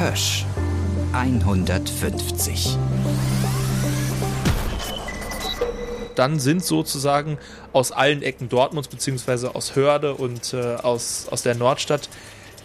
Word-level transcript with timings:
Hösch 0.00 0.46
150. 1.12 2.78
Dann 6.14 6.40
sind 6.40 6.64
sozusagen 6.64 7.36
aus 7.74 7.92
allen 7.92 8.22
Ecken 8.22 8.48
Dortmunds 8.48 8.88
beziehungsweise 8.88 9.54
aus 9.54 9.76
Hörde 9.76 10.14
und 10.14 10.54
äh, 10.54 10.76
aus, 10.76 11.28
aus 11.30 11.42
der 11.42 11.54
Nordstadt 11.54 12.08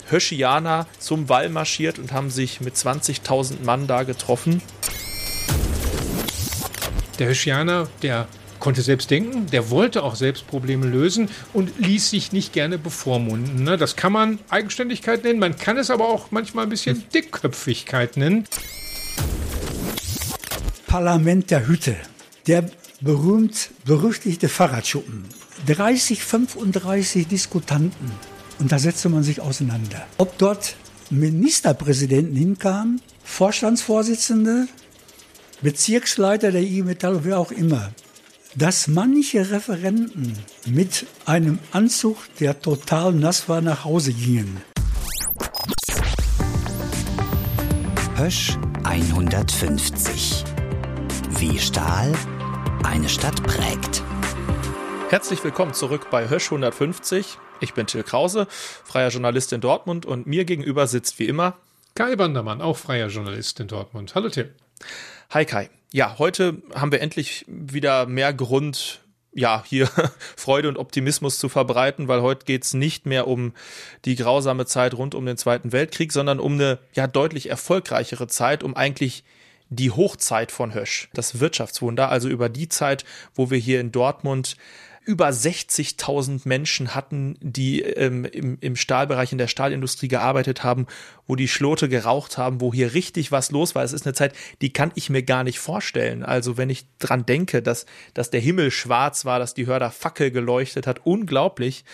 Höschianer 0.10 0.88
zum 0.98 1.28
Wall 1.28 1.50
marschiert 1.50 2.00
und 2.00 2.14
haben 2.14 2.30
sich 2.30 2.62
mit 2.62 2.76
20.000 2.76 3.66
Mann 3.66 3.86
da 3.86 4.04
getroffen. 4.04 4.62
Der 7.20 7.28
Höschianer, 7.28 7.90
der 8.02 8.30
konnte 8.66 8.82
selbst 8.82 9.12
denken, 9.12 9.46
der 9.52 9.70
wollte 9.70 10.02
auch 10.02 10.16
selbst 10.16 10.48
Probleme 10.48 10.88
lösen 10.88 11.30
und 11.54 11.78
ließ 11.78 12.10
sich 12.10 12.32
nicht 12.32 12.52
gerne 12.52 12.80
bevormunden. 12.80 13.64
Ne? 13.64 13.78
Das 13.78 13.96
kann 13.96 14.12
man 14.12 14.40
Eigenständigkeit 14.50 15.24
nennen, 15.24 15.38
man 15.38 15.56
kann 15.56 15.78
es 15.78 15.92
aber 15.92 16.10
auch 16.10 16.32
manchmal 16.32 16.66
ein 16.66 16.70
bisschen 16.70 17.04
Dickköpfigkeit 17.14 18.18
nennen. 18.18 18.46
Parlament 20.88 21.52
der 21.52 21.68
Hütte, 21.68 21.96
der 22.48 22.68
berühmt 23.02 23.70
berüchtigte 23.86 24.50
Fahrradschuppen. 24.50 25.26
30, 25.68 26.24
35 26.24 27.28
Diskutanten. 27.28 28.10
Und 28.58 28.72
da 28.72 28.80
setzte 28.80 29.10
man 29.10 29.22
sich 29.22 29.42
auseinander. 29.42 30.08
Ob 30.18 30.40
dort 30.40 30.76
Ministerpräsidenten 31.12 32.36
hinkamen, 32.36 33.00
Vorstandsvorsitzende, 33.24 34.68
Bezirksleiter 35.62 36.52
der 36.52 36.62
IG 36.64 36.82
Metall, 36.82 37.26
wer 37.26 37.38
auch 37.38 37.52
immer 37.52 37.92
dass 38.56 38.88
manche 38.88 39.52
Referenten 39.52 40.38
mit 40.66 41.06
einem 41.26 41.60
Anzug, 41.72 42.18
der 42.40 42.62
total 42.62 43.12
nass 43.12 43.50
war, 43.50 43.62
nach 43.62 43.84
Hause 43.84 44.14
gingen. 44.14 44.62
Hösch 48.16 48.58
150. 48.84 50.46
Wie 51.38 51.60
Stahl 51.60 52.14
eine 52.84 53.10
Stadt 53.10 53.44
prägt. 53.44 54.04
Herzlich 55.10 55.44
willkommen 55.44 55.74
zurück 55.74 56.08
bei 56.10 56.30
Hösch 56.30 56.46
150. 56.46 57.38
Ich 57.60 57.74
bin 57.74 57.88
Till 57.88 58.04
Krause, 58.04 58.48
freier 58.50 59.10
Journalist 59.10 59.52
in 59.52 59.60
Dortmund 59.60 60.06
und 60.06 60.28
mir 60.28 60.46
gegenüber 60.46 60.88
sitzt 60.88 61.20
wie 61.20 61.26
immer 61.26 61.58
Kai 61.94 62.16
Bandermann, 62.16 62.62
auch 62.62 62.78
freier 62.78 63.08
Journalist 63.08 63.60
in 63.60 63.68
Dortmund. 63.68 64.16
Hallo 64.16 64.30
Till. 64.30 64.54
Hi 65.32 65.46
Kai. 65.46 65.70
Ja, 65.96 66.18
heute 66.20 66.62
haben 66.74 66.92
wir 66.92 67.00
endlich 67.00 67.46
wieder 67.48 68.06
mehr 68.06 68.34
Grund, 68.34 69.00
ja, 69.32 69.64
hier 69.66 69.88
Freude 70.36 70.68
und 70.68 70.78
Optimismus 70.78 71.40
zu 71.40 71.48
verbreiten, 71.48 72.10
weil 72.10 72.22
heute 72.22 72.44
geht's 72.44 72.74
nicht 72.74 73.06
mehr 73.06 73.28
um 73.28 73.54
die 74.04 74.18
grausame 74.18 74.66
Zeit 74.66 74.94
rund 74.94 75.16
um 75.16 75.26
den 75.26 75.38
Zweiten 75.38 75.72
Weltkrieg, 75.72 76.12
sondern 76.12 76.42
um 76.42 76.56
eine 76.56 76.80
ja 76.96 77.08
deutlich 77.08 77.50
erfolgreichere 77.50 78.28
Zeit, 78.28 78.62
um 78.62 78.76
eigentlich 78.76 79.24
die 79.70 79.90
Hochzeit 79.90 80.52
von 80.52 80.74
Hösch, 80.74 81.08
das 81.14 81.40
Wirtschaftswunder, 81.40 82.10
also 82.10 82.28
über 82.28 82.50
die 82.50 82.68
Zeit, 82.68 83.06
wo 83.34 83.50
wir 83.50 83.58
hier 83.58 83.80
in 83.80 83.94
Dortmund 83.94 84.58
über 85.06 85.30
60.000 85.30 86.42
Menschen 86.44 86.94
hatten, 86.94 87.38
die 87.40 87.82
ähm, 87.82 88.26
im, 88.26 88.58
im 88.60 88.76
Stahlbereich, 88.76 89.32
in 89.32 89.38
der 89.38 89.48
Stahlindustrie 89.48 90.08
gearbeitet 90.08 90.64
haben, 90.64 90.88
wo 91.28 91.36
die 91.36 91.48
Schlote 91.48 91.90
geraucht 91.90 92.38
haben, 92.38 92.62
wo 92.62 92.74
hier 92.74 92.94
richtig 92.94 93.32
was 93.32 93.52
los 93.52 93.76
war. 93.76 93.84
Es 93.84 93.94
ist 93.94 94.06
eine 94.06 94.14
Zeit, 94.14 94.34
die 94.62 94.72
kann 94.72 94.92
ich 94.96 95.10
mir 95.10 95.24
gar 95.24 95.44
nicht 95.44 95.60
vorstellen. 95.60 96.24
Also 96.24 96.58
wenn 96.58 96.70
ich 96.70 96.86
dran 97.00 97.26
denke, 97.26 97.62
dass, 97.62 97.86
dass 98.14 98.30
der 98.30 98.42
Himmel 98.42 98.72
schwarz 98.72 99.26
war, 99.26 99.40
dass 99.40 99.54
die 99.54 99.66
Hörder 99.66 99.92
Fackel 99.92 100.32
geleuchtet 100.32 100.88
hat, 100.88 101.06
unglaublich 101.06 101.86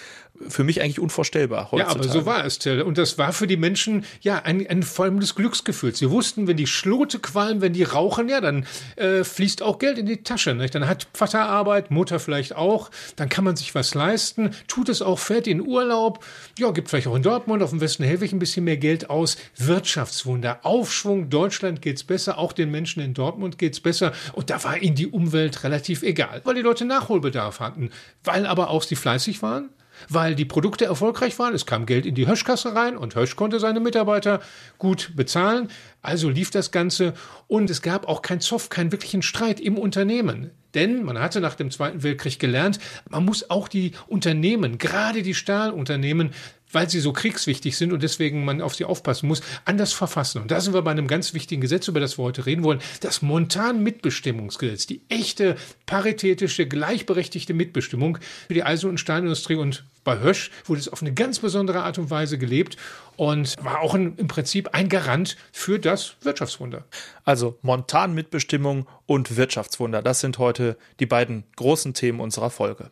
für 0.49 0.63
mich 0.63 0.81
eigentlich 0.81 0.99
unvorstellbar 0.99 1.71
heutzutage. 1.71 1.99
Ja, 1.99 2.11
aber 2.11 2.19
so 2.19 2.25
war 2.25 2.45
es, 2.45 2.59
Till. 2.59 2.81
Und 2.81 2.97
das 2.97 3.17
war 3.17 3.33
für 3.33 3.47
die 3.47 3.57
Menschen 3.57 4.05
ja 4.21 4.39
ein, 4.39 4.65
ein 4.67 4.83
Form 4.83 5.19
des 5.19 5.35
Glücksgefühls. 5.35 5.99
Sie 5.99 6.09
wussten, 6.09 6.47
wenn 6.47 6.57
die 6.57 6.67
Schlote 6.67 7.19
qualmen, 7.19 7.61
wenn 7.61 7.73
die 7.73 7.83
rauchen, 7.83 8.29
ja, 8.29 8.41
dann 8.41 8.65
äh, 8.95 9.23
fließt 9.23 9.61
auch 9.61 9.79
Geld 9.79 9.97
in 9.97 10.05
die 10.05 10.23
Tasche. 10.23 10.53
Nicht? 10.55 10.75
Dann 10.75 10.87
hat 10.87 11.07
Vater 11.13 11.45
Arbeit, 11.45 11.91
Mutter 11.91 12.19
vielleicht 12.19 12.55
auch. 12.55 12.89
Dann 13.15 13.29
kann 13.29 13.43
man 13.43 13.55
sich 13.55 13.75
was 13.75 13.93
leisten, 13.93 14.51
tut 14.67 14.89
es 14.89 15.01
auch, 15.01 15.19
fährt 15.19 15.47
in 15.47 15.61
Urlaub. 15.61 16.23
Ja, 16.57 16.71
gibt 16.71 16.89
vielleicht 16.89 17.07
auch 17.07 17.15
in 17.15 17.23
Dortmund, 17.23 17.61
auf 17.61 17.71
dem 17.71 17.81
Westen 17.81 18.03
Helwig 18.03 18.31
ein 18.31 18.39
bisschen 18.39 18.63
mehr 18.63 18.77
Geld 18.77 19.09
aus. 19.09 19.20
Wirtschaftswunder, 19.57 20.59
Aufschwung, 20.63 21.29
Deutschland 21.29 21.81
geht's 21.81 22.03
besser, 22.03 22.37
auch 22.37 22.53
den 22.53 22.71
Menschen 22.71 23.01
in 23.01 23.13
Dortmund 23.13 23.57
geht's 23.57 23.79
besser. 23.79 24.13
Und 24.33 24.49
da 24.49 24.63
war 24.63 24.77
ihnen 24.77 24.95
die 24.95 25.07
Umwelt 25.07 25.63
relativ 25.63 26.03
egal, 26.03 26.41
weil 26.43 26.55
die 26.55 26.61
Leute 26.61 26.85
Nachholbedarf 26.85 27.59
hatten, 27.59 27.91
weil 28.23 28.45
aber 28.45 28.69
auch 28.69 28.83
sie 28.83 28.95
fleißig 28.95 29.41
waren 29.41 29.69
weil 30.09 30.35
die 30.35 30.45
Produkte 30.45 30.85
erfolgreich 30.85 31.37
waren. 31.39 31.53
Es 31.53 31.65
kam 31.65 31.85
Geld 31.85 32.05
in 32.05 32.15
die 32.15 32.27
Höschkasse 32.27 32.75
rein 32.75 32.97
und 32.97 33.15
Hösch 33.15 33.35
konnte 33.35 33.59
seine 33.59 33.79
Mitarbeiter 33.79 34.41
gut 34.77 35.11
bezahlen. 35.15 35.69
Also 36.01 36.29
lief 36.29 36.51
das 36.51 36.71
Ganze 36.71 37.13
und 37.47 37.69
es 37.69 37.81
gab 37.81 38.07
auch 38.07 38.21
kein 38.21 38.41
Zoff, 38.41 38.69
keinen 38.69 38.91
wirklichen 38.91 39.21
Streit 39.21 39.59
im 39.59 39.77
Unternehmen. 39.77 40.51
Denn 40.73 41.03
man 41.03 41.19
hatte 41.19 41.41
nach 41.41 41.55
dem 41.55 41.69
Zweiten 41.69 42.01
Weltkrieg 42.01 42.39
gelernt, 42.39 42.79
man 43.09 43.25
muss 43.25 43.49
auch 43.49 43.67
die 43.67 43.91
Unternehmen, 44.07 44.77
gerade 44.77 45.21
die 45.21 45.33
Stahlunternehmen, 45.33 46.31
weil 46.71 46.89
sie 46.89 46.99
so 46.99 47.13
kriegswichtig 47.13 47.77
sind 47.77 47.93
und 47.93 48.03
deswegen 48.03 48.45
man 48.45 48.61
auf 48.61 48.75
sie 48.75 48.85
aufpassen 48.85 49.27
muss, 49.27 49.41
anders 49.65 49.93
verfassen. 49.93 50.41
Und 50.41 50.51
da 50.51 50.61
sind 50.61 50.73
wir 50.73 50.81
bei 50.81 50.91
einem 50.91 51.07
ganz 51.07 51.33
wichtigen 51.33 51.61
Gesetz, 51.61 51.87
über 51.87 51.99
das 51.99 52.17
wir 52.17 52.23
heute 52.23 52.45
reden 52.45 52.63
wollen, 52.63 52.81
das 53.01 53.21
Montan-Mitbestimmungsgesetz, 53.21 54.87
die 54.87 55.01
echte 55.09 55.55
paritätische, 55.85 56.67
gleichberechtigte 56.67 57.53
Mitbestimmung 57.53 58.17
für 58.47 58.53
die 58.53 58.63
Eisen- 58.63 58.89
und 58.89 58.99
Stahlindustrie 58.99 59.55
und 59.55 59.83
bei 60.03 60.19
Hösch 60.19 60.49
wurde 60.65 60.79
es 60.81 60.89
auf 60.89 61.01
eine 61.01 61.13
ganz 61.13 61.39
besondere 61.39 61.83
Art 61.83 61.99
und 61.99 62.09
Weise 62.09 62.37
gelebt 62.37 62.75
und 63.17 63.55
war 63.63 63.81
auch 63.81 63.93
ein, 63.93 64.15
im 64.17 64.27
Prinzip 64.27 64.69
ein 64.73 64.89
Garant 64.89 65.37
für 65.51 65.77
das 65.77 66.15
Wirtschaftswunder. 66.21 66.85
Also 67.23 67.59
Montan-Mitbestimmung 67.61 68.87
und 69.05 69.37
Wirtschaftswunder, 69.37 70.01
das 70.01 70.19
sind 70.21 70.39
heute 70.39 70.77
die 70.99 71.05
beiden 71.05 71.43
großen 71.55 71.93
Themen 71.93 72.19
unserer 72.19 72.49
Folge. 72.49 72.89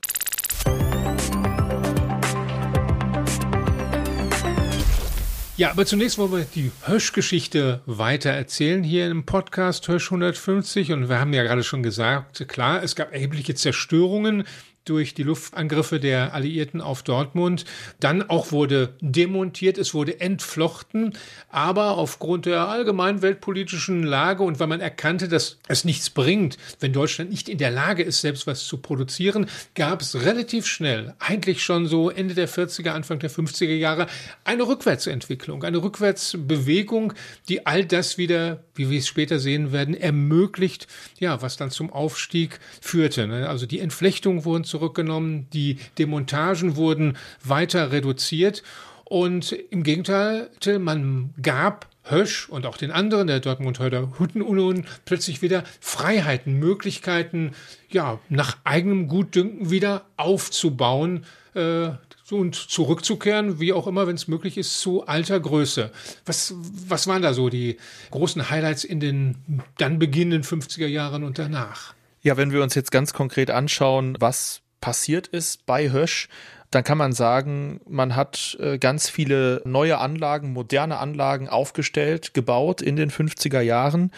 Ja, 5.59 5.71
aber 5.71 5.85
zunächst 5.85 6.17
wollen 6.17 6.31
wir 6.31 6.45
die 6.55 6.71
Hösch-Geschichte 6.85 7.81
weiter 7.85 8.29
erzählen 8.29 8.81
hier 8.81 9.11
im 9.11 9.25
Podcast 9.25 9.89
Hösch 9.89 10.05
150. 10.09 10.93
Und 10.93 11.09
wir 11.09 11.19
haben 11.19 11.33
ja 11.33 11.43
gerade 11.43 11.65
schon 11.65 11.83
gesagt, 11.83 12.47
klar, 12.47 12.81
es 12.81 12.95
gab 12.95 13.11
erhebliche 13.11 13.55
Zerstörungen 13.55 14.45
durch 14.89 15.13
die 15.13 15.23
Luftangriffe 15.23 15.99
der 15.99 16.33
Alliierten 16.33 16.81
auf 16.81 17.03
Dortmund. 17.03 17.65
Dann 17.99 18.23
auch 18.23 18.51
wurde 18.51 18.93
demontiert, 19.01 19.77
es 19.77 19.93
wurde 19.93 20.19
entflochten, 20.19 21.13
aber 21.49 21.97
aufgrund 21.97 22.45
der 22.45 22.67
allgemeinen 22.67 23.21
weltpolitischen 23.21 24.03
Lage 24.03 24.43
und 24.43 24.59
weil 24.59 24.67
man 24.67 24.81
erkannte, 24.81 25.27
dass 25.27 25.59
es 25.67 25.85
nichts 25.85 26.09
bringt, 26.09 26.57
wenn 26.79 26.93
Deutschland 26.93 27.29
nicht 27.29 27.49
in 27.49 27.57
der 27.57 27.71
Lage 27.71 28.03
ist, 28.03 28.21
selbst 28.21 28.47
was 28.47 28.65
zu 28.65 28.77
produzieren, 28.77 29.47
gab 29.75 30.01
es 30.01 30.23
relativ 30.23 30.65
schnell, 30.65 31.13
eigentlich 31.19 31.63
schon 31.63 31.87
so 31.87 32.09
Ende 32.09 32.33
der 32.33 32.49
40er, 32.49 32.89
Anfang 32.89 33.19
der 33.19 33.31
50er 33.31 33.75
Jahre, 33.75 34.07
eine 34.43 34.67
Rückwärtsentwicklung, 34.67 35.63
eine 35.63 35.83
Rückwärtsbewegung, 35.83 37.13
die 37.47 37.65
all 37.65 37.85
das 37.85 38.17
wieder, 38.17 38.63
wie 38.75 38.89
wir 38.89 38.99
es 38.99 39.07
später 39.07 39.39
sehen 39.39 39.71
werden, 39.71 39.93
ermöglicht, 39.93 40.87
ja, 41.19 41.41
was 41.41 41.57
dann 41.57 41.71
zum 41.71 41.91
Aufstieg 41.91 42.59
führte. 42.81 43.27
Ne? 43.27 43.47
Also 43.47 43.65
die 43.65 43.79
Entflechtung 43.79 44.45
wurden 44.45 44.63
zurückgenommen, 44.79 45.47
die 45.51 45.77
Demontagen 45.97 46.75
wurden 46.75 47.17
weiter 47.43 47.91
reduziert 47.91 48.63
und 49.03 49.51
im 49.51 49.83
Gegenteil, 49.83 50.49
man 50.79 51.33
gab 51.41 51.87
Hösch 52.03 52.47
und 52.49 52.65
auch 52.65 52.77
den 52.77 52.91
anderen 52.91 53.27
der 53.27 53.39
Dortmund-Hörder 53.39 54.13
Hüttenunion 54.17 54.85
plötzlich 55.05 55.41
wieder 55.41 55.63
Freiheiten, 55.79 56.53
Möglichkeiten, 56.53 57.53
ja, 57.89 58.19
nach 58.29 58.57
eigenem 58.63 59.07
Gutdünken 59.07 59.69
wieder 59.69 60.05
aufzubauen 60.17 61.25
äh, 61.55 61.89
und 62.31 62.55
zurückzukehren, 62.55 63.59
wie 63.59 63.73
auch 63.73 63.87
immer, 63.87 64.07
wenn 64.07 64.15
es 64.15 64.27
möglich 64.27 64.57
ist, 64.57 64.79
zu 64.79 65.07
alter 65.07 65.39
Größe. 65.39 65.91
Was, 66.25 66.53
was 66.87 67.07
waren 67.07 67.21
da 67.21 67.33
so 67.33 67.49
die 67.49 67.77
großen 68.11 68.49
Highlights 68.49 68.83
in 68.83 68.99
den 68.99 69.63
dann 69.77 69.99
beginnenden 69.99 70.43
50er 70.43 70.87
Jahren 70.87 71.23
und 71.23 71.37
danach? 71.37 71.93
Ja, 72.21 72.37
wenn 72.37 72.51
wir 72.51 72.61
uns 72.61 72.75
jetzt 72.75 72.91
ganz 72.91 73.13
konkret 73.13 73.49
anschauen, 73.49 74.17
was 74.19 74.61
passiert 74.81 75.27
ist 75.27 75.65
bei 75.65 75.91
Hösch, 75.91 76.29
dann 76.71 76.83
kann 76.83 76.99
man 76.99 77.13
sagen, 77.13 77.81
man 77.87 78.15
hat 78.15 78.55
äh, 78.59 78.77
ganz 78.77 79.09
viele 79.09 79.61
neue 79.65 79.97
Anlagen, 79.97 80.53
moderne 80.53 80.99
Anlagen 80.99 81.49
aufgestellt, 81.49 82.35
gebaut 82.35 82.81
in 82.81 82.95
den 82.95 83.09
50er 83.09 83.61
Jahren. 83.61 84.11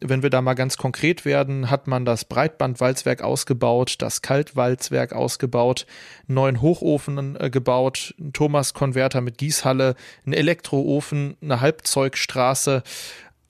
Wenn 0.00 0.22
wir 0.22 0.30
da 0.30 0.40
mal 0.40 0.54
ganz 0.54 0.78
konkret 0.78 1.26
werden, 1.26 1.68
hat 1.70 1.86
man 1.86 2.06
das 2.06 2.24
Breitbandwalzwerk 2.24 3.20
ausgebaut, 3.20 3.96
das 3.98 4.22
Kaltwalzwerk 4.22 5.12
ausgebaut, 5.12 5.84
einen 6.26 6.36
neuen 6.36 6.62
Hochofen 6.62 7.36
äh, 7.38 7.50
gebaut, 7.50 8.14
einen 8.18 8.32
Thomas-Konverter 8.32 9.20
mit 9.20 9.36
Gießhalle, 9.36 9.94
einen 10.24 10.32
Elektroofen, 10.32 11.36
eine 11.42 11.60
Halbzeugstraße, 11.60 12.82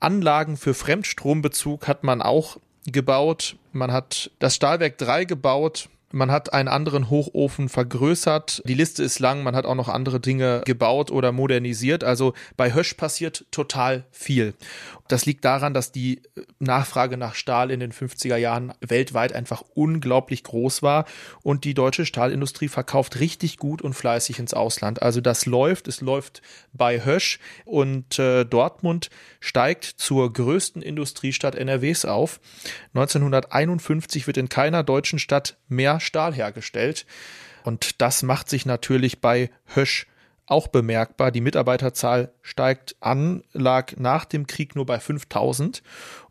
Anlagen 0.00 0.56
für 0.56 0.74
Fremdstrombezug 0.74 1.86
hat 1.86 2.02
man 2.02 2.22
auch 2.22 2.56
gebaut. 2.86 3.56
Man 3.72 3.92
hat 3.92 4.30
das 4.38 4.56
Stahlwerk 4.56 4.96
3 4.98 5.26
gebaut, 5.26 5.90
Man 6.12 6.30
hat 6.30 6.52
einen 6.52 6.68
anderen 6.68 7.08
Hochofen 7.08 7.68
vergrößert. 7.68 8.62
Die 8.66 8.74
Liste 8.74 9.04
ist 9.04 9.20
lang. 9.20 9.42
Man 9.44 9.54
hat 9.54 9.64
auch 9.64 9.76
noch 9.76 9.88
andere 9.88 10.18
Dinge 10.18 10.62
gebaut 10.64 11.10
oder 11.10 11.30
modernisiert. 11.30 12.02
Also 12.02 12.34
bei 12.56 12.74
Hösch 12.74 12.94
passiert 12.94 13.46
total 13.52 14.04
viel. 14.10 14.54
Das 15.06 15.26
liegt 15.26 15.44
daran, 15.44 15.74
dass 15.74 15.92
die 15.92 16.22
Nachfrage 16.60 17.16
nach 17.16 17.34
Stahl 17.34 17.70
in 17.70 17.80
den 17.80 17.92
50er 17.92 18.36
Jahren 18.36 18.72
weltweit 18.80 19.32
einfach 19.32 19.64
unglaublich 19.74 20.44
groß 20.44 20.82
war 20.82 21.04
und 21.42 21.64
die 21.64 21.74
deutsche 21.74 22.06
Stahlindustrie 22.06 22.68
verkauft 22.68 23.18
richtig 23.18 23.56
gut 23.56 23.82
und 23.82 23.94
fleißig 23.94 24.38
ins 24.38 24.54
Ausland. 24.54 25.02
Also 25.02 25.20
das 25.20 25.46
läuft. 25.46 25.88
Es 25.88 26.00
läuft 26.00 26.42
bei 26.72 27.04
Hösch 27.04 27.40
und 27.64 28.18
äh, 28.18 28.44
Dortmund 28.44 29.10
steigt 29.40 29.84
zur 29.84 30.32
größten 30.32 30.80
Industriestadt 30.80 31.56
NRWs 31.56 32.04
auf. 32.04 32.40
1951 32.94 34.26
wird 34.26 34.36
in 34.36 34.48
keiner 34.48 34.82
deutschen 34.82 35.18
Stadt 35.18 35.56
mehr 35.68 36.00
Stahl 36.00 36.35
hergestellt. 36.35 37.06
Und 37.64 38.00
das 38.00 38.23
macht 38.23 38.49
sich 38.49 38.67
natürlich 38.67 39.20
bei 39.20 39.50
Hösch 39.75 40.06
auch 40.47 40.69
bemerkbar. 40.69 41.31
Die 41.31 41.41
Mitarbeiterzahl 41.41 42.32
steigt 42.43 42.97
an, 43.00 43.44
lag 43.52 43.97
nach 43.97 44.25
dem 44.25 44.47
Krieg 44.47 44.75
nur 44.75 44.87
bei 44.87 44.99
5000 44.99 45.82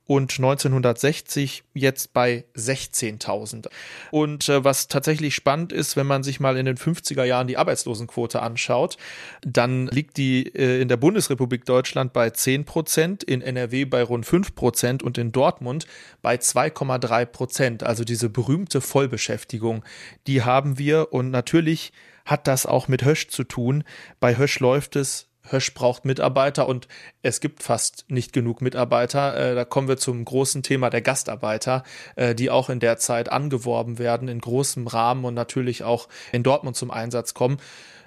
und 0.09 0.39
1960 0.39 1.65
jetzt 1.75 2.13
bei 2.13 2.43
16.000. 2.57 3.67
Und 4.09 4.49
äh, 4.49 4.63
was 4.63 4.87
tatsächlich 4.87 5.35
spannend 5.35 5.71
ist, 5.71 5.95
wenn 5.97 6.07
man 6.07 6.23
sich 6.23 6.39
mal 6.39 6.57
in 6.57 6.65
den 6.65 6.77
50er 6.77 7.23
Jahren 7.25 7.45
die 7.45 7.57
Arbeitslosenquote 7.57 8.41
anschaut, 8.41 8.97
dann 9.43 9.85
liegt 9.85 10.17
die 10.17 10.47
äh, 10.47 10.81
in 10.81 10.87
der 10.87 10.97
Bundesrepublik 10.97 11.63
Deutschland 11.63 12.11
bei 12.11 12.31
10 12.31 12.65
Prozent, 12.65 13.23
in 13.23 13.43
NRW 13.43 13.85
bei 13.85 14.01
rund 14.01 14.25
5 14.25 14.55
Prozent 14.55 15.03
und 15.03 15.19
in 15.19 15.31
Dortmund 15.31 15.85
bei 16.23 16.37
2,3 16.37 17.25
Prozent. 17.27 17.83
Also 17.83 18.03
diese 18.03 18.29
berühmte 18.29 18.81
Vollbeschäftigung, 18.81 19.85
die 20.25 20.41
haben 20.41 20.79
wir 20.79 21.13
und 21.13 21.29
natürlich 21.29 21.93
hat 22.25 22.47
das 22.47 22.65
auch 22.65 22.87
mit 22.87 23.05
Hösch 23.05 23.27
zu 23.27 23.43
tun. 23.43 23.83
Bei 24.19 24.37
Hösch 24.37 24.59
läuft 24.59 24.95
es 24.95 25.28
Hösch 25.51 25.73
braucht 25.73 26.05
Mitarbeiter 26.05 26.67
und 26.67 26.87
es 27.21 27.39
gibt 27.39 27.63
fast 27.63 28.05
nicht 28.07 28.33
genug 28.33 28.61
Mitarbeiter. 28.61 29.35
Äh, 29.35 29.55
da 29.55 29.65
kommen 29.65 29.87
wir 29.87 29.97
zum 29.97 30.23
großen 30.23 30.63
Thema 30.63 30.89
der 30.89 31.01
Gastarbeiter, 31.01 31.83
äh, 32.15 32.35
die 32.35 32.49
auch 32.49 32.69
in 32.69 32.79
der 32.79 32.97
Zeit 32.97 33.31
angeworben 33.31 33.99
werden 33.99 34.27
in 34.27 34.39
großem 34.39 34.87
Rahmen 34.87 35.25
und 35.25 35.33
natürlich 35.33 35.83
auch 35.83 36.07
in 36.31 36.43
Dortmund 36.43 36.75
zum 36.75 36.91
Einsatz 36.91 37.33
kommen. 37.33 37.57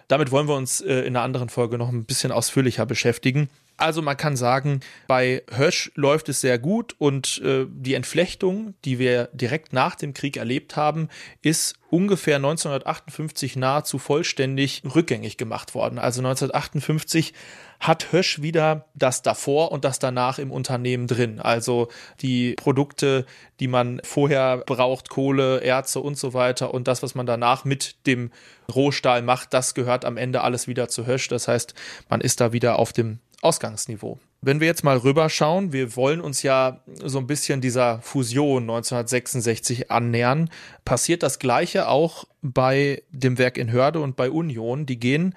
Damit 0.09 0.31
wollen 0.31 0.49
wir 0.49 0.57
uns 0.57 0.81
äh, 0.81 1.01
in 1.01 1.17
einer 1.17 1.23
anderen 1.23 1.49
Folge 1.49 1.79
noch 1.79 1.89
ein 1.89 2.05
bisschen 2.05 2.33
ausführlicher 2.33 2.87
beschäftigen. 2.87 3.49
Also 3.77 4.03
man 4.03 4.17
kann 4.17 4.37
sagen, 4.37 4.81
bei 5.09 5.43
Hösch 5.51 5.91
läuft 5.95 6.29
es 6.29 6.41
sehr 6.41 6.59
gut 6.59 6.95
und 6.99 7.41
äh, 7.45 7.67
die 7.69 7.95
Entflechtung, 7.95 8.75
die 8.85 8.99
wir 8.99 9.29
direkt 9.33 9.73
nach 9.73 9.97
dem 9.97 10.15
Krieg 10.15 10.37
erlebt 10.37 10.77
haben, 10.77 11.09
ist 11.43 11.75
ungefähr 11.91 12.37
1958 12.37 13.57
nahezu 13.57 13.99
vollständig 13.99 14.83
rückgängig 14.95 15.37
gemacht 15.37 15.75
worden. 15.75 15.99
Also 15.99 16.21
1958 16.21 17.35
hat 17.81 18.13
Hösch 18.13 18.41
wieder 18.41 18.87
das 18.95 19.23
davor 19.23 19.73
und 19.73 19.85
das 19.85 19.99
danach 19.99 20.39
im 20.39 20.53
Unternehmen 20.53 21.09
drin. 21.09 21.41
Also 21.41 21.89
die 22.21 22.55
Produkte, 22.55 23.27
die 23.59 23.67
man 23.69 24.01
vorher 24.05 24.59
braucht, 24.59 25.09
Kohle, 25.09 25.61
Erze 25.61 25.99
und 25.99 26.17
so 26.17 26.33
weiter 26.33 26.73
und 26.73 26.87
das, 26.87 27.03
was 27.03 27.17
man 27.17 27.27
danach 27.27 27.65
mit 27.65 28.07
dem 28.07 28.31
Rohstahl 28.73 29.23
macht, 29.23 29.53
das 29.53 29.75
gehört 29.75 30.05
am 30.05 30.17
Ende 30.17 30.43
alles 30.43 30.69
wieder 30.69 30.89
zu 30.89 31.07
Hösch. 31.07 31.27
Das 31.29 31.49
heißt, 31.49 31.75
man 32.09 32.21
ist 32.21 32.41
da 32.41 32.53
wieder 32.53 32.79
auf 32.79 32.93
dem 32.93 33.19
Ausgangsniveau. 33.43 34.19
Wenn 34.41 34.61
wir 34.61 34.67
jetzt 34.67 34.83
mal 34.83 34.97
rüberschauen, 34.97 35.73
wir 35.73 35.95
wollen 35.95 36.21
uns 36.21 36.43
ja 36.43 36.81
so 37.05 37.19
ein 37.19 37.27
bisschen 37.27 37.61
dieser 37.61 38.01
Fusion 38.01 38.63
1966 38.63 39.91
annähern, 39.91 40.51
passiert 40.85 41.23
das 41.23 41.39
Gleiche 41.39 41.89
auch 41.89 42.25
bei 42.41 43.03
dem 43.11 43.39
Werk 43.39 43.59
in 43.59 43.71
Hörde 43.71 44.01
und 44.01 44.17
bei 44.17 44.31
Union. 44.31 44.87
Die 44.87 44.99
gehen 44.99 45.35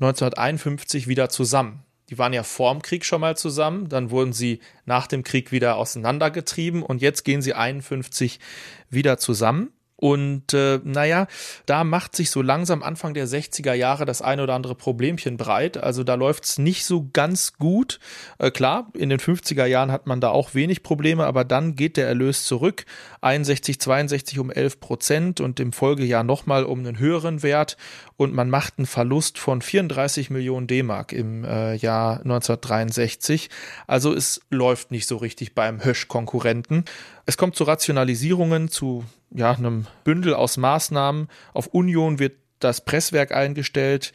1951 0.00 1.06
wieder 1.06 1.28
zusammen. 1.28 1.84
Die 2.08 2.18
waren 2.18 2.32
ja 2.32 2.42
vorm 2.42 2.82
Krieg 2.82 3.04
schon 3.04 3.20
mal 3.20 3.36
zusammen, 3.36 3.88
dann 3.88 4.10
wurden 4.10 4.32
sie 4.32 4.60
nach 4.84 5.06
dem 5.06 5.22
Krieg 5.22 5.52
wieder 5.52 5.76
auseinandergetrieben 5.76 6.82
und 6.82 7.00
jetzt 7.00 7.24
gehen 7.24 7.42
sie 7.42 7.54
51 7.54 8.40
wieder 8.88 9.18
zusammen. 9.18 9.72
Und 10.00 10.54
äh, 10.54 10.80
naja, 10.82 11.26
da 11.66 11.84
macht 11.84 12.16
sich 12.16 12.30
so 12.30 12.40
langsam 12.40 12.82
Anfang 12.82 13.12
der 13.12 13.28
60er 13.28 13.74
Jahre 13.74 14.06
das 14.06 14.22
eine 14.22 14.42
oder 14.42 14.54
andere 14.54 14.74
Problemchen 14.74 15.36
breit. 15.36 15.76
Also 15.76 16.04
da 16.04 16.14
läuft's 16.14 16.58
nicht 16.58 16.86
so 16.86 17.10
ganz 17.12 17.52
gut. 17.58 18.00
Äh, 18.38 18.50
klar, 18.50 18.90
in 18.94 19.10
den 19.10 19.20
50er 19.20 19.66
Jahren 19.66 19.92
hat 19.92 20.06
man 20.06 20.22
da 20.22 20.30
auch 20.30 20.54
wenig 20.54 20.82
Probleme, 20.82 21.26
aber 21.26 21.44
dann 21.44 21.76
geht 21.76 21.98
der 21.98 22.08
Erlös 22.08 22.44
zurück. 22.44 22.86
61, 23.20 23.78
62 23.78 24.38
um 24.38 24.50
11 24.50 24.80
Prozent 24.80 25.40
und 25.42 25.60
im 25.60 25.70
Folgejahr 25.70 26.24
nochmal 26.24 26.64
um 26.64 26.78
einen 26.78 26.98
höheren 26.98 27.42
Wert. 27.42 27.76
Und 28.20 28.34
man 28.34 28.50
macht 28.50 28.74
einen 28.76 28.84
Verlust 28.84 29.38
von 29.38 29.62
34 29.62 30.28
Millionen 30.28 30.66
D-Mark 30.66 31.14
im 31.14 31.42
äh, 31.42 31.74
Jahr 31.76 32.18
1963. 32.18 33.48
Also 33.86 34.12
es 34.12 34.42
läuft 34.50 34.90
nicht 34.90 35.06
so 35.06 35.16
richtig 35.16 35.54
beim 35.54 35.82
Hösch-Konkurrenten. 35.82 36.84
Es 37.24 37.38
kommt 37.38 37.56
zu 37.56 37.64
Rationalisierungen, 37.64 38.68
zu 38.68 39.06
ja, 39.30 39.52
einem 39.52 39.86
Bündel 40.04 40.34
aus 40.34 40.58
Maßnahmen. 40.58 41.28
Auf 41.54 41.68
Union 41.68 42.18
wird 42.18 42.34
das 42.58 42.84
Presswerk 42.84 43.32
eingestellt, 43.32 44.12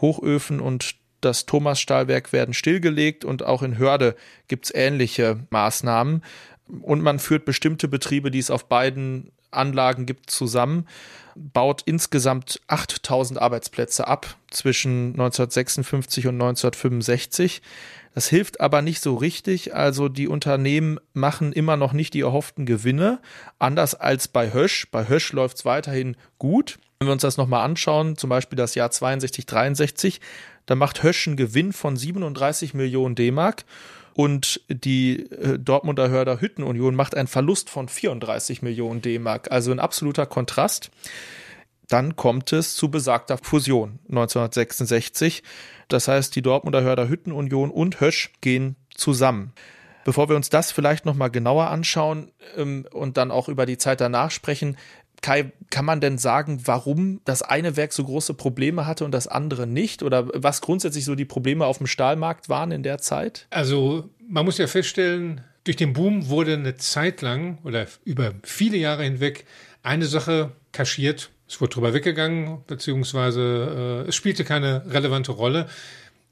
Hochöfen 0.00 0.60
und 0.60 0.94
das 1.20 1.44
Thomas-Stahlwerk 1.44 2.32
werden 2.32 2.54
stillgelegt 2.54 3.24
und 3.24 3.44
auch 3.44 3.64
in 3.64 3.76
Hörde 3.76 4.14
gibt's 4.46 4.70
ähnliche 4.72 5.40
Maßnahmen. 5.50 6.22
Und 6.82 7.02
man 7.02 7.18
führt 7.18 7.44
bestimmte 7.44 7.88
Betriebe, 7.88 8.30
die 8.30 8.38
es 8.38 8.52
auf 8.52 8.68
beiden 8.68 9.32
Anlagen 9.50 10.06
gibt, 10.06 10.30
zusammen, 10.30 10.86
baut 11.38 11.82
insgesamt 11.84 12.60
8000 12.66 13.40
Arbeitsplätze 13.40 14.06
ab 14.06 14.36
zwischen 14.50 15.12
1956 15.12 16.26
und 16.26 16.34
1965. 16.34 17.62
Das 18.14 18.28
hilft 18.28 18.60
aber 18.60 18.82
nicht 18.82 19.00
so 19.00 19.14
richtig. 19.14 19.74
Also 19.74 20.08
die 20.08 20.28
Unternehmen 20.28 20.98
machen 21.12 21.52
immer 21.52 21.76
noch 21.76 21.92
nicht 21.92 22.14
die 22.14 22.22
erhofften 22.22 22.66
Gewinne, 22.66 23.20
anders 23.58 23.94
als 23.94 24.28
bei 24.28 24.52
Hösch. 24.52 24.88
Bei 24.90 25.08
Hösch 25.08 25.32
läuft 25.32 25.58
es 25.58 25.64
weiterhin 25.64 26.16
gut. 26.38 26.78
Wenn 26.98 27.08
wir 27.08 27.12
uns 27.12 27.22
das 27.22 27.36
nochmal 27.36 27.64
anschauen, 27.64 28.16
zum 28.16 28.28
Beispiel 28.28 28.56
das 28.56 28.74
Jahr 28.74 28.90
62, 28.90 29.46
63, 29.46 30.20
da 30.66 30.74
macht 30.74 31.02
Hösch 31.02 31.28
einen 31.28 31.36
Gewinn 31.36 31.72
von 31.72 31.96
37 31.96 32.74
Millionen 32.74 33.14
D-Mark 33.14 33.64
und 34.18 34.60
die 34.68 35.30
äh, 35.30 35.60
Dortmunder 35.60 36.10
Hörder 36.10 36.40
Hüttenunion 36.40 36.96
macht 36.96 37.16
einen 37.16 37.28
Verlust 37.28 37.70
von 37.70 37.86
34 37.86 38.62
Millionen 38.62 39.00
D-Mark. 39.00 39.52
Also 39.52 39.70
ein 39.70 39.78
absoluter 39.78 40.26
Kontrast. 40.26 40.90
Dann 41.86 42.16
kommt 42.16 42.52
es 42.52 42.74
zu 42.74 42.90
besagter 42.90 43.38
Fusion 43.38 44.00
1966. 44.08 45.44
Das 45.86 46.08
heißt, 46.08 46.34
die 46.34 46.42
Dortmunder 46.42 46.82
Hörder 46.82 47.08
Hüttenunion 47.08 47.70
und 47.70 48.00
Hösch 48.00 48.32
gehen 48.40 48.74
zusammen. 48.92 49.52
Bevor 50.04 50.28
wir 50.28 50.34
uns 50.34 50.50
das 50.50 50.72
vielleicht 50.72 51.06
nochmal 51.06 51.30
genauer 51.30 51.68
anschauen 51.68 52.32
ähm, 52.56 52.86
und 52.90 53.18
dann 53.18 53.30
auch 53.30 53.48
über 53.48 53.66
die 53.66 53.78
Zeit 53.78 54.00
danach 54.00 54.32
sprechen, 54.32 54.76
Kai, 55.22 55.52
kann 55.70 55.84
man 55.84 56.00
denn 56.00 56.18
sagen, 56.18 56.62
warum 56.64 57.20
das 57.24 57.42
eine 57.42 57.76
Werk 57.76 57.92
so 57.92 58.04
große 58.04 58.34
Probleme 58.34 58.86
hatte 58.86 59.04
und 59.04 59.12
das 59.12 59.26
andere 59.26 59.66
nicht? 59.66 60.02
Oder 60.02 60.28
was 60.34 60.60
grundsätzlich 60.60 61.04
so 61.04 61.14
die 61.14 61.24
Probleme 61.24 61.66
auf 61.66 61.78
dem 61.78 61.86
Stahlmarkt 61.86 62.48
waren 62.48 62.70
in 62.70 62.82
der 62.82 62.98
Zeit? 62.98 63.46
Also 63.50 64.08
man 64.28 64.44
muss 64.44 64.58
ja 64.58 64.66
feststellen, 64.66 65.42
durch 65.64 65.76
den 65.76 65.92
Boom 65.92 66.28
wurde 66.28 66.54
eine 66.54 66.76
Zeit 66.76 67.20
lang 67.22 67.58
oder 67.64 67.86
über 68.04 68.32
viele 68.42 68.76
Jahre 68.76 69.04
hinweg 69.04 69.44
eine 69.82 70.06
Sache 70.06 70.52
kaschiert 70.72 71.30
es 71.48 71.60
wurde 71.60 71.74
drüber 71.74 71.94
weggegangen, 71.94 72.62
beziehungsweise 72.66 74.04
äh, 74.04 74.08
es 74.08 74.14
spielte 74.14 74.44
keine 74.44 74.84
relevante 74.92 75.32
Rolle, 75.32 75.66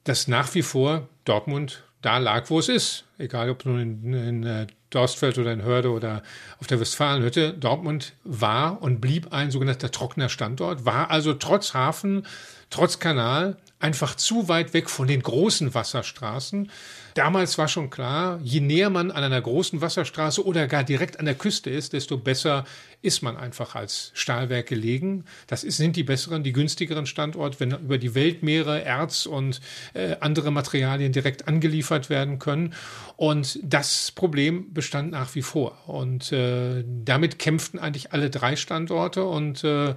dass 0.05 0.29
nach 0.29 0.55
wie 0.55 0.63
vor 0.63 1.09
Dortmund 1.25 1.85
da 2.03 2.19
lag, 2.19 2.51
wo 2.51 2.59
es 2.59 2.69
ist. 2.69 3.05
Egal 3.17 3.49
ob 3.49 3.65
nun 3.65 3.81
in, 3.81 4.13
in 4.13 4.43
äh, 4.45 4.67
Dorstfeld 4.91 5.39
oder 5.39 5.53
in 5.53 5.63
Hörde 5.63 5.91
oder 5.91 6.23
auf 6.61 6.67
der 6.67 6.81
Westfalenhütte. 6.81 7.53
Dortmund 7.53 8.13
war 8.25 8.83
und 8.83 9.01
blieb 9.01 9.33
ein 9.33 9.51
sogenannter 9.51 9.91
trockener 9.91 10.29
Standort, 10.29 10.85
war 10.85 11.11
also 11.11 11.35
trotz 11.35 11.75
Hafen, 11.75 12.27
trotz 12.71 12.99
Kanal 12.99 13.57
einfach 13.81 14.15
zu 14.15 14.49
weit 14.49 14.75
weg 14.75 14.89
von 14.89 15.07
den 15.07 15.23
großen 15.23 15.75
Wasserstraßen. 15.75 16.71
Damals 17.17 17.57
war 17.57 17.67
schon 17.67 17.89
klar, 17.89 18.39
je 18.43 18.61
näher 18.61 18.91
man 18.91 19.11
an 19.11 19.25
einer 19.25 19.41
großen 19.41 19.81
Wasserstraße 19.81 20.45
oder 20.45 20.67
gar 20.67 20.85
direkt 20.85 21.19
an 21.19 21.25
der 21.25 21.35
Küste 21.35 21.71
ist, 21.71 21.95
desto 21.95 22.19
besser 22.19 22.67
ist 23.01 23.23
man 23.23 23.39
einfach 23.39 23.75
als 23.75 24.11
Stahlwerk 24.13 24.67
gelegen. 24.67 25.25
Das 25.47 25.65
ist, 25.65 25.79
sind 25.79 25.97
die 25.97 26.03
besseren, 26.03 26.43
die 26.43 26.53
günstigeren 26.53 27.07
Standorte, 27.07 27.59
wenn 27.61 27.71
über 27.71 27.97
die 27.97 28.15
Weltmeere 28.15 28.83
Erz 28.83 29.25
und 29.25 29.63
äh, 29.95 30.17
andere 30.21 30.51
Materialien 30.51 31.13
direkt 31.13 31.49
angeliefert 31.49 32.11
werden 32.11 32.39
können. 32.39 32.75
Und 33.17 33.61
das 33.63 34.13
Problem 34.13 34.75
bestand 34.75 35.11
nach 35.11 35.35
wie 35.35 35.43
vor. 35.43 35.89
Und 35.89 36.33
äh, 36.33 36.85
damit 36.87 37.39
kämpften 37.39 37.81
eigentlich 37.81 38.13
alle 38.13 38.29
drei 38.29 38.57
Standorte 38.57 39.25
und 39.25 39.65
äh, 39.65 39.95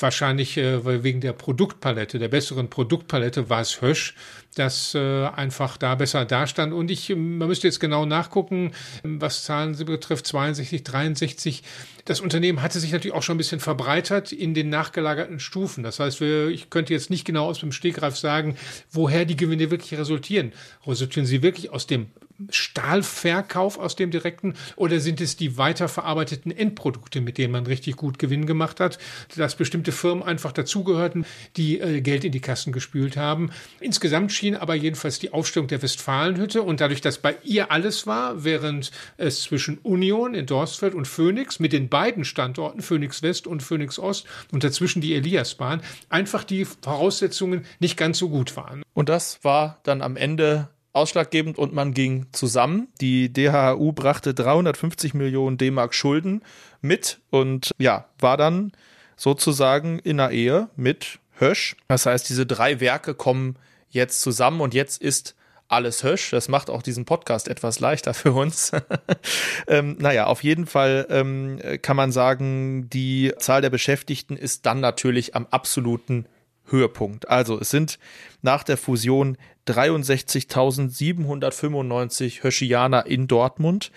wahrscheinlich 0.00 0.56
äh, 0.56 1.04
wegen 1.04 1.20
der 1.20 1.34
Produktpalette, 1.34 2.18
der 2.18 2.28
besseren 2.28 2.68
Produktpalette 2.68 3.48
war 3.48 3.60
es 3.60 3.80
Hösch, 3.80 4.16
das 4.58 4.94
äh, 4.94 5.26
einfach 5.26 5.76
da 5.76 5.94
besser 5.94 6.24
dastand. 6.24 6.72
Und 6.72 6.90
ich, 6.90 7.10
man 7.10 7.48
müsste 7.48 7.66
jetzt 7.66 7.80
genau 7.80 8.04
nachgucken, 8.04 8.72
was 9.02 9.44
Zahlen 9.44 9.74
sie 9.74 9.84
betrifft, 9.84 10.26
62, 10.26 10.82
63. 10.82 11.62
Das 12.04 12.20
Unternehmen 12.20 12.48
Unternehmen 12.48 12.62
hatte 12.62 12.80
sich 12.80 12.92
natürlich 12.92 13.14
auch 13.14 13.22
schon 13.22 13.34
ein 13.34 13.38
bisschen 13.38 13.60
verbreitert 13.60 14.32
in 14.32 14.54
den 14.54 14.70
nachgelagerten 14.70 15.40
Stufen. 15.40 15.82
Das 15.82 15.98
heißt, 16.00 16.20
wir, 16.20 16.48
ich 16.48 16.70
könnte 16.70 16.92
jetzt 16.92 17.10
nicht 17.10 17.24
genau 17.24 17.46
aus 17.46 17.60
dem 17.60 17.72
Stegreif 17.72 18.16
sagen, 18.16 18.56
woher 18.90 19.24
die 19.24 19.36
Gewinne 19.36 19.70
wirklich 19.70 19.98
resultieren. 19.98 20.52
Resultieren 20.86 21.26
sie 21.26 21.42
wirklich 21.42 21.70
aus 21.70 21.86
dem 21.86 22.06
Stahlverkauf 22.50 23.78
aus 23.78 23.96
dem 23.96 24.10
direkten 24.10 24.54
oder 24.76 25.00
sind 25.00 25.20
es 25.20 25.36
die 25.36 25.58
weiterverarbeiteten 25.58 26.50
Endprodukte, 26.50 27.20
mit 27.20 27.38
denen 27.38 27.52
man 27.52 27.66
richtig 27.66 27.96
gut 27.96 28.18
Gewinn 28.18 28.46
gemacht 28.46 28.80
hat, 28.80 28.98
dass 29.36 29.56
bestimmte 29.56 29.92
Firmen 29.92 30.22
einfach 30.22 30.52
dazugehörten, 30.52 31.26
die 31.56 31.80
äh, 31.80 32.00
Geld 32.00 32.24
in 32.24 32.32
die 32.32 32.40
Kassen 32.40 32.72
gespült 32.72 33.16
haben. 33.16 33.50
Insgesamt 33.80 34.32
schien 34.32 34.54
aber 34.54 34.74
jedenfalls 34.74 35.18
die 35.18 35.32
Aufstellung 35.32 35.68
der 35.68 35.82
Westfalenhütte 35.82 36.62
und 36.62 36.80
dadurch, 36.80 37.00
dass 37.00 37.18
bei 37.18 37.36
ihr 37.42 37.72
alles 37.72 38.06
war, 38.06 38.44
während 38.44 38.90
es 39.16 39.42
zwischen 39.42 39.78
Union 39.78 40.34
in 40.34 40.46
Dorstfeld 40.46 40.94
und 40.94 41.06
Phoenix 41.06 41.58
mit 41.58 41.72
den 41.72 41.88
beiden 41.88 42.24
Standorten 42.24 42.82
Phoenix 42.82 43.22
West 43.22 43.46
und 43.46 43.62
Phoenix 43.62 43.98
Ost 43.98 44.26
und 44.52 44.64
dazwischen 44.64 45.00
die 45.00 45.14
Eliasbahn 45.14 45.82
einfach 46.08 46.44
die 46.44 46.64
Voraussetzungen 46.64 47.64
nicht 47.80 47.96
ganz 47.96 48.18
so 48.18 48.28
gut 48.28 48.56
waren. 48.56 48.82
Und 48.94 49.08
das 49.08 49.42
war 49.42 49.80
dann 49.82 50.02
am 50.02 50.16
Ende 50.16 50.68
ausschlaggebend 50.98 51.58
und 51.58 51.72
man 51.72 51.94
ging 51.94 52.26
zusammen. 52.32 52.88
Die 53.00 53.32
DHU 53.32 53.92
brachte 53.92 54.34
350 54.34 55.14
Millionen 55.14 55.56
D-Mark 55.56 55.94
Schulden 55.94 56.42
mit 56.80 57.20
und 57.30 57.70
ja, 57.78 58.06
war 58.18 58.36
dann 58.36 58.72
sozusagen 59.16 59.98
in 60.00 60.20
einer 60.20 60.30
Ehe 60.30 60.68
mit 60.76 61.18
Hösch. 61.38 61.76
Das 61.88 62.06
heißt, 62.06 62.28
diese 62.28 62.46
drei 62.46 62.80
Werke 62.80 63.14
kommen 63.14 63.56
jetzt 63.90 64.20
zusammen 64.20 64.60
und 64.60 64.74
jetzt 64.74 65.00
ist 65.00 65.34
alles 65.68 66.02
Hösch. 66.02 66.30
Das 66.30 66.48
macht 66.48 66.70
auch 66.70 66.82
diesen 66.82 67.04
Podcast 67.04 67.48
etwas 67.48 67.80
leichter 67.80 68.14
für 68.14 68.32
uns. 68.32 68.72
ähm, 69.68 69.96
naja, 69.98 70.26
auf 70.26 70.42
jeden 70.42 70.66
Fall 70.66 71.06
ähm, 71.10 71.60
kann 71.82 71.96
man 71.96 72.10
sagen, 72.10 72.88
die 72.90 73.32
Zahl 73.38 73.60
der 73.60 73.70
Beschäftigten 73.70 74.36
ist 74.36 74.66
dann 74.66 74.80
natürlich 74.80 75.34
am 75.34 75.46
absoluten 75.50 76.26
Höhepunkt. 76.70 77.28
Also 77.28 77.60
es 77.60 77.70
sind 77.70 77.98
nach 78.42 78.62
der 78.62 78.76
Fusion 78.76 79.38
63.795 79.66 82.42
Höschianer 82.42 83.06
in 83.06 83.26
Dortmund. 83.26 83.90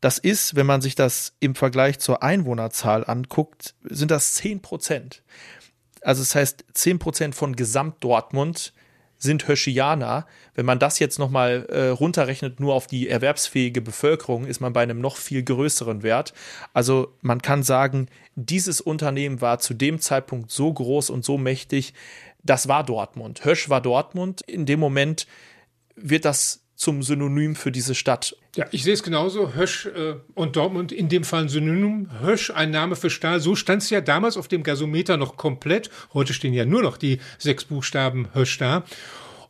Das 0.00 0.18
ist, 0.18 0.54
wenn 0.54 0.66
man 0.66 0.82
sich 0.82 0.94
das 0.94 1.32
im 1.40 1.54
Vergleich 1.54 1.98
zur 1.98 2.22
Einwohnerzahl 2.22 3.06
anguckt, 3.06 3.74
sind 3.84 4.10
das 4.10 4.34
10 4.34 4.60
Prozent. 4.60 5.22
Also 6.02 6.20
das 6.22 6.34
heißt, 6.34 6.66
10 6.74 6.98
Prozent 6.98 7.34
von 7.34 7.56
Gesamt-Dortmund 7.56 8.74
sind 9.18 9.46
Höschianer. 9.48 10.26
Wenn 10.54 10.66
man 10.66 10.78
das 10.78 10.98
jetzt 10.98 11.18
nochmal 11.18 11.66
äh, 11.70 11.88
runterrechnet, 11.88 12.60
nur 12.60 12.74
auf 12.74 12.86
die 12.86 13.08
erwerbsfähige 13.08 13.80
Bevölkerung, 13.80 14.46
ist 14.46 14.60
man 14.60 14.72
bei 14.72 14.82
einem 14.82 15.00
noch 15.00 15.16
viel 15.16 15.42
größeren 15.42 16.02
Wert. 16.02 16.34
Also 16.72 17.14
man 17.20 17.42
kann 17.42 17.62
sagen, 17.62 18.08
dieses 18.34 18.80
Unternehmen 18.80 19.40
war 19.40 19.58
zu 19.58 19.74
dem 19.74 20.00
Zeitpunkt 20.00 20.50
so 20.50 20.72
groß 20.72 21.10
und 21.10 21.24
so 21.24 21.38
mächtig, 21.38 21.94
das 22.42 22.68
war 22.68 22.84
Dortmund. 22.84 23.44
Hösch 23.44 23.70
war 23.70 23.80
Dortmund. 23.80 24.42
In 24.42 24.66
dem 24.66 24.80
Moment 24.80 25.26
wird 25.96 26.24
das 26.24 26.63
zum 26.84 27.02
Synonym 27.02 27.56
für 27.56 27.72
diese 27.72 27.94
Stadt. 27.94 28.36
Ja, 28.54 28.66
ich 28.70 28.84
sehe 28.84 28.92
es 28.92 29.02
genauso. 29.02 29.54
Hösch 29.54 29.86
äh, 29.86 30.16
und 30.34 30.54
Dortmund 30.54 30.92
in 30.92 31.08
dem 31.08 31.24
Fall 31.24 31.42
ein 31.44 31.48
Synonym. 31.48 32.10
Hösch, 32.20 32.50
ein 32.50 32.70
Name 32.70 32.94
für 32.94 33.08
Stahl. 33.10 33.40
So 33.40 33.56
stand 33.56 33.82
es 33.82 33.90
ja 33.90 34.02
damals 34.02 34.36
auf 34.36 34.48
dem 34.48 34.62
Gasometer 34.62 35.16
noch 35.16 35.36
komplett. 35.36 35.90
Heute 36.12 36.34
stehen 36.34 36.52
ja 36.52 36.66
nur 36.66 36.82
noch 36.82 36.98
die 36.98 37.20
sechs 37.38 37.64
Buchstaben 37.64 38.28
Hösch 38.34 38.58
da. 38.58 38.84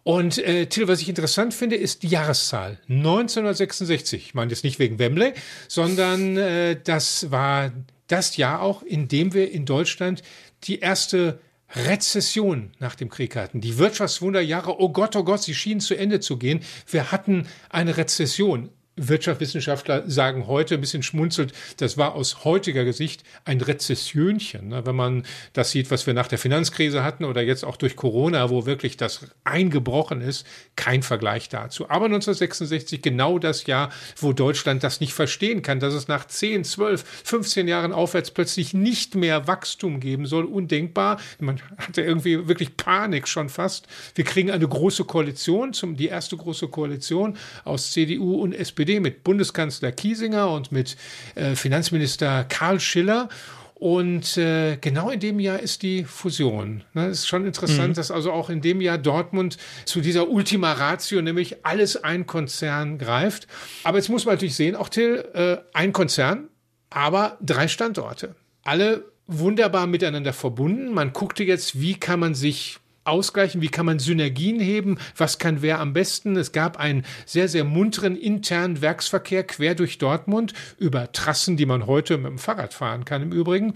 Und 0.04 0.38
äh, 0.38 0.66
Till, 0.66 0.86
was 0.86 1.00
ich 1.00 1.08
interessant 1.08 1.54
finde, 1.54 1.76
ist 1.76 2.04
die 2.04 2.08
Jahreszahl 2.08 2.78
1966. 2.88 4.26
Ich 4.26 4.34
meine 4.34 4.50
jetzt 4.50 4.62
nicht 4.62 4.78
wegen 4.78 4.98
Wembley, 4.98 5.32
sondern 5.66 6.36
äh, 6.36 6.78
das 6.82 7.30
war 7.32 7.72
das 8.06 8.36
Jahr 8.36 8.62
auch, 8.62 8.82
in 8.82 9.08
dem 9.08 9.34
wir 9.34 9.50
in 9.50 9.64
Deutschland 9.64 10.22
die 10.64 10.78
erste 10.78 11.40
Rezession 11.76 12.70
nach 12.78 12.94
dem 12.94 13.08
Krieg 13.08 13.36
hatten. 13.36 13.60
Die 13.60 13.78
Wirtschaftswunderjahre, 13.78 14.80
oh 14.80 14.90
Gott, 14.90 15.16
oh 15.16 15.24
Gott, 15.24 15.42
sie 15.42 15.54
schienen 15.54 15.80
zu 15.80 15.94
Ende 15.94 16.20
zu 16.20 16.36
gehen. 16.36 16.60
Wir 16.88 17.10
hatten 17.10 17.46
eine 17.68 17.96
Rezession. 17.96 18.70
Wirtschaftswissenschaftler 18.96 20.08
sagen 20.08 20.46
heute 20.46 20.74
ein 20.74 20.80
bisschen 20.80 21.02
schmunzelt, 21.02 21.52
das 21.78 21.98
war 21.98 22.14
aus 22.14 22.44
heutiger 22.44 22.92
Sicht 22.92 23.24
ein 23.44 23.60
Rezessionchen. 23.60 24.68
Ne? 24.68 24.86
Wenn 24.86 24.94
man 24.94 25.24
das 25.52 25.72
sieht, 25.72 25.90
was 25.90 26.06
wir 26.06 26.14
nach 26.14 26.28
der 26.28 26.38
Finanzkrise 26.38 27.02
hatten 27.02 27.24
oder 27.24 27.42
jetzt 27.42 27.64
auch 27.64 27.76
durch 27.76 27.96
Corona, 27.96 28.50
wo 28.50 28.66
wirklich 28.66 28.96
das 28.96 29.26
eingebrochen 29.42 30.20
ist, 30.20 30.46
kein 30.76 31.02
Vergleich 31.02 31.48
dazu. 31.48 31.84
Aber 31.84 32.06
1966 32.06 33.02
genau 33.02 33.38
das 33.38 33.66
Jahr, 33.66 33.90
wo 34.16 34.32
Deutschland 34.32 34.84
das 34.84 35.00
nicht 35.00 35.12
verstehen 35.12 35.62
kann, 35.62 35.80
dass 35.80 35.94
es 35.94 36.06
nach 36.06 36.26
10, 36.26 36.64
12, 36.64 37.04
15 37.24 37.66
Jahren 37.66 37.92
aufwärts 37.92 38.30
plötzlich 38.30 38.74
nicht 38.74 39.16
mehr 39.16 39.48
Wachstum 39.48 39.98
geben 39.98 40.26
soll. 40.26 40.44
Undenkbar. 40.44 41.20
Man 41.40 41.60
hatte 41.78 42.02
irgendwie 42.02 42.46
wirklich 42.46 42.76
Panik 42.76 43.26
schon 43.26 43.48
fast. 43.48 43.88
Wir 44.14 44.24
kriegen 44.24 44.50
eine 44.50 44.68
große 44.68 45.04
Koalition, 45.04 45.72
die 45.96 46.06
erste 46.06 46.36
große 46.36 46.68
Koalition 46.68 47.36
aus 47.64 47.92
CDU 47.92 48.40
und 48.40 48.52
SPD 48.52 48.83
SPD 48.84 49.00
mit 49.00 49.24
Bundeskanzler 49.24 49.92
Kiesinger 49.92 50.50
und 50.50 50.70
mit 50.70 50.96
äh, 51.34 51.54
Finanzminister 51.54 52.44
Karl 52.44 52.80
Schiller. 52.80 53.28
Und 53.74 54.36
äh, 54.36 54.76
genau 54.76 55.10
in 55.10 55.20
dem 55.20 55.40
Jahr 55.40 55.58
ist 55.58 55.82
die 55.82 56.04
Fusion. 56.04 56.84
Ne, 56.92 57.08
ist 57.08 57.26
schon 57.26 57.46
interessant, 57.46 57.90
mhm. 57.90 57.94
dass 57.94 58.10
also 58.10 58.30
auch 58.30 58.48
in 58.50 58.60
dem 58.60 58.80
Jahr 58.80 58.98
Dortmund 58.98 59.56
zu 59.84 60.00
dieser 60.00 60.28
Ultima 60.28 60.72
Ratio, 60.72 61.22
nämlich 61.22 61.64
alles 61.64 62.02
ein 62.02 62.26
Konzern 62.26 62.98
greift. 62.98 63.46
Aber 63.82 63.98
jetzt 63.98 64.10
muss 64.10 64.26
man 64.26 64.34
natürlich 64.34 64.54
sehen, 64.54 64.76
auch 64.76 64.88
Till, 64.88 65.24
äh, 65.34 65.56
ein 65.72 65.92
Konzern, 65.92 66.48
aber 66.90 67.38
drei 67.40 67.68
Standorte. 67.68 68.36
Alle 68.62 69.04
wunderbar 69.26 69.86
miteinander 69.86 70.32
verbunden. 70.32 70.92
Man 70.92 71.12
guckte 71.12 71.42
jetzt, 71.42 71.80
wie 71.80 71.94
kann 71.94 72.20
man 72.20 72.34
sich 72.34 72.78
ausgleichen? 73.04 73.60
Wie 73.60 73.68
kann 73.68 73.86
man 73.86 73.98
Synergien 73.98 74.60
heben? 74.60 74.98
Was 75.16 75.38
kann 75.38 75.62
wer 75.62 75.80
am 75.80 75.92
besten? 75.92 76.36
Es 76.36 76.52
gab 76.52 76.78
einen 76.78 77.04
sehr, 77.26 77.48
sehr 77.48 77.64
munteren 77.64 78.16
internen 78.16 78.80
Werksverkehr 78.80 79.44
quer 79.44 79.74
durch 79.74 79.98
Dortmund 79.98 80.52
über 80.78 81.12
Trassen, 81.12 81.56
die 81.56 81.66
man 81.66 81.86
heute 81.86 82.16
mit 82.16 82.26
dem 82.26 82.38
Fahrrad 82.38 82.74
fahren 82.74 83.04
kann 83.04 83.22
im 83.22 83.32
Übrigen. 83.32 83.74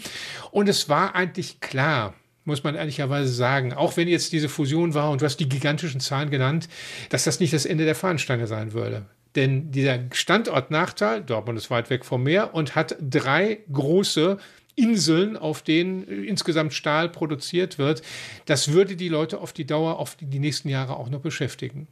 Und 0.51 0.69
es 0.69 0.89
war 0.89 1.15
eigentlich 1.15 1.61
klar, 1.61 2.15
muss 2.45 2.65
man 2.65 2.75
ehrlicherweise 2.75 3.33
sagen, 3.33 3.73
auch 3.75 3.97
wenn 3.97 4.09
jetzt 4.09 4.33
diese 4.33 4.49
Fusion 4.49 4.95
war 4.95 5.11
und 5.11 5.21
du 5.21 5.27
hast 5.27 5.37
die 5.37 5.49
gigantischen 5.49 6.01
Zahlen 6.01 6.31
genannt, 6.31 6.69
dass 7.11 7.25
das 7.25 7.41
nicht 7.41 7.53
das 7.53 7.67
Ende 7.67 7.85
der 7.85 7.95
Fahnenstange 7.95 8.47
sein 8.47 8.73
würde. 8.73 9.05
Denn 9.37 9.71
dieser 9.71 10.01
Standortnachteil, 10.13 11.23
Dortmund 11.23 11.59
ist 11.59 11.71
weit 11.71 11.91
weg 11.91 12.05
vom 12.05 12.23
Meer 12.23 12.55
und 12.55 12.75
hat 12.75 12.97
drei 13.01 13.59
große 13.71 14.39
Inseln, 14.79 15.37
auf 15.37 15.63
denen 15.63 16.07
äh, 16.09 16.15
insgesamt 16.25 16.73
Stahl 16.73 17.09
produziert 17.09 17.79
wird. 17.79 18.03
Das 18.47 18.73
würde 18.73 18.97
die 18.97 19.09
Leute 19.09 19.39
auf 19.39 19.53
die 19.53 19.67
Dauer, 19.67 19.99
auf 19.99 20.17
die 20.17 20.39
nächsten 20.39 20.69
Jahre 20.69 20.97
auch 20.97 21.11
noch 21.11 21.21
beschäftigen. 21.21 21.89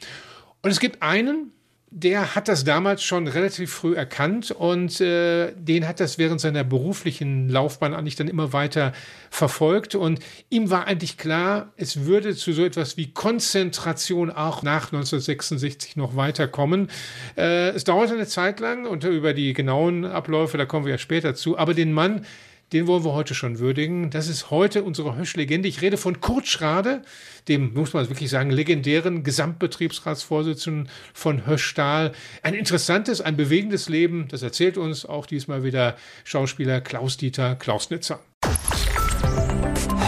Und 0.63 0.71
es 0.71 0.81
gibt 0.81 1.03
einen, 1.03 1.53
der 1.91 2.35
hat 2.35 2.49
das 2.49 2.65
damals 2.65 3.03
schon 3.03 3.29
relativ 3.29 3.73
früh 3.73 3.95
erkannt 3.95 4.51
und 4.51 5.01
äh, 5.01 5.53
den 5.57 5.87
hat 5.87 6.01
das 6.01 6.19
während 6.19 6.41
seiner 6.41 6.65
beruflichen 6.65 7.49
Laufbahn 7.49 7.95
eigentlich 7.95 8.17
dann 8.17 8.27
immer 8.27 8.53
weiter 8.53 8.93
verfolgt. 9.31 9.95
Und 9.95 10.19
ihm 10.51 10.69
war 10.69 10.87
eigentlich 10.87 11.17
klar, 11.17 11.73
es 11.77 12.05
würde 12.05 12.35
zu 12.35 12.53
so 12.53 12.65
etwas 12.65 12.97
wie 12.97 13.13
Konzentration 13.13 14.31
auch 14.31 14.63
nach 14.63 14.93
1966 14.93 15.97
noch 15.97 16.17
weiterkommen. 16.17 16.91
Äh, 17.37 17.69
es 17.71 17.85
dauerte 17.85 18.15
eine 18.15 18.27
Zeit 18.27 18.59
lang 18.59 18.87
und 18.87 19.05
über 19.05 19.33
die 19.33 19.53
genauen 19.53 20.05
Abläufe, 20.05 20.59
da 20.59 20.67
kommen 20.67 20.87
wir 20.87 20.93
ja 20.93 20.99
später 20.99 21.35
zu, 21.35 21.57
aber 21.57 21.73
den 21.73 21.93
Mann, 21.93 22.27
den 22.73 22.87
wollen 22.87 23.05
wir 23.05 23.13
heute 23.13 23.35
schon 23.35 23.59
würdigen. 23.59 24.11
Das 24.11 24.29
ist 24.29 24.51
heute 24.51 24.83
unsere 24.83 25.17
Hösch-Legende. 25.17 25.69
Ich 25.69 25.83
rede 25.83 25.97
von 25.97 26.21
Kurt 26.21 26.49
Schrade, 26.49 27.03
dem, 27.49 27.75
muss 27.75 27.93
man 27.93 28.09
wirklich 28.09 28.31
sagen, 28.31 28.51
legendären 28.51 29.23
Gesamtbetriebsratsvorsitzenden 29.23 30.89
von 31.15 31.47
Hösch 31.47 31.65
Stahl. 31.65 32.13
Ein 32.43 32.55
interessantes, 32.55 33.21
ein 33.21 33.37
bewegendes 33.37 33.89
Leben. 33.89 34.27
Das 34.29 34.43
erzählt 34.43 34.79
uns 34.79 35.07
auch 35.07 35.27
diesmal 35.27 35.63
wieder 35.63 35.97
Schauspieler 36.25 36.81
Klaus-Dieter 36.81 37.55
Klausnitzer. 37.55 38.21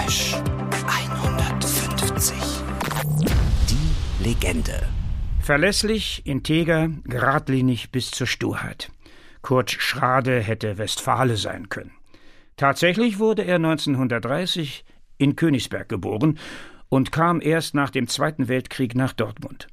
Hösch 0.05 0.35
150. 0.87 2.35
Die 3.69 4.25
Legende. 4.25 4.89
Verlässlich, 5.41 6.23
integer, 6.27 6.91
geradlinig 7.05 7.91
bis 7.91 8.11
zur 8.11 8.27
Sturheit. 8.27 8.91
Kurt 9.43 9.71
Schrade 9.71 10.41
hätte 10.41 10.77
Westfale 10.77 11.37
sein 11.37 11.69
können. 11.69 11.98
Tatsächlich 12.59 13.21
wurde 13.21 13.45
er 13.45 13.57
1930 13.57 14.85
in 15.17 15.37
Königsberg 15.37 15.89
geboren 15.89 16.39
und 16.89 17.13
kam 17.13 17.41
erst 17.41 17.75
nach 17.75 17.91
dem 17.91 18.09
Zweiten 18.09 18.49
Weltkrieg 18.49 18.97
nach 18.97 19.13
Dortmund. 19.13 19.69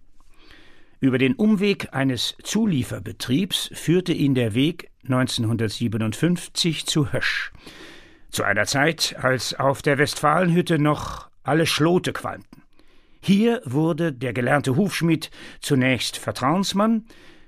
Über 1.00 1.18
den 1.18 1.34
Umweg 1.34 1.94
eines 1.94 2.38
Zulieferbetriebs 2.44 3.72
führte 3.74 4.14
ihn 4.14 4.36
der 4.36 4.54
Weg 4.54 4.92
1957 5.04 6.86
zu 6.86 7.12
Hösch. 7.12 7.52
Zu 8.30 8.44
einer 8.44 8.66
Zeit, 8.66 9.16
als 9.20 9.56
auf 9.56 9.82
der 9.82 9.98
Westfalenhütte 9.98 10.78
noch 10.78 11.30
alle 11.42 11.66
Schlote 11.66 12.14
qualmten. 12.14 12.62
Hier 13.20 13.64
wurde 13.66 14.14
der 14.14 14.34
gelernte 14.34 14.76
Hufschmied 14.76 15.32
zunächst 15.60 16.18
Vertrauensmann, 16.18 17.06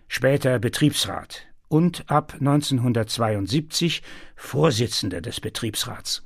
später 0.07 0.57
Betriebsrat 0.57 1.46
und 1.67 2.09
ab 2.09 2.35
1972 2.39 4.01
Vorsitzender 4.35 5.21
des 5.21 5.39
Betriebsrats. 5.41 6.23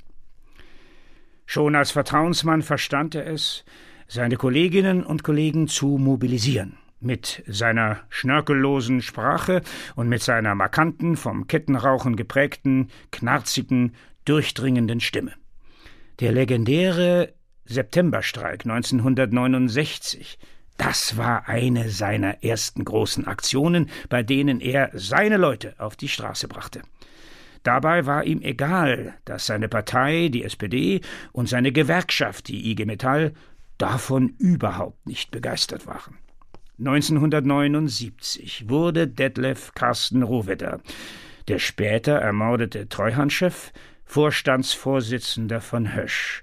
Schon 1.46 1.74
als 1.74 1.90
Vertrauensmann 1.90 2.62
verstand 2.62 3.14
er 3.14 3.26
es, 3.26 3.64
seine 4.08 4.36
Kolleginnen 4.36 5.04
und 5.04 5.22
Kollegen 5.22 5.68
zu 5.68 5.98
mobilisieren. 5.98 6.78
Mit 7.00 7.42
seiner 7.46 8.00
schnörkellosen 8.10 9.02
Sprache 9.02 9.62
und 9.96 10.08
mit 10.08 10.22
seiner 10.22 10.54
markanten, 10.54 11.16
vom 11.16 11.48
Kettenrauchen 11.48 12.14
geprägten, 12.14 12.88
knarzigen, 13.10 13.94
durchdringenden 14.24 15.00
Stimme. 15.00 15.32
Der 16.20 16.30
legendäre 16.30 17.34
Septemberstreik 17.64 18.64
1969, 18.64 20.38
das 20.76 21.16
war 21.16 21.48
eine 21.48 21.90
seiner 21.90 22.42
ersten 22.42 22.84
großen 22.84 23.26
Aktionen, 23.26 23.90
bei 24.08 24.22
denen 24.22 24.60
er 24.60 24.90
seine 24.94 25.36
Leute 25.36 25.74
auf 25.78 25.96
die 25.96 26.08
Straße 26.08 26.48
brachte. 26.48 26.82
Dabei 27.62 28.06
war 28.06 28.24
ihm 28.24 28.42
egal, 28.42 29.14
dass 29.24 29.46
seine 29.46 29.68
Partei, 29.68 30.28
die 30.28 30.42
SPD, 30.42 31.00
und 31.30 31.48
seine 31.48 31.70
Gewerkschaft, 31.70 32.48
die 32.48 32.70
IG 32.70 32.84
Metall, 32.84 33.34
davon 33.78 34.34
überhaupt 34.38 35.06
nicht 35.06 35.30
begeistert 35.30 35.86
waren. 35.86 36.18
1979 36.78 38.68
wurde 38.68 39.06
Detlef 39.06 39.72
Carsten 39.74 40.22
Rohwedder, 40.22 40.80
der 41.46 41.58
später 41.58 42.14
ermordete 42.14 42.88
Treuhandchef, 42.88 43.72
Vorstandsvorsitzender 44.04 45.60
von 45.60 45.94
Hösch. 45.94 46.42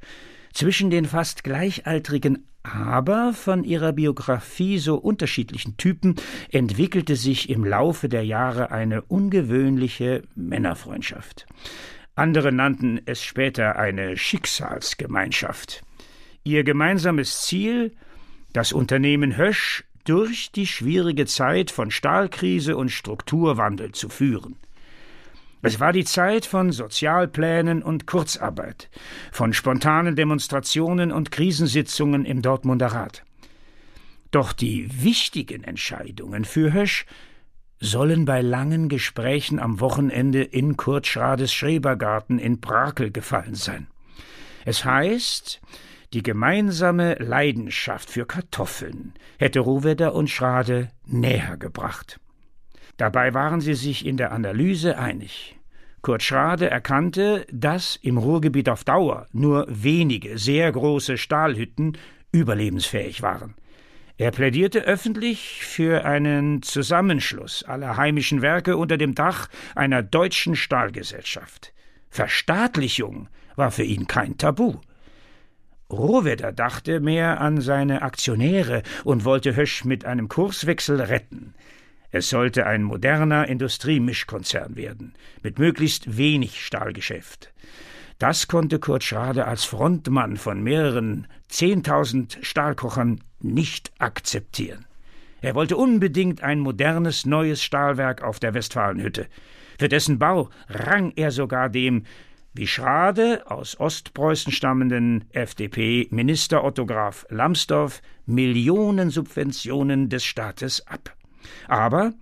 Zwischen 0.54 0.90
den 0.90 1.06
fast 1.06 1.44
gleichaltrigen, 1.44 2.49
aber 2.74 3.34
von 3.34 3.64
ihrer 3.64 3.94
Biografie 3.94 4.78
so 4.78 4.96
unterschiedlichen 4.96 5.78
Typen 5.78 6.16
entwickelte 6.52 7.16
sich 7.16 7.50
im 7.50 7.64
Laufe 7.64 8.10
der 8.10 8.26
Jahre 8.26 8.72
eine 8.72 9.02
ungewöhnliche 9.02 10.24
Männerfreundschaft. 10.36 11.46
Andere 12.16 12.52
nannten 12.52 13.00
es 13.06 13.24
später 13.24 13.78
eine 13.78 14.18
Schicksalsgemeinschaft. 14.18 15.84
Ihr 16.44 16.64
gemeinsames 16.64 17.42
Ziel 17.42 17.96
das 18.54 18.74
Unternehmen 18.74 19.38
Hösch 19.38 19.86
durch 20.04 20.52
die 20.52 20.68
schwierige 20.68 21.26
Zeit 21.26 21.72
von 21.72 21.92
Stahlkrise 21.92 22.76
und 22.76 22.90
Strukturwandel 22.90 23.92
zu 23.92 24.10
führen. 24.10 24.56
Es 25.62 25.80
war 25.80 25.92
die 25.92 26.06
Zeit 26.06 26.46
von 26.46 26.72
Sozialplänen 26.72 27.84
und 27.84 28.08
Kurzarbeit, 28.08 28.90
von 29.32 29.52
spontanen 29.52 30.16
Demonstrationen 30.16 31.12
und 31.12 31.32
Krisensitzungen 31.32 32.24
im 32.24 32.42
Dortmunder 32.42 32.88
Rat. 32.88 33.24
Doch 34.32 34.54
die 34.54 35.04
wichtigen 35.04 35.64
Entscheidungen 35.64 36.46
für 36.46 36.72
Hösch 36.72 37.06
sollen 37.82 38.26
bei 38.26 38.42
langen 38.42 38.88
Gesprächen 38.88 39.60
am 39.60 39.80
Wochenende 39.80 40.44
in 40.44 40.78
Kurt 40.78 41.08
Schrades 41.08 41.54
Schrebergarten 41.54 42.40
in 42.40 42.60
Brakel 42.60 43.12
gefallen 43.12 43.56
sein. 43.56 43.88
Es 44.66 44.86
heißt, 44.86 45.62
die 46.14 46.24
gemeinsame 46.24 47.16
Leidenschaft 47.16 48.10
für 48.10 48.26
Kartoffeln 48.26 49.14
hätte 49.38 49.60
Rohwedder 49.60 50.14
und 50.14 50.30
Schrade 50.30 50.90
näher 51.06 51.58
gebracht. 51.58 52.20
Dabei 53.00 53.34
waren 53.34 53.62
sie 53.62 53.76
sich 53.76 54.06
in 54.06 54.18
der 54.18 54.34
Analyse 54.34 54.98
einig. 54.98 55.58
Kurt 56.02 56.22
Schrade 56.22 56.70
erkannte, 56.70 57.48
dass 57.50 57.96
im 57.96 58.18
Ruhrgebiet 58.18 58.68
auf 58.68 58.84
Dauer 58.84 59.26
nur 59.32 59.66
wenige 59.70 60.38
sehr 60.38 60.70
große 60.70 61.18
Stahlhütten 61.18 61.98
überlebensfähig 62.34 63.22
waren. 63.22 63.56
Er 64.18 64.32
plädierte 64.32 64.82
öffentlich 64.82 65.64
für 65.64 66.04
einen 66.04 66.62
Zusammenschluss 66.62 67.64
aller 67.64 67.96
heimischen 67.96 68.42
Werke 68.42 68.76
unter 68.76 68.98
dem 68.98 69.16
Dach 69.16 69.48
einer 69.76 70.04
deutschen 70.04 70.58
Stahlgesellschaft. 70.58 71.72
Verstaatlichung 72.10 73.30
war 73.56 73.72
für 73.72 73.84
ihn 73.84 74.08
kein 74.08 74.38
Tabu. 74.38 74.76
Rohwedder 75.90 76.52
dachte 76.52 77.00
mehr 77.00 77.40
an 77.40 77.62
seine 77.62 78.02
Aktionäre 78.02 78.84
und 79.06 79.24
wollte 79.24 79.56
Hösch 79.56 79.86
mit 79.86 80.04
einem 80.04 80.28
Kurswechsel 80.28 81.00
retten. 81.00 81.54
Es 82.12 82.30
sollte 82.30 82.66
ein 82.66 82.84
moderner 82.84 83.48
Industriemischkonzern 83.48 84.76
werden, 84.76 85.14
mit 85.44 85.60
möglichst 85.60 86.18
wenig 86.18 86.66
Stahlgeschäft. 86.66 87.54
Das 88.18 88.48
konnte 88.48 88.80
Kurt 88.80 89.04
Schrade 89.04 89.46
als 89.46 89.64
Frontmann 89.64 90.38
von 90.38 90.62
mehreren 90.62 91.28
zehntausend 91.48 92.40
Stahlkochern 92.42 93.22
nicht 93.40 93.92
akzeptieren. 94.00 94.86
Er 95.42 95.56
wollte 95.56 95.78
unbedingt 95.78 96.44
ein 96.44 96.60
modernes 96.60 97.26
neues 97.26 97.64
Stahlwerk 97.64 98.22
auf 98.24 98.40
der 98.40 98.54
Westfalenhütte. 98.54 99.28
Für 99.80 99.88
dessen 99.88 100.20
Bau 100.20 100.50
rang 100.68 101.14
er 101.16 101.32
sogar 101.32 101.70
dem, 101.70 102.04
wie 102.54 102.68
Schrade 102.68 103.50
aus 103.50 103.80
Ostpreußen 103.80 104.52
stammenden 104.52 105.24
FDP-Minister 105.32 106.64
Otto 106.64 106.86
Graf 106.86 107.26
Lambsdorff 107.30 108.02
Millionensubventionen 108.26 110.10
des 110.10 110.26
Staates 110.26 110.86
ab. 110.88 111.16
Aber 111.68 112.14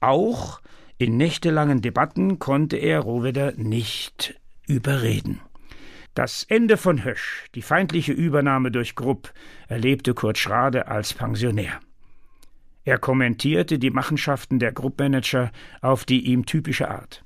auch 0.00 0.60
in 0.98 1.16
nächtelangen 1.16 1.82
Debatten 1.82 2.38
konnte 2.38 2.76
er 2.76 3.00
Rohwedder 3.00 3.52
nicht 3.56 4.40
überreden. 4.66 5.40
Das 6.14 6.44
Ende 6.44 6.76
von 6.76 7.04
Hösch, 7.04 7.46
die 7.56 7.62
feindliche 7.62 8.12
Übernahme 8.12 8.70
durch 8.70 8.94
Grupp, 8.94 9.32
erlebte 9.66 10.14
Kurt 10.14 10.38
Schrade 10.38 10.86
als 10.86 11.12
Pensionär. 11.12 11.80
Er 12.84 12.98
kommentierte 12.98 13.78
die 13.78 13.90
Machenschaften 13.90 14.58
der 14.58 14.70
Gruppmanager 14.70 15.50
auf 15.80 16.04
die 16.04 16.26
ihm 16.26 16.46
typische 16.46 16.88
Art. 16.88 17.24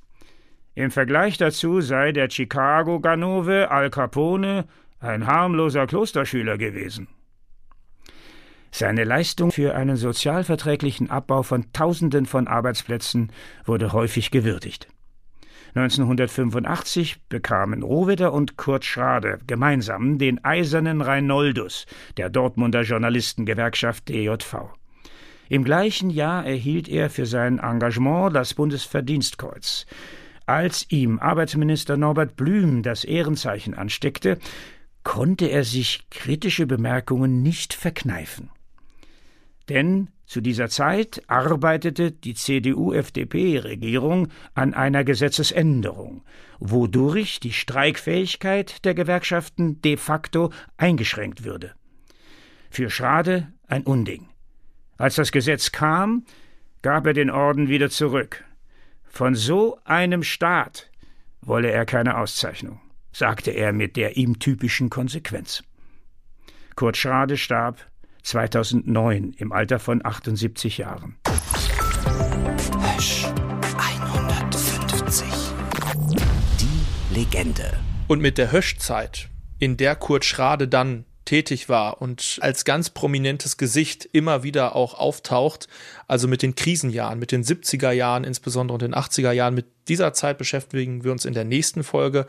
Im 0.73 0.89
Vergleich 0.89 1.37
dazu 1.37 1.81
sei 1.81 2.13
der 2.13 2.29
Chicago-Ganove 2.29 3.69
Al 3.69 3.89
Capone 3.89 4.65
ein 4.99 5.27
harmloser 5.27 5.85
Klosterschüler 5.85 6.57
gewesen. 6.57 7.07
Seine 8.71 9.03
Leistung 9.03 9.51
für 9.51 9.75
einen 9.75 9.97
sozialverträglichen 9.97 11.09
Abbau 11.09 11.43
von 11.43 11.71
Tausenden 11.73 12.25
von 12.25 12.47
Arbeitsplätzen 12.47 13.31
wurde 13.65 13.93
häufig 13.93 14.31
gewürdigt. 14.31 14.87
1985 15.75 17.21
bekamen 17.29 17.83
Rohwedder 17.83 18.33
und 18.33 18.57
Kurt 18.57 18.85
Schrade 18.85 19.39
gemeinsam 19.45 20.17
den 20.17 20.43
Eisernen 20.43 21.01
Reinoldus 21.01 21.85
der 22.17 22.29
Dortmunder 22.29 22.81
Journalistengewerkschaft 22.81 24.09
DJV. 24.09 24.69
Im 25.47 25.63
gleichen 25.63 26.09
Jahr 26.09 26.45
erhielt 26.45 26.87
er 26.87 27.09
für 27.09 27.25
sein 27.25 27.59
Engagement 27.59 28.35
das 28.35 28.53
Bundesverdienstkreuz. 28.53 29.85
Als 30.45 30.85
ihm 30.89 31.19
Arbeitsminister 31.19 31.97
Norbert 31.97 32.35
Blüm 32.35 32.81
das 32.81 33.03
Ehrenzeichen 33.03 33.73
ansteckte, 33.73 34.37
konnte 35.03 35.45
er 35.47 35.63
sich 35.63 36.07
kritische 36.09 36.65
Bemerkungen 36.67 37.41
nicht 37.41 37.73
verkneifen. 37.73 38.49
Denn 39.69 40.09
zu 40.25 40.41
dieser 40.41 40.69
Zeit 40.69 41.21
arbeitete 41.27 42.11
die 42.11 42.33
CDU-FDP-Regierung 42.33 44.29
an 44.55 44.73
einer 44.73 45.03
Gesetzesänderung, 45.03 46.23
wodurch 46.59 47.39
die 47.39 47.53
Streikfähigkeit 47.53 48.83
der 48.83 48.95
Gewerkschaften 48.95 49.81
de 49.81 49.97
facto 49.97 50.51
eingeschränkt 50.77 51.43
würde. 51.43 51.73
Für 52.71 52.89
Schrade 52.89 53.51
ein 53.67 53.83
Unding. 53.83 54.27
Als 54.97 55.15
das 55.15 55.31
Gesetz 55.31 55.71
kam, 55.71 56.25
gab 56.81 57.05
er 57.05 57.13
den 57.13 57.29
Orden 57.29 57.69
wieder 57.69 57.89
zurück. 57.89 58.43
Von 59.05 59.35
so 59.35 59.79
einem 59.85 60.23
Staat 60.23 60.89
wolle 61.41 61.71
er 61.71 61.85
keine 61.85 62.17
Auszeichnung, 62.17 62.81
sagte 63.11 63.51
er 63.51 63.71
mit 63.71 63.95
der 63.95 64.17
ihm 64.17 64.39
typischen 64.39 64.89
Konsequenz. 64.89 65.63
Kurt 66.75 66.97
Schrade 66.97 67.37
starb 67.37 67.89
2009 68.23 69.33
im 69.37 69.51
Alter 69.51 69.79
von 69.79 70.05
78 70.05 70.77
Jahren. 70.77 71.17
Hösch 72.95 73.25
150. 73.77 75.25
Die 76.59 77.15
Legende. 77.15 77.79
Und 78.07 78.21
mit 78.21 78.37
der 78.37 78.51
Höschzeit, 78.51 79.29
in 79.59 79.77
der 79.77 79.95
Kurt 79.95 80.25
Schrade 80.25 80.67
dann 80.67 81.05
tätig 81.29 81.69
war 81.69 82.01
und 82.01 82.39
als 82.41 82.65
ganz 82.65 82.89
prominentes 82.89 83.57
Gesicht 83.57 84.09
immer 84.13 84.41
wieder 84.41 84.75
auch 84.75 84.95
auftaucht, 84.95 85.67
also 86.07 86.27
mit 86.27 86.41
den 86.41 86.55
Krisenjahren, 86.55 87.19
mit 87.19 87.31
den 87.31 87.43
70er 87.43 87.91
Jahren 87.91 88.23
insbesondere 88.23 88.73
und 88.73 88.81
den 88.81 88.95
80er 88.95 89.31
Jahren, 89.31 89.53
mit 89.53 89.67
dieser 89.89 90.11
Zeit 90.13 90.39
beschäftigen 90.39 91.03
wir 91.03 91.11
uns 91.11 91.25
in 91.25 91.35
der 91.35 91.43
nächsten 91.43 91.83
Folge. 91.83 92.25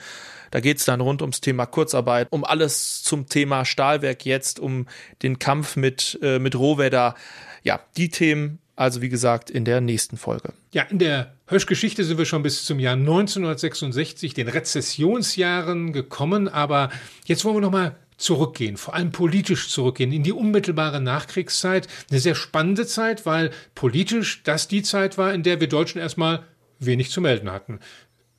Da 0.51 0.61
geht 0.61 0.77
es 0.77 0.85
dann 0.85 1.01
rund 1.01 1.23
ums 1.23 1.41
Thema 1.41 1.65
Kurzarbeit, 1.65 2.29
um 2.31 2.45
alles 2.45 3.03
zum 3.03 3.27
Thema 3.27 3.65
Stahlwerk 3.65 4.27
jetzt, 4.27 4.61
um 4.61 4.87
den 5.23 5.39
Kampf 5.39 5.77
mit, 5.77 6.19
äh, 6.21 6.39
mit 6.39 6.55
Rohwedder. 6.55 7.15
Ja, 7.63 7.81
die 7.97 8.11
Themen 8.11 8.59
also 8.77 9.03
wie 9.03 9.11
gesagt 9.11 9.51
in 9.51 9.67
der 9.67 9.83
nächsten 9.83 10.17
Folge. 10.17 10.55
Ja, 10.73 10.85
in 10.85 10.99
der 10.99 11.35
Hösch-Geschichte 11.49 12.03
sind 12.03 12.17
wir 12.17 12.25
schon 12.25 12.43
bis 12.43 12.65
zum 12.65 12.79
Jahr 12.79 12.95
1966, 12.95 14.33
den 14.33 14.49
Rezessionsjahren 14.49 15.93
gekommen, 15.93 16.49
aber 16.49 16.89
jetzt 17.27 17.45
wollen 17.45 17.57
wir 17.57 17.61
noch 17.61 17.73
mal 17.73 17.95
zurückgehen, 18.21 18.77
vor 18.77 18.95
allem 18.95 19.13
politisch 19.13 19.69
zurückgehen, 19.69 20.13
in 20.13 20.23
die 20.23 20.33
unmittelbare 20.33 21.01
Nachkriegszeit. 21.01 21.89
Eine 22.11 22.21
sehr 22.21 22.35
spannende 22.35 22.87
Zeit, 22.87 23.27
weil 23.27 23.51
politisch 23.75 24.43
das 24.45 24.69
die 24.69 24.83
Zeit 24.83 25.19
war, 25.19 25.33
in 25.33 25.43
der 25.43 25.61
wir 25.61 25.69
Deutschen 25.69 26.01
erstmal 26.01 26.45
wenig 26.79 27.11
zu 27.11 27.21
melden 27.21 27.51
hatten. 27.51 27.81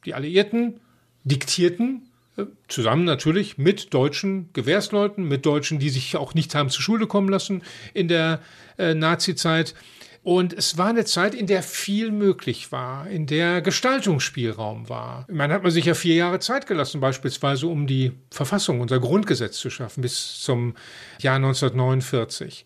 Die 0.05 0.13
Alliierten 0.13 0.79
diktierten 1.23 2.09
äh, 2.37 2.45
zusammen 2.67 3.03
natürlich 3.03 3.57
mit 3.57 3.93
deutschen 3.93 4.49
Gewährsleuten, 4.53 5.27
mit 5.27 5.45
Deutschen, 5.45 5.79
die 5.79 5.89
sich 5.89 6.15
auch 6.15 6.33
nicht 6.33 6.55
haben 6.55 6.69
zur 6.69 6.81
Schule 6.81 7.07
kommen 7.07 7.29
lassen 7.29 7.61
in 7.93 8.07
der 8.07 8.41
äh, 8.77 8.93
Nazi-Zeit. 8.93 9.75
Und 10.23 10.53
es 10.53 10.77
war 10.77 10.89
eine 10.89 11.05
Zeit, 11.05 11.33
in 11.33 11.47
der 11.47 11.63
viel 11.63 12.11
möglich 12.11 12.71
war, 12.71 13.07
in 13.07 13.25
der 13.25 13.61
Gestaltungsspielraum 13.61 14.87
war. 14.87 15.25
Man 15.31 15.51
hat 15.51 15.63
man 15.63 15.71
sich 15.71 15.85
ja 15.85 15.95
vier 15.95 16.13
Jahre 16.13 16.39
Zeit 16.39 16.67
gelassen, 16.67 17.01
beispielsweise 17.01 17.65
um 17.65 17.87
die 17.87 18.11
Verfassung, 18.29 18.81
unser 18.81 18.99
Grundgesetz 18.99 19.57
zu 19.57 19.71
schaffen, 19.71 20.01
bis 20.01 20.39
zum 20.41 20.75
Jahr 21.19 21.37
1949. 21.37 22.65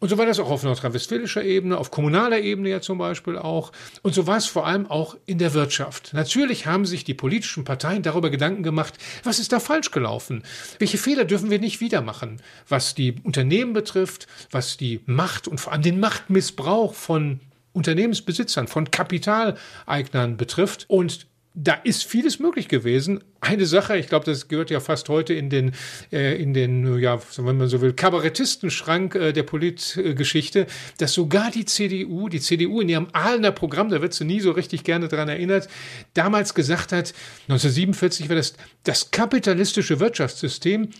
Und 0.00 0.08
so 0.08 0.18
war 0.18 0.26
das 0.26 0.38
auch 0.38 0.50
auf 0.50 0.62
nordrhein-westfälischer 0.62 1.42
Ebene, 1.42 1.76
auf 1.76 1.90
kommunaler 1.90 2.40
Ebene 2.40 2.68
ja 2.68 2.80
zum 2.80 2.98
Beispiel 2.98 3.36
auch. 3.36 3.72
Und 4.02 4.14
so 4.14 4.26
war 4.26 4.36
es 4.36 4.46
vor 4.46 4.66
allem 4.66 4.86
auch 4.86 5.16
in 5.26 5.38
der 5.38 5.54
Wirtschaft. 5.54 6.14
Natürlich 6.14 6.66
haben 6.66 6.86
sich 6.86 7.02
die 7.02 7.14
politischen 7.14 7.64
Parteien 7.64 8.02
darüber 8.02 8.30
Gedanken 8.30 8.62
gemacht, 8.62 8.94
was 9.24 9.40
ist 9.40 9.52
da 9.52 9.58
falsch 9.58 9.90
gelaufen? 9.90 10.44
Welche 10.78 10.98
Fehler 10.98 11.24
dürfen 11.24 11.50
wir 11.50 11.58
nicht 11.58 11.80
wieder 11.80 12.00
machen? 12.00 12.40
Was 12.68 12.94
die 12.94 13.16
Unternehmen 13.24 13.72
betrifft, 13.72 14.28
was 14.50 14.76
die 14.76 15.00
Macht 15.06 15.48
und 15.48 15.60
vor 15.60 15.72
allem 15.72 15.82
den 15.82 15.98
Machtmissbrauch 15.98 16.94
von 16.94 17.40
Unternehmensbesitzern, 17.72 18.68
von 18.68 18.90
Kapitaleignern 18.90 20.36
betrifft. 20.36 20.84
Und 20.88 21.26
da 21.60 21.74
ist 21.74 22.04
vieles 22.04 22.38
möglich 22.38 22.68
gewesen. 22.68 23.18
Eine 23.40 23.66
Sache, 23.66 23.98
ich 23.98 24.06
glaube, 24.06 24.24
das 24.24 24.46
gehört 24.46 24.70
ja 24.70 24.78
fast 24.78 25.08
heute 25.08 25.34
in 25.34 25.50
den, 25.50 25.72
äh, 26.12 26.40
in 26.40 26.54
den, 26.54 27.00
ja, 27.00 27.18
wenn 27.36 27.58
man 27.58 27.68
so 27.68 27.80
will, 27.80 27.92
Kabarettistenschrank 27.92 29.16
äh, 29.16 29.32
der 29.32 29.42
Politgeschichte, 29.42 30.68
dass 30.98 31.14
sogar 31.14 31.50
die 31.50 31.64
CDU, 31.64 32.28
die 32.28 32.38
CDU 32.38 32.80
in 32.80 32.88
ihrem 32.88 33.08
Ahlener 33.12 33.50
Programm, 33.50 33.88
da 33.88 34.00
wird 34.00 34.14
sie 34.14 34.24
nie 34.24 34.38
so 34.38 34.52
richtig 34.52 34.84
gerne 34.84 35.08
dran 35.08 35.28
erinnert, 35.28 35.68
damals 36.14 36.54
gesagt 36.54 36.92
hat, 36.92 37.12
1947 37.48 38.28
war 38.28 38.36
das, 38.36 38.54
das 38.84 39.10
kapitalistische 39.10 39.98
Wirtschaftssystem 39.98 40.90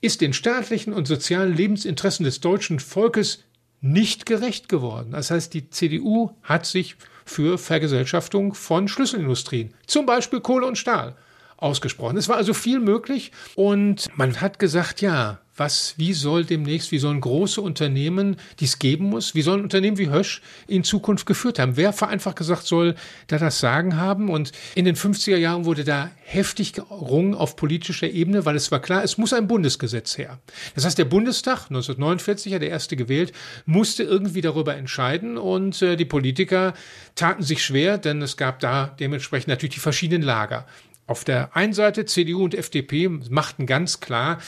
ist 0.00 0.20
den 0.20 0.32
staatlichen 0.32 0.92
und 0.92 1.06
sozialen 1.06 1.54
Lebensinteressen 1.54 2.24
des 2.24 2.40
deutschen 2.40 2.80
Volkes 2.80 3.44
nicht 3.80 4.26
gerecht 4.26 4.68
geworden. 4.68 5.12
Das 5.12 5.30
heißt, 5.30 5.54
die 5.54 5.70
CDU 5.70 6.30
hat 6.42 6.66
sich 6.66 6.96
für 7.28 7.58
Vergesellschaftung 7.58 8.54
von 8.54 8.88
Schlüsselindustrien, 8.88 9.74
zum 9.86 10.06
Beispiel 10.06 10.40
Kohle 10.40 10.66
und 10.66 10.78
Stahl, 10.78 11.16
ausgesprochen. 11.56 12.16
Es 12.16 12.28
war 12.28 12.36
also 12.36 12.54
viel 12.54 12.80
möglich 12.80 13.32
und 13.54 14.06
man 14.16 14.40
hat 14.40 14.58
gesagt, 14.58 15.00
ja, 15.00 15.40
was, 15.58 15.94
wie 15.96 16.12
soll 16.12 16.44
demnächst, 16.44 16.92
wie 16.92 16.98
sollen 16.98 17.20
große 17.20 17.60
Unternehmen, 17.60 18.36
die 18.60 18.64
es 18.64 18.78
geben 18.78 19.06
muss, 19.06 19.34
wie 19.34 19.42
sollen 19.42 19.62
Unternehmen 19.62 19.98
wie 19.98 20.10
Hösch 20.10 20.42
in 20.66 20.84
Zukunft 20.84 21.26
geführt 21.26 21.58
haben? 21.58 21.76
Wer 21.76 21.92
vereinfacht 21.92 22.36
gesagt 22.36 22.66
soll 22.66 22.94
da 23.26 23.38
das 23.38 23.60
Sagen 23.60 23.96
haben? 23.96 24.30
Und 24.30 24.52
in 24.74 24.84
den 24.84 24.96
50er 24.96 25.36
Jahren 25.36 25.64
wurde 25.64 25.84
da 25.84 26.10
heftig 26.24 26.74
gerungen 26.74 27.34
auf 27.34 27.56
politischer 27.56 28.08
Ebene, 28.08 28.44
weil 28.44 28.56
es 28.56 28.70
war 28.70 28.80
klar, 28.80 29.02
es 29.02 29.18
muss 29.18 29.32
ein 29.32 29.48
Bundesgesetz 29.48 30.18
her. 30.18 30.38
Das 30.74 30.84
heißt, 30.84 30.98
der 30.98 31.04
Bundestag, 31.04 31.66
1949 31.68 32.52
ja 32.52 32.58
der 32.58 32.70
erste 32.70 32.96
gewählt, 32.96 33.32
musste 33.66 34.02
irgendwie 34.02 34.40
darüber 34.40 34.76
entscheiden 34.76 35.38
und 35.38 35.82
äh, 35.82 35.96
die 35.96 36.04
Politiker 36.04 36.74
taten 37.14 37.42
sich 37.42 37.64
schwer, 37.64 37.98
denn 37.98 38.22
es 38.22 38.36
gab 38.36 38.60
da 38.60 38.94
dementsprechend 39.00 39.48
natürlich 39.48 39.74
die 39.74 39.80
verschiedenen 39.80 40.22
Lager. 40.22 40.66
Auf 41.08 41.24
der 41.24 41.56
einen 41.56 41.72
Seite 41.72 42.04
CDU 42.04 42.44
und 42.44 42.54
FDP 42.54 43.08
machten 43.08 43.64
ganz 43.64 44.00
klar, 44.00 44.38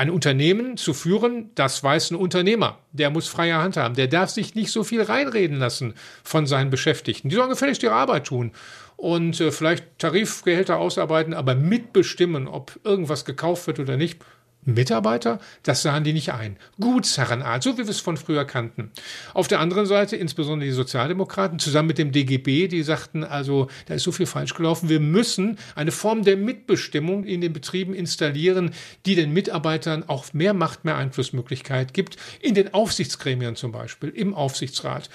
ein 0.00 0.08
Unternehmen 0.08 0.78
zu 0.78 0.94
führen, 0.94 1.50
das 1.56 1.84
weiß 1.84 2.12
ein 2.12 2.14
Unternehmer. 2.14 2.78
Der 2.90 3.10
muss 3.10 3.28
freie 3.28 3.56
Hand 3.56 3.76
haben. 3.76 3.96
Der 3.96 4.06
darf 4.06 4.30
sich 4.30 4.54
nicht 4.54 4.72
so 4.72 4.82
viel 4.82 5.02
reinreden 5.02 5.58
lassen 5.58 5.92
von 6.24 6.46
seinen 6.46 6.70
Beschäftigten. 6.70 7.28
Die 7.28 7.36
sollen 7.36 7.50
gefälligst 7.50 7.82
ihre 7.82 7.92
Arbeit 7.92 8.26
tun 8.26 8.52
und 8.96 9.38
äh, 9.42 9.52
vielleicht 9.52 9.98
Tarifgehälter 9.98 10.78
ausarbeiten, 10.78 11.34
aber 11.34 11.54
mitbestimmen, 11.54 12.48
ob 12.48 12.80
irgendwas 12.82 13.26
gekauft 13.26 13.66
wird 13.66 13.78
oder 13.78 13.98
nicht. 13.98 14.24
Mitarbeiter, 14.64 15.38
das 15.62 15.82
sahen 15.82 16.04
die 16.04 16.12
nicht 16.12 16.32
ein. 16.32 16.56
Gutsherrenart, 16.78 17.62
so 17.62 17.74
wie 17.74 17.84
wir 17.84 17.88
es 17.88 18.00
von 18.00 18.16
früher 18.16 18.44
kannten. 18.44 18.90
Auf 19.32 19.48
der 19.48 19.60
anderen 19.60 19.86
Seite 19.86 20.16
insbesondere 20.16 20.68
die 20.68 20.74
Sozialdemokraten 20.74 21.58
zusammen 21.58 21.88
mit 21.88 21.98
dem 21.98 22.12
DGB, 22.12 22.68
die 22.68 22.82
sagten, 22.82 23.24
also 23.24 23.68
da 23.86 23.94
ist 23.94 24.02
so 24.02 24.12
viel 24.12 24.26
falsch 24.26 24.54
gelaufen, 24.54 24.88
wir 24.88 25.00
müssen 25.00 25.58
eine 25.74 25.92
Form 25.92 26.24
der 26.24 26.36
Mitbestimmung 26.36 27.24
in 27.24 27.40
den 27.40 27.52
Betrieben 27.52 27.94
installieren, 27.94 28.72
die 29.06 29.14
den 29.14 29.32
Mitarbeitern 29.32 30.04
auch 30.06 30.32
mehr 30.34 30.52
Macht, 30.52 30.84
mehr 30.84 30.96
Einflussmöglichkeit 30.96 31.94
gibt, 31.94 32.16
in 32.40 32.54
den 32.54 32.74
Aufsichtsgremien 32.74 33.56
zum 33.56 33.72
Beispiel, 33.72 34.10
im 34.10 34.34
Aufsichtsrat. 34.34 35.08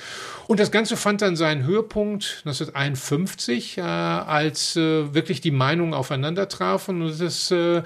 Und 0.48 0.60
das 0.60 0.72
Ganze 0.72 0.98
fand 0.98 1.22
dann 1.22 1.36
seinen 1.36 1.66
Höhepunkt 1.66 2.42
1951, 2.46 3.78
äh, 3.78 3.82
als 3.82 4.76
äh, 4.76 5.14
wirklich 5.14 5.42
die 5.42 5.52
Meinungen 5.52 5.94
aufeinander 5.94 6.50
trafen 6.50 7.02
und 7.04 7.20
das 7.20 7.52
äh, 7.52 7.84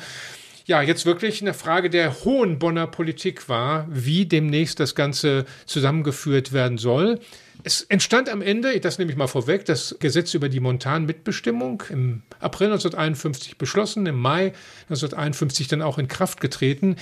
ja 0.69 0.81
jetzt 0.81 1.05
wirklich 1.05 1.41
eine 1.41 1.53
Frage 1.53 1.89
der 1.89 2.23
hohen 2.23 2.59
Bonner 2.59 2.87
Politik 2.87 3.49
war, 3.49 3.87
wie 3.89 4.25
demnächst 4.25 4.79
das 4.79 4.95
Ganze 4.95 5.45
zusammengeführt 5.65 6.53
werden 6.53 6.77
soll. 6.77 7.19
Es 7.63 7.81
entstand 7.81 8.29
am 8.29 8.41
Ende, 8.41 8.79
das 8.79 8.99
nehme 8.99 9.11
ich 9.11 9.17
mal 9.17 9.27
vorweg, 9.27 9.65
das 9.65 9.97
Gesetz 9.99 10.33
über 10.33 10.47
die 10.47 10.61
Montanmitbestimmung 10.61 11.83
im 11.89 12.21
April 12.39 12.67
1951 12.67 13.57
beschlossen, 13.57 14.05
im 14.05 14.17
Mai 14.17 14.53
1951 14.83 15.67
dann 15.67 15.81
auch 15.81 15.97
in 15.97 16.07
Kraft 16.07 16.39
getreten. 16.39 16.95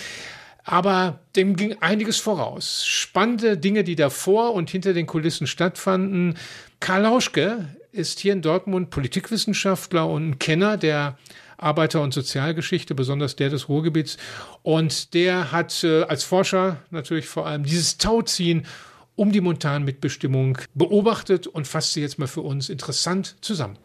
Aber 0.63 1.19
dem 1.35 1.55
ging 1.55 1.75
einiges 1.79 2.17
voraus. 2.17 2.85
Spannende 2.85 3.57
Dinge, 3.57 3.83
die 3.83 3.95
davor 3.95 4.53
und 4.53 4.69
hinter 4.69 4.93
den 4.93 5.05
Kulissen 5.05 5.45
stattfanden. 5.45 6.37
Karl 6.79 7.03
Lauschke 7.03 7.67
ist 7.91 8.19
hier 8.19 8.33
in 8.33 8.41
Dortmund 8.41 8.89
Politikwissenschaftler 8.89 10.07
und 10.07 10.39
Kenner 10.39 10.75
der 10.77 11.17
Arbeiter- 11.57 12.01
und 12.01 12.13
Sozialgeschichte, 12.13 12.95
besonders 12.95 13.35
der 13.35 13.49
des 13.49 13.67
Ruhrgebiets. 13.67 14.17
Und 14.63 15.13
der 15.13 15.51
hat 15.51 15.83
äh, 15.83 16.03
als 16.03 16.23
Forscher 16.23 16.77
natürlich 16.91 17.27
vor 17.27 17.47
allem 17.47 17.63
dieses 17.63 17.97
Tauziehen 17.97 18.65
um 19.15 19.31
die 19.31 19.41
Montanmitbestimmung 19.41 20.59
beobachtet 20.75 21.47
und 21.47 21.67
fasst 21.67 21.93
sie 21.93 22.01
jetzt 22.01 22.19
mal 22.19 22.27
für 22.27 22.41
uns 22.41 22.69
interessant 22.69 23.35
zusammen. 23.41 23.77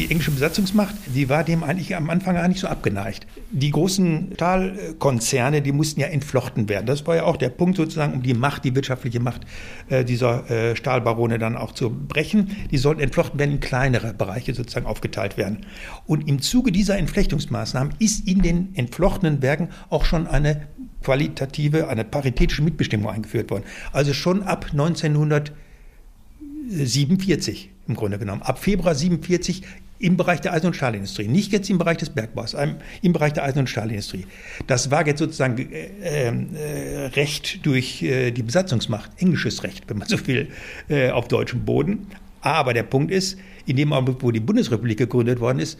Die 0.00 0.10
englische 0.10 0.30
Besatzungsmacht, 0.30 0.94
die 1.14 1.28
war 1.28 1.44
dem 1.44 1.62
eigentlich 1.62 1.94
am 1.94 2.08
Anfang 2.08 2.34
gar 2.34 2.48
nicht 2.48 2.60
so 2.60 2.68
abgeneigt. 2.68 3.26
Die 3.50 3.70
großen 3.70 4.30
Stahlkonzerne, 4.32 5.60
die 5.60 5.72
mussten 5.72 6.00
ja 6.00 6.06
entflochten 6.06 6.70
werden. 6.70 6.86
Das 6.86 7.06
war 7.06 7.16
ja 7.16 7.24
auch 7.24 7.36
der 7.36 7.50
Punkt 7.50 7.76
sozusagen, 7.76 8.14
um 8.14 8.22
die 8.22 8.32
Macht, 8.32 8.64
die 8.64 8.74
wirtschaftliche 8.74 9.20
Macht 9.20 9.42
äh, 9.90 10.02
dieser 10.02 10.50
äh, 10.50 10.74
Stahlbarone 10.74 11.38
dann 11.38 11.54
auch 11.54 11.72
zu 11.72 11.90
brechen. 11.90 12.56
Die 12.70 12.78
sollten 12.78 13.02
entflochten 13.02 13.38
werden, 13.38 13.52
in 13.52 13.60
kleinere 13.60 14.14
Bereiche 14.14 14.54
sozusagen 14.54 14.86
aufgeteilt 14.86 15.36
werden. 15.36 15.66
Und 16.06 16.26
im 16.26 16.40
Zuge 16.40 16.72
dieser 16.72 16.96
Entflechtungsmaßnahmen 16.96 17.92
ist 17.98 18.26
in 18.26 18.40
den 18.40 18.74
entflochtenen 18.76 19.42
Werken 19.42 19.68
auch 19.90 20.06
schon 20.06 20.26
eine 20.26 20.66
qualitative, 21.02 21.88
eine 21.88 22.04
paritätische 22.04 22.62
Mitbestimmung 22.62 23.10
eingeführt 23.10 23.50
worden. 23.50 23.64
Also 23.92 24.14
schon 24.14 24.44
ab 24.44 24.68
1947 24.72 27.68
im 27.90 27.96
Grunde 27.96 28.18
genommen. 28.18 28.42
Ab 28.42 28.58
Februar 28.58 28.94
47 28.94 29.62
im 30.00 30.16
Bereich 30.16 30.40
der 30.40 30.54
Eisen- 30.54 30.66
und 30.66 30.74
Stahlindustrie, 30.74 31.28
nicht 31.28 31.52
jetzt 31.52 31.68
im 31.68 31.78
Bereich 31.78 31.98
des 31.98 32.10
Bergbaus, 32.10 32.56
im 33.02 33.12
Bereich 33.12 33.34
der 33.34 33.44
Eisen- 33.44 33.60
und 33.60 33.68
Stahlindustrie. 33.68 34.26
Das 34.66 34.90
war 34.90 35.06
jetzt 35.06 35.18
sozusagen 35.18 35.58
äh, 35.58 36.28
äh, 36.28 37.06
Recht 37.14 37.64
durch 37.64 38.02
äh, 38.02 38.30
die 38.30 38.42
Besatzungsmacht, 38.42 39.10
englisches 39.18 39.62
Recht, 39.62 39.84
wenn 39.88 39.98
man 39.98 40.08
so 40.08 40.26
will, 40.26 40.48
äh, 40.88 41.10
auf 41.10 41.28
deutschem 41.28 41.64
Boden. 41.64 42.06
Aber 42.40 42.72
der 42.72 42.82
Punkt 42.82 43.12
ist, 43.12 43.38
in 43.66 43.76
dem 43.76 43.92
Augenblick, 43.92 44.22
wo 44.22 44.30
die 44.30 44.40
Bundesrepublik 44.40 44.98
gegründet 44.98 45.38
worden 45.38 45.58
ist, 45.58 45.78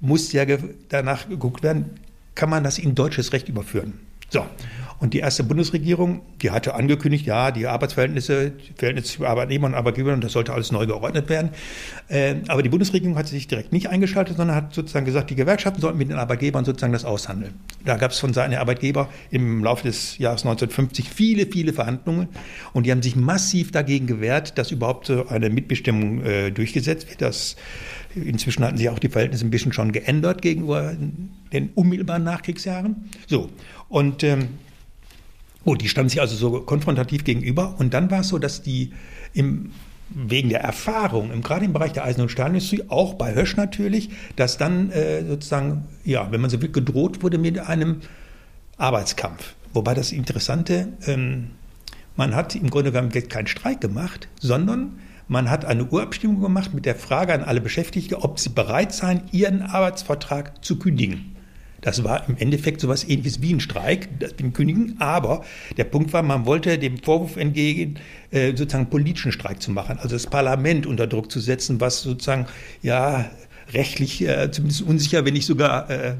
muss 0.00 0.32
ja 0.32 0.44
danach 0.88 1.28
geguckt 1.28 1.62
werden, 1.62 1.90
kann 2.34 2.48
man 2.48 2.64
das 2.64 2.78
in 2.78 2.94
deutsches 2.94 3.32
Recht 3.32 3.48
überführen. 3.48 3.92
So, 4.30 4.44
und 5.04 5.12
die 5.12 5.18
erste 5.18 5.44
Bundesregierung, 5.44 6.22
die 6.40 6.50
hatte 6.50 6.74
angekündigt, 6.74 7.26
ja, 7.26 7.50
die 7.50 7.66
Arbeitsverhältnisse, 7.66 8.52
Verhältnisse 8.74 9.08
zwischen 9.08 9.26
Arbeitnehmern 9.26 9.72
und 9.72 9.76
Arbeitgebern, 9.76 10.22
das 10.22 10.32
sollte 10.32 10.54
alles 10.54 10.72
neu 10.72 10.86
geordnet 10.86 11.28
werden. 11.28 11.50
Äh, 12.08 12.36
aber 12.48 12.62
die 12.62 12.70
Bundesregierung 12.70 13.14
hat 13.18 13.28
sich 13.28 13.46
direkt 13.46 13.70
nicht 13.70 13.90
eingeschaltet, 13.90 14.38
sondern 14.38 14.56
hat 14.56 14.72
sozusagen 14.72 15.04
gesagt, 15.04 15.28
die 15.28 15.34
Gewerkschaften 15.34 15.82
sollten 15.82 15.98
mit 15.98 16.08
den 16.08 16.16
Arbeitgebern 16.16 16.64
sozusagen 16.64 16.94
das 16.94 17.04
aushandeln. 17.04 17.52
Da 17.84 17.98
gab 17.98 18.12
es 18.12 18.18
von 18.18 18.32
Seiten 18.32 18.52
der 18.52 18.62
Arbeitgeber 18.62 19.10
im 19.30 19.62
Laufe 19.62 19.86
des 19.86 20.16
Jahres 20.16 20.40
1950 20.40 21.10
viele, 21.10 21.44
viele 21.44 21.74
Verhandlungen 21.74 22.28
und 22.72 22.86
die 22.86 22.90
haben 22.90 23.02
sich 23.02 23.14
massiv 23.14 23.72
dagegen 23.72 24.06
gewehrt, 24.06 24.56
dass 24.56 24.70
überhaupt 24.70 25.08
so 25.08 25.28
eine 25.28 25.50
Mitbestimmung 25.50 26.24
äh, 26.24 26.50
durchgesetzt 26.50 27.10
wird. 27.10 27.20
Das, 27.20 27.56
inzwischen 28.14 28.64
hatten 28.64 28.78
sich 28.78 28.88
auch 28.88 28.98
die 28.98 29.10
Verhältnisse 29.10 29.44
ein 29.44 29.50
bisschen 29.50 29.74
schon 29.74 29.92
geändert 29.92 30.40
gegenüber 30.40 30.96
den 31.52 31.68
unmittelbaren 31.74 32.24
Nachkriegsjahren. 32.24 33.10
So, 33.26 33.50
und 33.90 34.24
ähm, 34.24 34.48
Gut, 35.64 35.82
die 35.82 35.88
standen 35.88 36.10
sich 36.10 36.20
also 36.20 36.36
so 36.36 36.60
konfrontativ 36.60 37.24
gegenüber. 37.24 37.74
Und 37.78 37.94
dann 37.94 38.10
war 38.10 38.20
es 38.20 38.28
so, 38.28 38.38
dass 38.38 38.62
die 38.62 38.92
im, 39.32 39.72
wegen 40.10 40.48
der 40.50 40.60
Erfahrung, 40.60 41.32
im, 41.32 41.42
gerade 41.42 41.64
im 41.64 41.72
Bereich 41.72 41.92
der 41.92 42.04
Eisen- 42.04 42.20
und 42.20 42.30
Stahlindustrie, 42.30 42.84
auch 42.88 43.14
bei 43.14 43.34
Hösch 43.34 43.56
natürlich, 43.56 44.10
dass 44.36 44.58
dann 44.58 44.90
äh, 44.90 45.24
sozusagen, 45.24 45.86
ja, 46.04 46.30
wenn 46.30 46.40
man 46.40 46.50
so 46.50 46.60
will, 46.60 46.70
gedroht 46.70 47.22
wurde 47.22 47.38
mit 47.38 47.58
einem 47.58 48.00
Arbeitskampf. 48.76 49.54
Wobei 49.72 49.94
das 49.94 50.12
Interessante, 50.12 50.88
ähm, 51.06 51.50
Man 52.16 52.34
hat 52.36 52.54
im 52.54 52.70
Grunde 52.70 52.92
genommen 52.92 53.10
keinen 53.10 53.48
Streik 53.48 53.80
gemacht, 53.80 54.28
sondern 54.40 55.00
man 55.26 55.50
hat 55.50 55.64
eine 55.64 55.84
Urabstimmung 55.86 56.40
gemacht 56.40 56.72
mit 56.72 56.86
der 56.86 56.94
Frage 56.94 57.34
an 57.34 57.42
alle 57.42 57.60
Beschäftigten, 57.60 58.14
ob 58.14 58.38
sie 58.38 58.50
bereit 58.50 58.92
seien, 58.92 59.22
ihren 59.32 59.62
Arbeitsvertrag 59.62 60.64
zu 60.64 60.78
kündigen. 60.78 61.33
Das 61.84 62.02
war 62.02 62.26
im 62.30 62.38
Endeffekt 62.38 62.80
so 62.80 62.86
etwas 62.86 63.06
ähnliches 63.06 63.42
wie 63.42 63.52
ein 63.52 63.60
Streik, 63.60 64.08
das 64.18 64.32
bin 64.32 64.54
kündigen. 64.54 64.96
Aber 65.00 65.44
der 65.76 65.84
Punkt 65.84 66.14
war, 66.14 66.22
man 66.22 66.46
wollte 66.46 66.78
dem 66.78 66.96
Vorwurf 66.96 67.36
entgegen, 67.36 67.96
äh, 68.30 68.56
sozusagen 68.56 68.88
politischen 68.88 69.32
Streik 69.32 69.60
zu 69.60 69.70
machen, 69.70 69.98
also 69.98 70.16
das 70.16 70.26
Parlament 70.26 70.86
unter 70.86 71.06
Druck 71.06 71.30
zu 71.30 71.40
setzen, 71.40 71.82
was 71.82 72.00
sozusagen 72.00 72.46
ja 72.80 73.30
rechtlich 73.74 74.26
äh, 74.26 74.50
zumindest 74.50 74.80
unsicher, 74.80 75.26
wenn 75.26 75.34
nicht 75.34 75.44
sogar 75.44 75.90
äh, 75.90 76.08
äh 76.08 76.14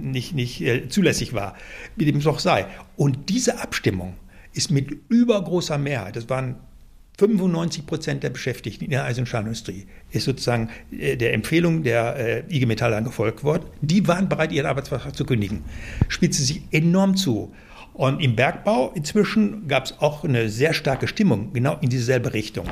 nicht, 0.00 0.36
nicht 0.36 0.60
äh, 0.60 0.88
zulässig 0.88 1.32
war, 1.32 1.56
wie 1.96 2.04
dem 2.04 2.18
es 2.18 2.26
auch 2.28 2.38
sei. 2.38 2.66
Und 2.96 3.28
diese 3.28 3.60
Abstimmung 3.60 4.14
ist 4.52 4.70
mit 4.70 4.88
übergroßer 5.08 5.78
Mehrheit, 5.78 6.14
das 6.14 6.28
waren 6.28 6.54
95 7.22 7.86
Prozent 7.86 8.22
der 8.24 8.30
Beschäftigten 8.30 8.84
in 8.84 8.90
der 8.90 9.04
Eisen- 9.04 9.20
und 9.20 9.26
Stahlindustrie 9.26 9.86
ist 10.10 10.24
sozusagen 10.24 10.70
äh, 10.90 11.16
der 11.16 11.34
Empfehlung 11.34 11.84
der 11.84 12.50
IG 12.50 12.66
Metall 12.66 12.94
angefolgt 12.94 13.44
worden. 13.44 13.64
Die 13.80 14.08
waren 14.08 14.28
bereit, 14.28 14.50
ihren 14.50 14.66
Arbeitsvertrag 14.66 15.14
zu 15.14 15.24
kündigen. 15.24 15.64
Spitzte 16.08 16.42
sich 16.42 16.62
enorm 16.72 17.16
zu. 17.16 17.52
Und 17.94 18.20
im 18.20 18.34
Bergbau 18.34 18.90
inzwischen 18.94 19.68
gab 19.68 19.84
es 19.84 20.00
auch 20.00 20.24
eine 20.24 20.48
sehr 20.48 20.72
starke 20.72 21.06
Stimmung, 21.06 21.52
genau 21.52 21.78
in 21.80 21.90
dieselbe 21.90 22.32
Richtung. 22.34 22.66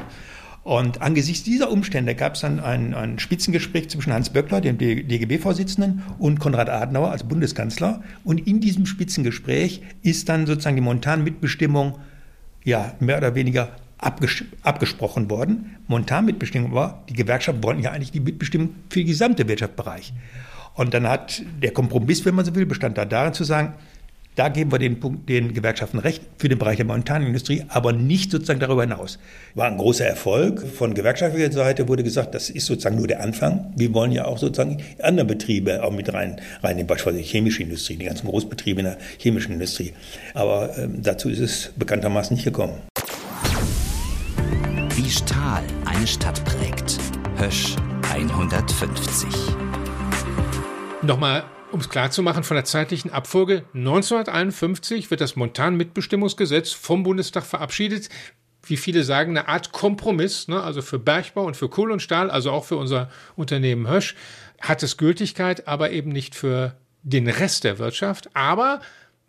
Und 0.62 1.00
angesichts 1.00 1.44
dieser 1.44 1.70
Umstände 1.70 2.14
gab 2.14 2.34
es 2.34 2.40
dann 2.40 2.60
ein, 2.60 2.92
ein, 2.94 3.18
Spitzengespräch 3.18 3.88
zwischen 3.88 4.12
Hans 4.12 4.30
Böckler, 4.30 4.60
dem 4.60 4.78
DGB-Vorsitzenden, 4.78 6.02
und 6.18 6.38
Konrad 6.38 6.68
Adenauer 6.68 7.10
als 7.10 7.24
Bundeskanzler. 7.24 8.02
Und 8.24 8.46
in 8.46 8.60
diesem 8.60 8.84
Spitzengespräch 8.84 9.82
ist 10.02 10.28
dann 10.28 10.46
sozusagen 10.46 10.76
die 10.76 10.82
Montanmitbestimmung 10.82 11.98
ja, 12.64 12.94
mehr 13.00 13.16
oder 13.18 13.34
weniger 13.34 13.70
abges 14.00 14.44
abgesprochen 14.62 15.30
worden. 15.30 15.76
Montanmitbestimmung 15.86 16.74
war, 16.74 17.04
die 17.08 17.14
Gewerkschaften 17.14 17.62
wollten 17.62 17.82
ja 17.82 17.90
eigentlich 17.90 18.12
die 18.12 18.20
Mitbestimmung 18.20 18.74
für 18.88 19.00
den 19.00 19.06
gesamten 19.06 19.48
Wirtschaftsbereich. 19.48 20.12
Und 20.74 20.94
dann 20.94 21.08
hat 21.08 21.42
der 21.62 21.72
Kompromiss, 21.72 22.24
wenn 22.24 22.34
man 22.34 22.44
so 22.44 22.54
will, 22.54 22.66
bestand 22.66 22.96
da 22.96 23.04
darin 23.04 23.34
zu 23.34 23.44
sagen, 23.44 23.74
da 24.36 24.48
geben 24.48 24.70
wir 24.70 24.78
den, 24.78 25.00
Punkt, 25.00 25.28
den 25.28 25.52
Gewerkschaften 25.52 25.98
recht 25.98 26.22
für 26.38 26.48
den 26.48 26.56
Bereich 26.58 26.76
der 26.76 26.86
Montanindustrie, 26.86 27.64
aber 27.68 27.92
nicht 27.92 28.30
sozusagen 28.30 28.60
darüber 28.60 28.82
hinaus. 28.82 29.18
War 29.54 29.66
ein 29.66 29.76
großer 29.76 30.06
Erfolg. 30.06 30.66
Von 30.66 30.94
gewerkschaftlicher 30.94 31.50
Seite 31.52 31.88
wurde 31.88 32.04
gesagt, 32.04 32.34
das 32.34 32.48
ist 32.48 32.66
sozusagen 32.66 32.96
nur 32.96 33.08
der 33.08 33.20
Anfang. 33.20 33.72
Wir 33.76 33.92
wollen 33.92 34.12
ja 34.12 34.24
auch 34.24 34.38
sozusagen 34.38 34.78
andere 35.02 35.26
Betriebe 35.26 35.82
auch 35.82 35.90
mit 35.90 36.14
rein, 36.14 36.40
reinnehmen, 36.62 36.86
beispielsweise 36.86 37.22
die 37.22 37.28
chemische 37.28 37.64
Industrie, 37.64 37.96
die 37.96 38.06
ganzen 38.06 38.28
Großbetriebe 38.28 38.80
in 38.80 38.86
der 38.86 38.98
chemischen 39.18 39.54
Industrie. 39.54 39.92
Aber 40.32 40.78
ähm, 40.78 41.02
dazu 41.02 41.28
ist 41.28 41.40
es 41.40 41.72
bekanntermaßen 41.76 42.34
nicht 42.34 42.44
gekommen. 42.44 42.74
Wie 45.10 45.14
Stahl 45.14 45.64
eine 45.86 46.06
Stadt 46.06 46.44
prägt. 46.44 47.00
Hösch 47.36 47.74
150. 48.12 49.26
Nochmal 51.02 51.42
um 51.72 51.80
es 51.80 51.88
klarzumachen, 51.88 52.44
von 52.44 52.54
der 52.54 52.64
zeitlichen 52.64 53.10
Abfolge 53.10 53.64
1951 53.74 55.10
wird 55.10 55.20
das 55.20 55.34
Montanmitbestimmungsgesetz 55.34 56.70
vom 56.70 57.02
Bundestag 57.02 57.42
verabschiedet. 57.42 58.08
Wie 58.62 58.76
viele 58.76 59.02
sagen, 59.02 59.36
eine 59.36 59.48
Art 59.48 59.72
Kompromiss, 59.72 60.46
ne? 60.46 60.62
also 60.62 60.80
für 60.80 61.00
Bergbau 61.00 61.42
und 61.42 61.56
für 61.56 61.68
Kohle 61.68 61.92
und 61.92 62.02
Stahl, 62.02 62.30
also 62.30 62.52
auch 62.52 62.66
für 62.66 62.76
unser 62.76 63.10
Unternehmen 63.34 63.88
Hösch, 63.88 64.14
hat 64.60 64.84
es 64.84 64.96
Gültigkeit, 64.96 65.66
aber 65.66 65.90
eben 65.90 66.12
nicht 66.12 66.36
für 66.36 66.76
den 67.02 67.28
Rest 67.28 67.64
der 67.64 67.80
Wirtschaft. 67.80 68.30
Aber 68.34 68.80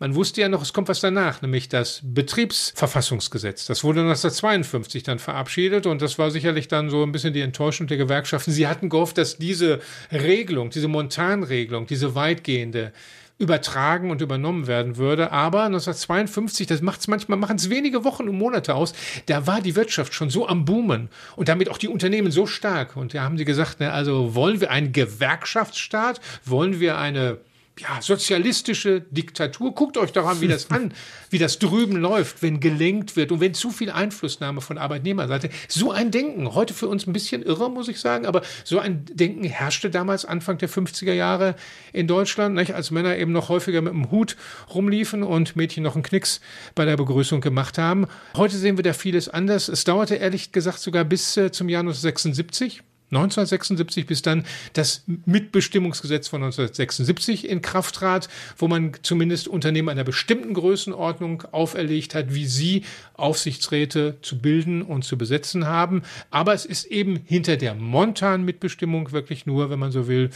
man 0.02 0.16
wusste 0.16 0.40
ja 0.40 0.48
noch, 0.48 0.62
es 0.62 0.72
kommt 0.72 0.88
was 0.88 0.98
danach, 0.98 1.42
nämlich 1.42 1.68
das 1.68 2.00
Betriebsverfassungsgesetz. 2.02 3.66
Das 3.66 3.84
wurde 3.84 4.00
1952 4.00 5.04
dann 5.04 5.20
verabschiedet 5.20 5.86
und 5.86 6.02
das 6.02 6.18
war 6.18 6.32
sicherlich 6.32 6.66
dann 6.66 6.90
so 6.90 7.04
ein 7.04 7.12
bisschen 7.12 7.32
die 7.32 7.40
Enttäuschung 7.40 7.86
der 7.86 7.98
Gewerkschaften. 7.98 8.50
Sie 8.50 8.66
hatten 8.66 8.88
gehofft, 8.88 9.16
dass 9.16 9.36
diese 9.36 9.78
Regelung, 10.10 10.70
diese 10.70 10.88
Montanregelung, 10.88 11.86
diese 11.86 12.16
weitgehende 12.16 12.92
übertragen 13.38 14.10
und 14.10 14.20
übernommen 14.20 14.66
werden 14.66 14.96
würde. 14.96 15.30
Aber 15.30 15.62
1952, 15.66 16.66
das 16.66 16.82
macht 16.82 16.98
es 16.98 17.06
manchmal, 17.06 17.38
machen 17.38 17.54
es 17.54 17.70
wenige 17.70 18.02
Wochen 18.02 18.28
und 18.28 18.36
Monate 18.36 18.74
aus, 18.74 18.94
da 19.26 19.46
war 19.46 19.60
die 19.60 19.76
Wirtschaft 19.76 20.14
schon 20.14 20.30
so 20.30 20.48
am 20.48 20.64
Boomen 20.64 21.10
und 21.36 21.48
damit 21.48 21.68
auch 21.68 21.78
die 21.78 21.86
Unternehmen 21.86 22.32
so 22.32 22.48
stark. 22.48 22.96
Und 22.96 23.14
da 23.14 23.22
haben 23.22 23.38
sie 23.38 23.44
gesagt, 23.44 23.78
ne, 23.78 23.92
also 23.92 24.34
wollen 24.34 24.60
wir 24.60 24.72
einen 24.72 24.92
Gewerkschaftsstaat, 24.92 26.20
wollen 26.44 26.80
wir 26.80 26.98
eine 26.98 27.38
ja, 27.78 28.02
sozialistische 28.02 29.00
Diktatur. 29.00 29.74
Guckt 29.74 29.96
euch 29.96 30.12
doch 30.12 30.26
an, 30.26 30.40
wie 30.40 30.48
das 30.48 30.70
an, 30.70 30.92
wie 31.30 31.38
das 31.38 31.58
drüben 31.58 31.96
läuft, 31.96 32.42
wenn 32.42 32.60
gelenkt 32.60 33.16
wird 33.16 33.32
und 33.32 33.40
wenn 33.40 33.54
zu 33.54 33.70
viel 33.70 33.90
Einflussnahme 33.90 34.60
von 34.60 34.78
Arbeitnehmerseite. 34.78 35.48
So 35.68 35.90
ein 35.90 36.10
Denken, 36.10 36.54
heute 36.54 36.74
für 36.74 36.88
uns 36.88 37.06
ein 37.06 37.12
bisschen 37.12 37.42
irre, 37.42 37.70
muss 37.70 37.88
ich 37.88 38.00
sagen, 38.00 38.26
aber 38.26 38.42
so 38.64 38.78
ein 38.78 39.04
Denken 39.06 39.44
herrschte 39.44 39.90
damals 39.90 40.24
Anfang 40.24 40.58
der 40.58 40.68
50er 40.68 41.12
Jahre 41.12 41.54
in 41.92 42.06
Deutschland, 42.06 42.54
nicht? 42.54 42.74
als 42.74 42.90
Männer 42.90 43.16
eben 43.16 43.32
noch 43.32 43.48
häufiger 43.48 43.80
mit 43.80 43.92
dem 43.92 44.10
Hut 44.10 44.36
rumliefen 44.72 45.22
und 45.22 45.56
Mädchen 45.56 45.82
noch 45.82 45.94
einen 45.94 46.02
Knicks 46.02 46.40
bei 46.74 46.84
der 46.84 46.96
Begrüßung 46.96 47.40
gemacht 47.40 47.78
haben. 47.78 48.06
Heute 48.36 48.56
sehen 48.56 48.76
wir 48.76 48.84
da 48.84 48.92
vieles 48.92 49.28
anders. 49.28 49.68
Es 49.68 49.84
dauerte 49.84 50.16
ehrlich 50.16 50.52
gesagt 50.52 50.80
sogar 50.80 51.04
bis 51.04 51.36
äh, 51.36 51.50
zum 51.50 51.68
Jahr 51.68 51.80
1976 51.80 52.82
1976 53.12 54.06
bis 54.06 54.22
dann 54.22 54.44
das 54.72 55.04
Mitbestimmungsgesetz 55.26 56.28
von 56.28 56.42
1976 56.42 57.48
in 57.48 57.60
Kraft 57.60 57.94
trat, 57.94 58.28
wo 58.56 58.68
man 58.68 58.92
zumindest 59.02 59.48
Unternehmen 59.48 59.90
einer 59.90 60.04
bestimmten 60.04 60.54
Größenordnung 60.54 61.44
auferlegt 61.52 62.14
hat, 62.14 62.34
wie 62.34 62.46
sie 62.46 62.84
Aufsichtsräte 63.14 64.16
zu 64.22 64.38
bilden 64.38 64.82
und 64.82 65.04
zu 65.04 65.18
besetzen 65.18 65.66
haben. 65.66 66.02
Aber 66.30 66.54
es 66.54 66.64
ist 66.64 66.86
eben 66.86 67.20
hinter 67.26 67.56
der 67.56 67.74
Montan-Mitbestimmung 67.74 69.12
wirklich 69.12 69.44
nur, 69.44 69.68
wenn 69.68 69.78
man 69.78 69.92
so 69.92 70.08
will, 70.08 70.30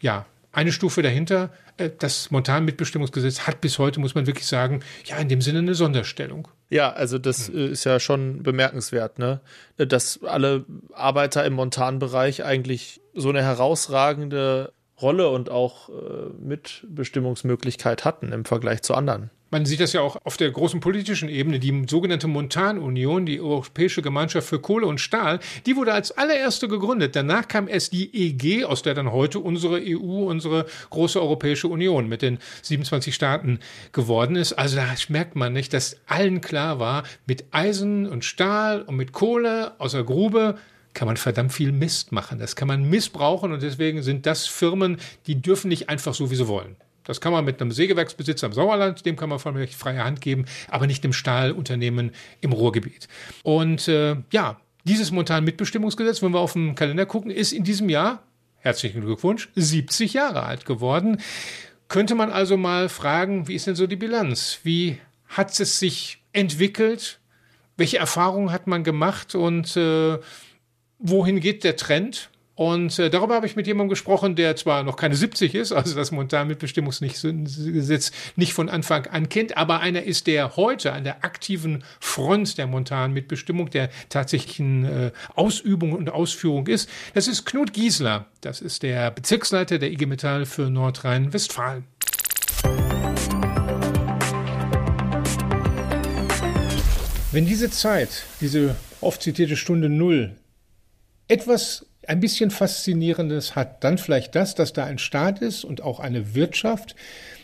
ja, 0.00 0.26
eine 0.52 0.72
Stufe 0.72 1.02
dahinter. 1.02 1.50
Äh, 1.76 1.90
das 1.96 2.30
Montan-Mitbestimmungsgesetz 2.30 3.46
hat 3.46 3.60
bis 3.60 3.78
heute, 3.78 4.00
muss 4.00 4.14
man 4.14 4.26
wirklich 4.26 4.46
sagen, 4.46 4.80
ja, 5.04 5.16
in 5.18 5.28
dem 5.28 5.40
Sinne 5.40 5.60
eine 5.60 5.74
Sonderstellung. 5.74 6.48
Ja, 6.68 6.92
also 6.92 7.18
das 7.18 7.48
hm. 7.48 7.72
ist 7.72 7.84
ja 7.84 8.00
schon 8.00 8.42
bemerkenswert, 8.42 9.18
ne? 9.18 9.40
Dass 9.76 10.22
alle 10.24 10.64
Arbeiter 10.92 11.44
im 11.44 11.54
Montanbereich 11.54 12.44
eigentlich 12.44 13.00
so 13.14 13.28
eine 13.28 13.42
herausragende 13.42 14.72
Rolle 15.00 15.28
und 15.28 15.50
auch 15.50 15.88
äh, 15.90 15.92
Mitbestimmungsmöglichkeit 16.40 18.04
hatten 18.04 18.32
im 18.32 18.44
Vergleich 18.44 18.82
zu 18.82 18.94
anderen. 18.94 19.30
Man 19.56 19.64
sieht 19.64 19.80
das 19.80 19.94
ja 19.94 20.02
auch 20.02 20.18
auf 20.24 20.36
der 20.36 20.50
großen 20.50 20.80
politischen 20.80 21.30
Ebene. 21.30 21.58
Die 21.58 21.86
sogenannte 21.88 22.28
Montanunion, 22.28 23.24
die 23.24 23.40
Europäische 23.40 24.02
Gemeinschaft 24.02 24.46
für 24.46 24.60
Kohle 24.60 24.86
und 24.86 25.00
Stahl, 25.00 25.40
die 25.64 25.76
wurde 25.76 25.94
als 25.94 26.12
allererste 26.12 26.68
gegründet. 26.68 27.16
Danach 27.16 27.48
kam 27.48 27.66
erst 27.66 27.94
die 27.94 28.14
EG, 28.14 28.66
aus 28.66 28.82
der 28.82 28.92
dann 28.92 29.12
heute 29.12 29.38
unsere 29.38 29.80
EU, 29.82 30.28
unsere 30.28 30.66
große 30.90 31.18
Europäische 31.18 31.68
Union 31.68 32.06
mit 32.06 32.20
den 32.20 32.36
27 32.60 33.14
Staaten 33.14 33.60
geworden 33.92 34.36
ist. 34.36 34.52
Also 34.52 34.76
da 34.76 34.84
merkt 35.08 35.36
man 35.36 35.54
nicht, 35.54 35.72
dass 35.72 35.96
allen 36.06 36.42
klar 36.42 36.78
war, 36.78 37.04
mit 37.24 37.46
Eisen 37.50 38.06
und 38.06 38.26
Stahl 38.26 38.82
und 38.82 38.96
mit 38.96 39.12
Kohle 39.12 39.72
aus 39.80 39.92
der 39.92 40.04
Grube 40.04 40.58
kann 40.92 41.08
man 41.08 41.16
verdammt 41.16 41.54
viel 41.54 41.72
Mist 41.72 42.12
machen. 42.12 42.38
Das 42.38 42.56
kann 42.56 42.68
man 42.68 42.90
missbrauchen 42.90 43.52
und 43.52 43.62
deswegen 43.62 44.02
sind 44.02 44.26
das 44.26 44.46
Firmen, 44.46 44.98
die 45.26 45.40
dürfen 45.40 45.68
nicht 45.68 45.88
einfach 45.88 46.12
so, 46.12 46.30
wie 46.30 46.36
sie 46.36 46.46
wollen. 46.46 46.76
Das 47.06 47.20
kann 47.20 47.32
man 47.32 47.44
mit 47.44 47.60
einem 47.60 47.72
Sägewerksbesitzer 47.72 48.48
im 48.48 48.52
Sauerland, 48.52 49.06
dem 49.06 49.16
kann 49.16 49.28
man 49.28 49.38
von 49.38 49.66
freie 49.68 50.04
Hand 50.04 50.20
geben, 50.20 50.44
aber 50.68 50.86
nicht 50.86 51.02
dem 51.04 51.12
Stahlunternehmen 51.12 52.10
im 52.40 52.52
Ruhrgebiet. 52.52 53.08
Und 53.42 53.88
äh, 53.88 54.16
ja, 54.32 54.60
dieses 54.84 55.10
Montan-Mitbestimmungsgesetz, 55.12 56.22
wenn 56.22 56.32
wir 56.32 56.40
auf 56.40 56.52
den 56.52 56.74
Kalender 56.74 57.06
gucken, 57.06 57.30
ist 57.30 57.52
in 57.52 57.64
diesem 57.64 57.88
Jahr, 57.88 58.22
herzlichen 58.58 59.00
Glückwunsch, 59.00 59.48
70 59.54 60.12
Jahre 60.12 60.42
alt 60.42 60.66
geworden. 60.66 61.20
Könnte 61.88 62.14
man 62.16 62.30
also 62.30 62.56
mal 62.56 62.88
fragen, 62.88 63.48
wie 63.48 63.54
ist 63.54 63.66
denn 63.66 63.76
so 63.76 63.86
die 63.86 63.96
Bilanz? 63.96 64.60
Wie 64.64 64.98
hat 65.28 65.58
es 65.58 65.78
sich 65.78 66.22
entwickelt? 66.32 67.20
Welche 67.76 67.98
Erfahrungen 67.98 68.50
hat 68.50 68.66
man 68.66 68.84
gemacht 68.84 69.34
und 69.34 69.76
äh, 69.76 70.18
wohin 70.98 71.40
geht 71.40 71.62
der 71.62 71.76
Trend? 71.76 72.30
Und 72.56 72.98
äh, 72.98 73.10
darüber 73.10 73.34
habe 73.34 73.46
ich 73.46 73.54
mit 73.54 73.66
jemandem 73.66 73.90
gesprochen, 73.90 74.34
der 74.34 74.56
zwar 74.56 74.82
noch 74.82 74.96
keine 74.96 75.14
70 75.14 75.54
ist, 75.54 75.72
also 75.72 75.94
das 75.94 76.10
Montanmitbestimmungsgesetz 76.10 78.12
nicht 78.34 78.54
von 78.54 78.70
Anfang 78.70 79.06
an 79.08 79.28
kennt, 79.28 79.58
aber 79.58 79.80
einer 79.80 80.02
ist, 80.02 80.26
der 80.26 80.56
heute 80.56 80.94
an 80.94 81.04
der 81.04 81.22
aktiven 81.22 81.84
Front 82.00 82.56
der 82.56 82.66
Montanmitbestimmung, 82.66 83.68
der 83.68 83.90
tatsächlichen 84.08 84.84
äh, 84.86 85.10
Ausübung 85.34 85.92
und 85.92 86.08
Ausführung 86.08 86.66
ist. 86.66 86.88
Das 87.12 87.28
ist 87.28 87.44
Knut 87.44 87.74
Giesler. 87.74 88.24
Das 88.40 88.62
ist 88.62 88.82
der 88.82 89.10
Bezirksleiter 89.10 89.78
der 89.78 89.92
IG 89.92 90.06
Metall 90.06 90.46
für 90.46 90.70
Nordrhein-Westfalen. 90.70 91.84
Wenn 97.32 97.44
diese 97.44 97.70
Zeit, 97.70 98.24
diese 98.40 98.76
oft 99.02 99.22
zitierte 99.22 99.58
Stunde 99.58 99.90
Null, 99.90 100.36
etwas 101.28 101.84
ein 102.08 102.20
bisschen 102.20 102.50
Faszinierendes 102.50 103.56
hat 103.56 103.82
dann 103.84 103.98
vielleicht 103.98 104.34
das, 104.34 104.54
dass 104.54 104.72
da 104.72 104.84
ein 104.84 104.98
Staat 104.98 105.40
ist 105.40 105.64
und 105.64 105.82
auch 105.82 106.00
eine 106.00 106.34
Wirtschaft, 106.34 106.96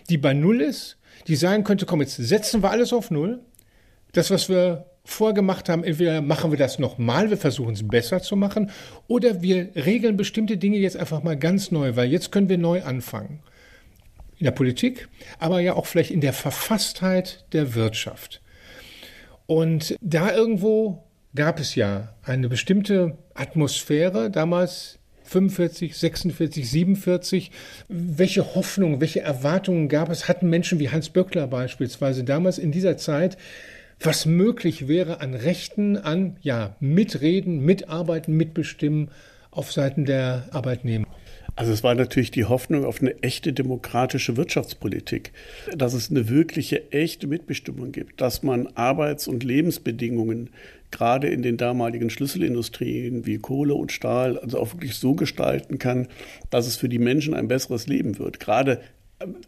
die 0.08 0.18
bei 0.18 0.34
Null 0.34 0.60
ist, 0.60 0.98
die 1.26 1.36
sagen 1.36 1.64
könnte, 1.64 1.86
komm, 1.86 2.00
jetzt 2.00 2.16
setzen 2.16 2.62
wir 2.62 2.70
alles 2.70 2.92
auf 2.92 3.10
Null. 3.10 3.40
Das, 4.12 4.30
was 4.30 4.48
wir 4.48 4.86
vorgemacht 5.04 5.68
haben, 5.68 5.84
entweder 5.84 6.20
machen 6.20 6.50
wir 6.50 6.58
das 6.58 6.78
nochmal, 6.78 7.30
wir 7.30 7.36
versuchen 7.36 7.74
es 7.74 7.86
besser 7.86 8.22
zu 8.22 8.36
machen, 8.36 8.70
oder 9.08 9.42
wir 9.42 9.70
regeln 9.74 10.16
bestimmte 10.16 10.56
Dinge 10.56 10.78
jetzt 10.78 10.96
einfach 10.96 11.22
mal 11.22 11.36
ganz 11.36 11.70
neu, 11.70 11.96
weil 11.96 12.10
jetzt 12.10 12.30
können 12.30 12.48
wir 12.48 12.58
neu 12.58 12.82
anfangen. 12.82 13.40
In 14.38 14.44
der 14.44 14.52
Politik, 14.52 15.08
aber 15.38 15.60
ja 15.60 15.74
auch 15.74 15.86
vielleicht 15.86 16.10
in 16.10 16.20
der 16.20 16.32
Verfasstheit 16.32 17.44
der 17.52 17.74
Wirtschaft. 17.74 18.42
Und 19.46 19.96
da 20.00 20.34
irgendwo 20.34 21.04
gab 21.34 21.58
es 21.60 21.74
ja 21.74 22.14
eine 22.22 22.48
bestimmte 22.48 23.18
Atmosphäre 23.34 24.30
damals 24.30 24.98
45, 25.24 25.96
46, 25.96 26.70
47. 26.70 27.50
Welche 27.88 28.54
Hoffnungen, 28.54 29.00
welche 29.00 29.20
Erwartungen 29.20 29.88
gab 29.88 30.10
es? 30.10 30.28
Hatten 30.28 30.50
Menschen 30.50 30.78
wie 30.78 30.90
Hans 30.90 31.08
Böckler 31.08 31.46
beispielsweise 31.46 32.24
damals 32.24 32.58
in 32.58 32.70
dieser 32.70 32.96
Zeit, 32.98 33.38
was 34.00 34.26
möglich 34.26 34.88
wäre 34.88 35.20
an 35.20 35.34
Rechten, 35.34 35.96
an 35.96 36.36
ja, 36.42 36.76
Mitreden, 36.80 37.64
Mitarbeiten, 37.64 38.36
Mitbestimmen 38.36 39.10
auf 39.50 39.72
Seiten 39.72 40.04
der 40.04 40.48
Arbeitnehmer? 40.50 41.06
Also 41.54 41.72
es 41.72 41.84
war 41.84 41.94
natürlich 41.94 42.30
die 42.30 42.46
Hoffnung 42.46 42.84
auf 42.84 43.00
eine 43.00 43.22
echte 43.22 43.52
demokratische 43.52 44.38
Wirtschaftspolitik, 44.38 45.32
dass 45.76 45.92
es 45.92 46.10
eine 46.10 46.28
wirkliche, 46.30 46.90
echte 46.92 47.26
Mitbestimmung 47.26 47.92
gibt, 47.92 48.20
dass 48.22 48.42
man 48.42 48.68
Arbeits- 48.68 49.28
und 49.28 49.44
Lebensbedingungen 49.44 50.50
gerade 50.92 51.28
in 51.28 51.42
den 51.42 51.56
damaligen 51.56 52.10
Schlüsselindustrien 52.10 53.26
wie 53.26 53.38
Kohle 53.38 53.74
und 53.74 53.90
Stahl 53.90 54.38
also 54.38 54.58
auch 54.58 54.74
wirklich 54.74 54.94
so 54.94 55.14
gestalten 55.14 55.78
kann, 55.78 56.06
dass 56.50 56.66
es 56.66 56.76
für 56.76 56.88
die 56.88 56.98
Menschen 56.98 57.34
ein 57.34 57.48
besseres 57.48 57.86
Leben 57.86 58.18
wird. 58.18 58.38
Gerade 58.38 58.80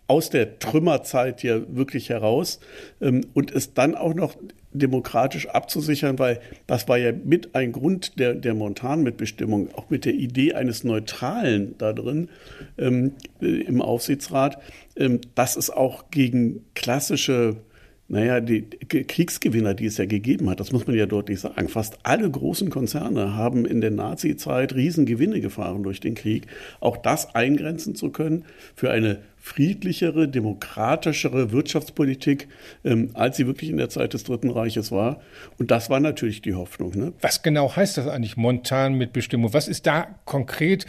aus 0.07 0.31
der 0.31 0.59
Trümmerzeit 0.59 1.43
ja 1.43 1.61
wirklich 1.75 2.09
heraus 2.09 2.61
ähm, 3.01 3.23
und 3.35 3.51
es 3.51 3.75
dann 3.75 3.95
auch 3.95 4.15
noch 4.15 4.37
demokratisch 4.73 5.49
abzusichern, 5.49 6.19
weil 6.19 6.41
das 6.67 6.89
war 6.89 6.99
ja 6.99 7.13
mit 7.13 7.55
ein 7.55 7.73
Grund 7.73 8.19
der, 8.19 8.35
der 8.35 8.55
Montanmitbestimmung, 8.55 9.73
auch 9.75 9.89
mit 9.89 10.05
der 10.05 10.15
Idee 10.15 10.55
eines 10.55 10.83
Neutralen 10.83 11.77
da 11.79 11.93
drin 11.93 12.29
ähm, 12.77 13.13
äh, 13.41 13.47
im 13.47 13.81
Aufsichtsrat, 13.81 14.61
ähm, 14.97 15.21
dass 15.35 15.57
es 15.57 15.71
auch 15.71 16.11
gegen 16.11 16.65
klassische 16.75 17.57
naja, 18.07 18.41
die 18.41 18.63
Kriegsgewinner, 18.63 19.73
die 19.73 19.87
es 19.87 19.97
ja 19.97 20.05
gegeben 20.05 20.51
hat, 20.51 20.61
das 20.61 20.73
muss 20.73 20.87
man 20.87 20.95
ja 20.95 21.07
deutlich 21.07 21.41
sagen. 21.41 21.69
Fast 21.69 21.99
alle 22.03 22.31
großen 22.31 22.69
Konzerne 22.69 23.35
haben 23.35 23.65
in 23.65 23.81
der 23.81 23.91
Nazi-Zeit 23.91 24.75
Riesengewinne 24.75 25.41
gefahren 25.41 25.83
durch 25.83 26.01
den 26.01 26.15
Krieg. 26.15 26.47
Auch 26.81 26.99
das 26.99 27.35
eingrenzen 27.35 27.95
zu 27.95 28.11
können 28.11 28.45
für 28.75 28.91
eine 28.91 29.21
friedlichere, 29.37 30.29
demokratischere 30.29 31.51
Wirtschaftspolitik, 31.51 32.49
ähm, 32.85 33.11
als 33.15 33.37
sie 33.37 33.47
wirklich 33.47 33.71
in 33.71 33.79
der 33.79 33.91
Zeit 33.91 34.13
des 34.13 34.25
Dritten 34.25 34.51
Reiches 34.51 34.91
war. 34.93 35.21
Und 35.59 35.71
das 35.71 35.89
war 35.89 36.01
natürlich 36.01 36.43
die 36.43 36.55
Hoffnung. 36.55 36.93
Ne? 36.97 37.13
Was 37.23 37.43
genau 37.43 37.75
heißt 37.75 37.97
das 37.97 38.07
eigentlich, 38.07 38.37
montan 38.37 38.95
mit 38.95 39.13
Bestimmung? 39.13 39.53
Was 39.53 39.69
ist 39.69 39.87
da 39.87 40.07
konkret 40.25 40.87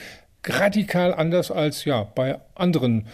radikal 0.50 1.14
anders 1.14 1.52
als 1.52 1.86
ja 1.86 2.04
bei 2.16 2.40
anderen 2.56 3.08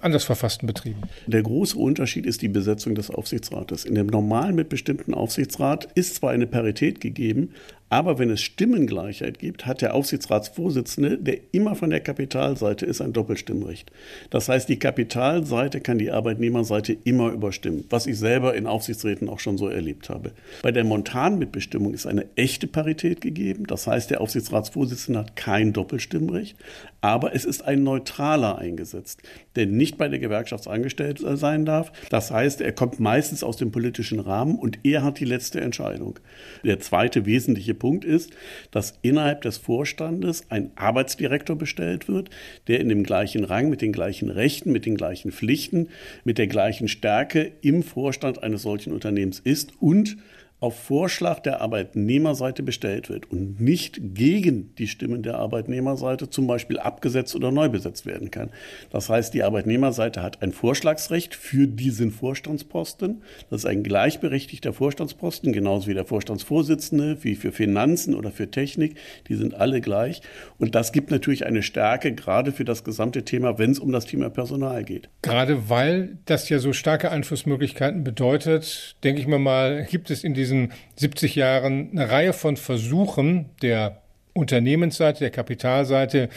anders 0.00 0.24
verfassten 0.24 0.66
Betrieben. 0.66 1.02
Der 1.26 1.42
große 1.42 1.76
Unterschied 1.76 2.26
ist 2.26 2.42
die 2.42 2.48
Besetzung 2.48 2.94
des 2.94 3.10
Aufsichtsrates. 3.10 3.84
In 3.84 3.94
dem 3.94 4.06
normalen 4.06 4.54
mitbestimmten 4.54 5.14
Aufsichtsrat 5.14 5.88
ist 5.94 6.16
zwar 6.16 6.30
eine 6.30 6.46
Parität 6.46 7.00
gegeben, 7.00 7.54
aber 7.90 8.18
wenn 8.18 8.30
es 8.30 8.42
Stimmengleichheit 8.42 9.38
gibt, 9.38 9.66
hat 9.66 9.80
der 9.80 9.94
Aufsichtsratsvorsitzende, 9.94 11.18
der 11.18 11.38
immer 11.52 11.74
von 11.74 11.90
der 11.90 12.00
Kapitalseite 12.00 12.84
ist, 12.84 13.00
ein 13.00 13.12
Doppelstimmrecht. 13.12 13.90
Das 14.30 14.48
heißt, 14.48 14.68
die 14.68 14.78
Kapitalseite 14.78 15.80
kann 15.80 15.98
die 15.98 16.10
Arbeitnehmerseite 16.10 16.96
immer 17.04 17.30
überstimmen, 17.30 17.84
was 17.88 18.06
ich 18.06 18.18
selber 18.18 18.54
in 18.54 18.66
Aufsichtsräten 18.66 19.28
auch 19.28 19.40
schon 19.40 19.56
so 19.56 19.68
erlebt 19.68 20.10
habe. 20.10 20.32
Bei 20.62 20.70
der 20.70 20.84
Montanmitbestimmung 20.84 21.94
ist 21.94 22.06
eine 22.06 22.26
echte 22.36 22.66
Parität 22.66 23.20
gegeben. 23.20 23.66
Das 23.66 23.86
heißt, 23.86 24.10
der 24.10 24.20
Aufsichtsratsvorsitzende 24.20 25.20
hat 25.20 25.36
kein 25.36 25.72
Doppelstimmrecht, 25.72 26.56
aber 27.00 27.34
es 27.34 27.44
ist 27.44 27.62
ein 27.62 27.84
neutraler 27.84 28.58
eingesetzt, 28.58 29.22
der 29.56 29.66
nicht 29.66 29.96
bei 29.96 30.08
der 30.08 30.18
Gewerkschaft 30.18 30.68
angestellt 30.68 31.22
sein 31.34 31.64
darf. 31.64 31.92
Das 32.10 32.30
heißt, 32.30 32.60
er 32.60 32.72
kommt 32.72 33.00
meistens 33.00 33.42
aus 33.42 33.56
dem 33.56 33.70
politischen 33.70 34.20
Rahmen 34.20 34.56
und 34.56 34.80
er 34.82 35.02
hat 35.02 35.20
die 35.20 35.24
letzte 35.24 35.60
Entscheidung. 35.60 36.18
Der 36.64 36.80
zweite 36.80 37.24
wesentliche 37.24 37.77
Punkt 37.78 38.04
ist, 38.04 38.30
dass 38.70 38.98
innerhalb 39.02 39.42
des 39.42 39.58
Vorstandes 39.58 40.44
ein 40.50 40.70
Arbeitsdirektor 40.76 41.56
bestellt 41.56 42.08
wird, 42.08 42.30
der 42.66 42.80
in 42.80 42.88
dem 42.88 43.02
gleichen 43.02 43.44
Rang, 43.44 43.70
mit 43.70 43.82
den 43.82 43.92
gleichen 43.92 44.30
Rechten, 44.30 44.72
mit 44.72 44.86
den 44.86 44.96
gleichen 44.96 45.32
Pflichten, 45.32 45.88
mit 46.24 46.38
der 46.38 46.46
gleichen 46.46 46.88
Stärke 46.88 47.52
im 47.62 47.82
Vorstand 47.82 48.42
eines 48.42 48.62
solchen 48.62 48.92
Unternehmens 48.92 49.40
ist 49.40 49.72
und 49.80 50.16
auf 50.60 50.76
Vorschlag 50.76 51.38
der 51.40 51.60
Arbeitnehmerseite 51.60 52.64
bestellt 52.64 53.08
wird 53.08 53.30
und 53.30 53.60
nicht 53.60 54.00
gegen 54.14 54.74
die 54.76 54.88
Stimmen 54.88 55.22
der 55.22 55.36
Arbeitnehmerseite 55.38 56.30
zum 56.30 56.48
Beispiel 56.48 56.80
abgesetzt 56.80 57.36
oder 57.36 57.52
neu 57.52 57.68
besetzt 57.68 58.06
werden 58.06 58.32
kann. 58.32 58.50
Das 58.90 59.08
heißt, 59.08 59.32
die 59.34 59.44
Arbeitnehmerseite 59.44 60.20
hat 60.20 60.42
ein 60.42 60.50
Vorschlagsrecht 60.50 61.36
für 61.36 61.68
diesen 61.68 62.10
Vorstandsposten. 62.10 63.22
Das 63.50 63.60
ist 63.60 63.66
ein 63.66 63.84
gleichberechtigter 63.84 64.72
Vorstandsposten, 64.72 65.52
genauso 65.52 65.86
wie 65.86 65.94
der 65.94 66.04
Vorstandsvorsitzende, 66.04 67.22
wie 67.22 67.36
für 67.36 67.52
Finanzen 67.52 68.16
oder 68.16 68.32
für 68.32 68.50
Technik. 68.50 68.96
Die 69.28 69.36
sind 69.36 69.54
alle 69.54 69.80
gleich. 69.80 70.22
Und 70.58 70.74
das 70.74 70.90
gibt 70.90 71.12
natürlich 71.12 71.46
eine 71.46 71.62
Stärke, 71.62 72.12
gerade 72.12 72.50
für 72.50 72.64
das 72.64 72.82
gesamte 72.82 73.24
Thema, 73.24 73.58
wenn 73.58 73.70
es 73.70 73.78
um 73.78 73.92
das 73.92 74.06
Thema 74.06 74.28
Personal 74.28 74.82
geht. 74.82 75.08
Gerade 75.22 75.68
weil 75.68 76.18
das 76.24 76.48
ja 76.48 76.58
so 76.58 76.72
starke 76.72 77.12
Einflussmöglichkeiten 77.12 78.02
bedeutet, 78.02 78.96
denke 79.04 79.20
ich 79.20 79.28
mir 79.28 79.38
mal, 79.38 79.86
gibt 79.88 80.10
es 80.10 80.24
in 80.24 80.34
diesem 80.34 80.47
diesen 80.48 80.72
70 80.96 81.34
Jahren 81.34 81.90
eine 81.92 82.10
Reihe 82.10 82.32
von 82.32 82.56
Versuchen 82.56 83.50
der 83.62 84.02
Unternehmensseite, 84.32 85.20
der 85.20 85.30
Kapitalseite, 85.30 86.28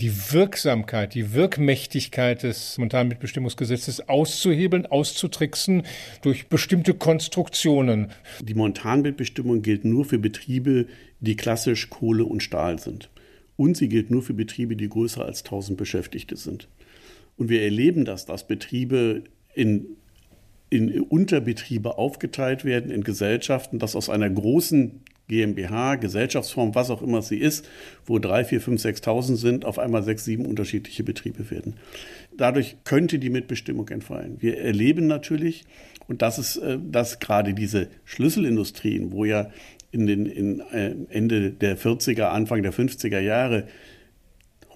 die 0.00 0.32
Wirksamkeit, 0.32 1.14
die 1.14 1.34
Wirkmächtigkeit 1.34 2.42
des 2.42 2.78
Montanmitbestimmungsgesetzes 2.78 4.08
auszuhebeln, 4.08 4.86
auszutricksen 4.86 5.82
durch 6.22 6.48
bestimmte 6.48 6.94
Konstruktionen. 6.94 8.10
Die 8.40 8.54
Montanmitbestimmung 8.54 9.62
gilt 9.62 9.84
nur 9.84 10.04
für 10.04 10.18
Betriebe, 10.18 10.86
die 11.20 11.36
klassisch 11.36 11.90
Kohle 11.90 12.24
und 12.24 12.42
Stahl 12.42 12.78
sind. 12.78 13.10
Und 13.56 13.76
sie 13.76 13.88
gilt 13.88 14.10
nur 14.10 14.22
für 14.22 14.34
Betriebe, 14.34 14.74
die 14.74 14.88
größer 14.88 15.22
als 15.24 15.44
1000 15.44 15.76
Beschäftigte 15.76 16.36
sind. 16.36 16.66
Und 17.36 17.50
wir 17.50 17.62
erleben 17.62 18.06
das, 18.06 18.24
dass 18.24 18.46
Betriebe 18.46 19.24
in 19.54 19.84
in 20.70 21.00
Unterbetriebe 21.00 21.98
aufgeteilt 21.98 22.64
werden, 22.64 22.90
in 22.90 23.02
Gesellschaften, 23.02 23.78
dass 23.78 23.96
aus 23.96 24.08
einer 24.08 24.30
großen 24.30 25.02
GmbH, 25.30 25.96
Gesellschaftsform, 25.96 26.74
was 26.74 26.90
auch 26.90 27.02
immer 27.02 27.22
sie 27.22 27.38
ist, 27.38 27.68
wo 28.04 28.18
drei, 28.18 28.44
vier, 28.44 28.60
fünf, 28.60 28.82
6.000 28.82 29.36
sind, 29.36 29.64
auf 29.64 29.78
einmal 29.78 30.02
sechs, 30.02 30.24
sieben 30.24 30.44
unterschiedliche 30.44 31.04
Betriebe 31.04 31.50
werden. 31.50 31.74
Dadurch 32.36 32.76
könnte 32.84 33.18
die 33.18 33.30
Mitbestimmung 33.30 33.88
entfallen. 33.88 34.36
Wir 34.40 34.58
erleben 34.58 35.06
natürlich, 35.06 35.64
und 36.08 36.22
das 36.22 36.38
ist, 36.38 36.56
äh, 36.56 36.78
dass 36.82 37.20
gerade 37.20 37.54
diese 37.54 37.88
Schlüsselindustrien, 38.04 39.12
wo 39.12 39.24
ja 39.24 39.50
in 39.92 40.06
den 40.06 40.26
in 40.26 40.60
äh, 40.72 40.94
Ende 41.08 41.50
der 41.50 41.76
40er, 41.76 42.24
Anfang 42.24 42.62
der 42.62 42.72
50er 42.72 43.20
Jahre 43.20 43.66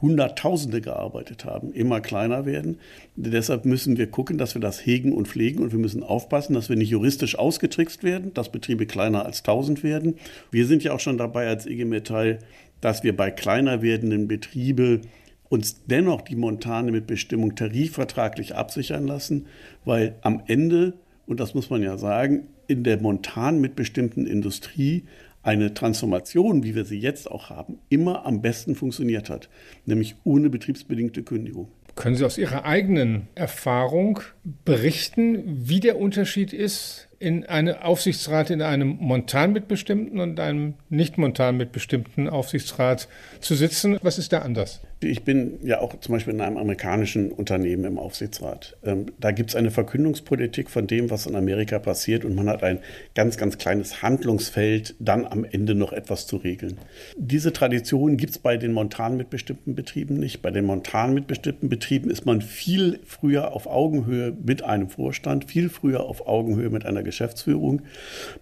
Hunderttausende 0.00 0.80
gearbeitet 0.80 1.44
haben, 1.44 1.72
immer 1.72 2.00
kleiner 2.00 2.46
werden. 2.46 2.78
Deshalb 3.16 3.64
müssen 3.64 3.96
wir 3.96 4.08
gucken, 4.08 4.38
dass 4.38 4.54
wir 4.54 4.60
das 4.60 4.84
hegen 4.84 5.12
und 5.12 5.28
pflegen 5.28 5.62
und 5.62 5.72
wir 5.72 5.78
müssen 5.78 6.02
aufpassen, 6.02 6.54
dass 6.54 6.68
wir 6.68 6.76
nicht 6.76 6.90
juristisch 6.90 7.38
ausgetrickst 7.38 8.02
werden, 8.02 8.34
dass 8.34 8.50
Betriebe 8.50 8.86
kleiner 8.86 9.24
als 9.24 9.40
1000 9.40 9.82
werden. 9.82 10.16
Wir 10.50 10.66
sind 10.66 10.82
ja 10.82 10.92
auch 10.92 11.00
schon 11.00 11.18
dabei 11.18 11.46
als 11.46 11.66
IG 11.66 11.84
Metall, 11.84 12.38
dass 12.80 13.02
wir 13.02 13.16
bei 13.16 13.30
kleiner 13.30 13.82
werdenden 13.82 14.28
Betriebe 14.28 15.00
uns 15.48 15.84
dennoch 15.86 16.22
die 16.22 16.36
Montane 16.36 16.90
mit 16.90 17.06
Bestimmung 17.06 17.54
tarifvertraglich 17.54 18.56
absichern 18.56 19.06
lassen, 19.06 19.46
weil 19.84 20.16
am 20.22 20.42
Ende, 20.46 20.94
und 21.26 21.38
das 21.38 21.54
muss 21.54 21.70
man 21.70 21.82
ja 21.82 21.96
sagen, 21.96 22.48
in 22.66 22.82
der 22.82 23.00
Montan 23.00 23.60
mit 23.60 23.76
bestimmten 23.76 24.26
Industrie 24.26 25.04
eine 25.44 25.74
Transformation, 25.74 26.64
wie 26.64 26.74
wir 26.74 26.84
sie 26.84 26.98
jetzt 26.98 27.30
auch 27.30 27.50
haben, 27.50 27.78
immer 27.90 28.26
am 28.26 28.42
besten 28.42 28.74
funktioniert 28.74 29.30
hat, 29.30 29.48
nämlich 29.86 30.16
ohne 30.24 30.50
betriebsbedingte 30.50 31.22
Kündigung. 31.22 31.68
Können 31.96 32.16
Sie 32.16 32.24
aus 32.24 32.38
Ihrer 32.38 32.64
eigenen 32.64 33.28
Erfahrung 33.36 34.18
berichten, 34.64 35.44
wie 35.68 35.78
der 35.78 35.96
Unterschied 36.00 36.52
ist, 36.52 37.08
in 37.20 37.46
einem 37.46 37.76
Aufsichtsrat 37.76 38.50
in 38.50 38.62
einem 38.62 38.96
montan 38.98 39.52
mitbestimmten 39.52 40.18
und 40.18 40.40
einem 40.40 40.74
nicht 40.88 41.18
montan 41.18 41.56
mitbestimmten 41.56 42.28
Aufsichtsrat 42.28 43.08
zu 43.40 43.54
sitzen? 43.54 43.98
Was 44.02 44.18
ist 44.18 44.32
da 44.32 44.40
anders? 44.40 44.80
Ich 45.04 45.24
bin 45.24 45.58
ja 45.62 45.80
auch 45.80 45.98
zum 46.00 46.14
Beispiel 46.14 46.34
in 46.34 46.40
einem 46.40 46.56
amerikanischen 46.56 47.30
Unternehmen 47.30 47.84
im 47.84 47.98
Aufsichtsrat. 47.98 48.76
Ähm, 48.84 49.06
da 49.20 49.30
gibt 49.30 49.50
es 49.50 49.56
eine 49.56 49.70
Verkündungspolitik 49.70 50.70
von 50.70 50.86
dem, 50.86 51.10
was 51.10 51.26
in 51.26 51.36
Amerika 51.36 51.78
passiert 51.78 52.24
und 52.24 52.34
man 52.34 52.48
hat 52.48 52.62
ein 52.62 52.78
ganz, 53.14 53.36
ganz 53.36 53.58
kleines 53.58 54.02
Handlungsfeld, 54.02 54.94
dann 54.98 55.26
am 55.26 55.44
Ende 55.44 55.74
noch 55.74 55.92
etwas 55.92 56.26
zu 56.26 56.36
regeln. 56.36 56.78
Diese 57.16 57.52
Tradition 57.52 58.16
gibt 58.16 58.32
es 58.32 58.38
bei 58.38 58.56
den 58.56 58.72
montan 58.72 59.16
mitbestimmten 59.16 59.74
Betrieben 59.74 60.18
nicht. 60.18 60.42
Bei 60.42 60.50
den 60.50 60.64
montan 60.64 61.14
mitbestimmten 61.14 61.68
Betrieben 61.68 62.10
ist 62.10 62.26
man 62.26 62.40
viel 62.40 63.00
früher 63.04 63.52
auf 63.52 63.66
Augenhöhe 63.66 64.36
mit 64.44 64.62
einem 64.62 64.88
Vorstand, 64.88 65.44
viel 65.44 65.68
früher 65.68 66.04
auf 66.04 66.26
Augenhöhe 66.26 66.70
mit 66.70 66.86
einer 66.86 67.02
Geschäftsführung. 67.02 67.82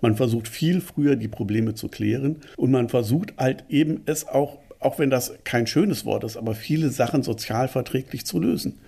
Man 0.01 0.17
versucht 0.17 0.49
viel 0.49 0.81
früher 0.81 1.17
die 1.17 1.29
Probleme 1.29 1.75
zu 1.75 1.89
klären 1.89 2.37
und 2.57 2.71
man 2.71 2.89
versucht 2.89 3.35
halt 3.37 3.65
eben 3.69 4.03
es 4.07 4.27
auch 4.27 4.59
auch 4.85 4.99
wenn 4.99 5.11
das 5.11 5.33
kein 5.45 5.67
schönes 5.67 6.05
Wort 6.05 6.25
ist, 6.25 6.37
aber 6.37 6.55
viele 6.55 6.91
Sachen 6.91 7.23
sozialverträglich 7.23 8.27
zu 8.27 8.41
lösen. 8.41 8.79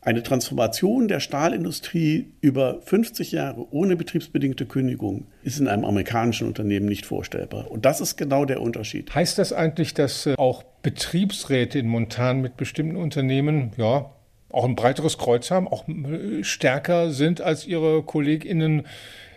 Eine 0.00 0.22
Transformation 0.22 1.08
der 1.08 1.18
Stahlindustrie 1.18 2.28
über 2.40 2.80
50 2.82 3.32
Jahre 3.32 3.66
ohne 3.72 3.96
betriebsbedingte 3.96 4.64
Kündigung 4.64 5.26
ist 5.42 5.58
in 5.58 5.66
einem 5.66 5.84
amerikanischen 5.84 6.46
Unternehmen 6.46 6.86
nicht 6.86 7.04
vorstellbar. 7.04 7.70
Und 7.70 7.84
das 7.84 8.00
ist 8.00 8.16
genau 8.16 8.44
der 8.44 8.62
Unterschied. 8.62 9.12
Heißt 9.14 9.38
das 9.38 9.52
eigentlich, 9.52 9.94
dass 9.94 10.26
äh, 10.26 10.34
auch 10.36 10.62
Betriebsräte 10.82 11.80
in 11.80 11.88
Montan 11.88 12.40
mit 12.40 12.56
bestimmten 12.56 12.96
Unternehmen 12.96 13.72
ja 13.76 14.10
auch 14.50 14.64
ein 14.64 14.76
breiteres 14.76 15.18
Kreuz 15.18 15.50
haben, 15.50 15.66
auch 15.66 15.86
äh, 15.88 16.44
stärker 16.44 17.10
sind 17.10 17.40
als 17.40 17.66
ihre 17.66 18.02
KollegInnen 18.02 18.86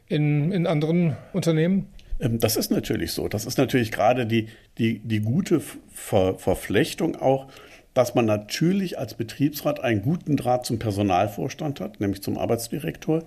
in, 0.08 0.52
in 0.52 0.68
anderen 0.68 1.18
Unternehmen? 1.34 1.88
Ähm, 2.20 2.40
das 2.40 2.56
ist 2.56 2.72
natürlich 2.72 3.12
so. 3.12 3.28
Das 3.28 3.46
ist 3.46 3.58
natürlich 3.58 3.92
gerade 3.92 4.26
die, 4.26 4.48
die, 4.82 5.00
die 5.00 5.20
gute 5.20 5.62
Ver 5.94 6.40
Verflechtung 6.40 7.16
auch, 7.16 7.48
dass 7.94 8.16
man 8.16 8.26
natürlich 8.26 8.98
als 8.98 9.14
Betriebsrat 9.14 9.84
einen 9.84 10.02
guten 10.02 10.38
Draht 10.38 10.66
zum 10.66 10.80
Personalvorstand 10.80 11.82
hat, 11.82 12.00
nämlich 12.00 12.24
zum 12.24 12.38
Arbeitsdirektor, 12.38 13.24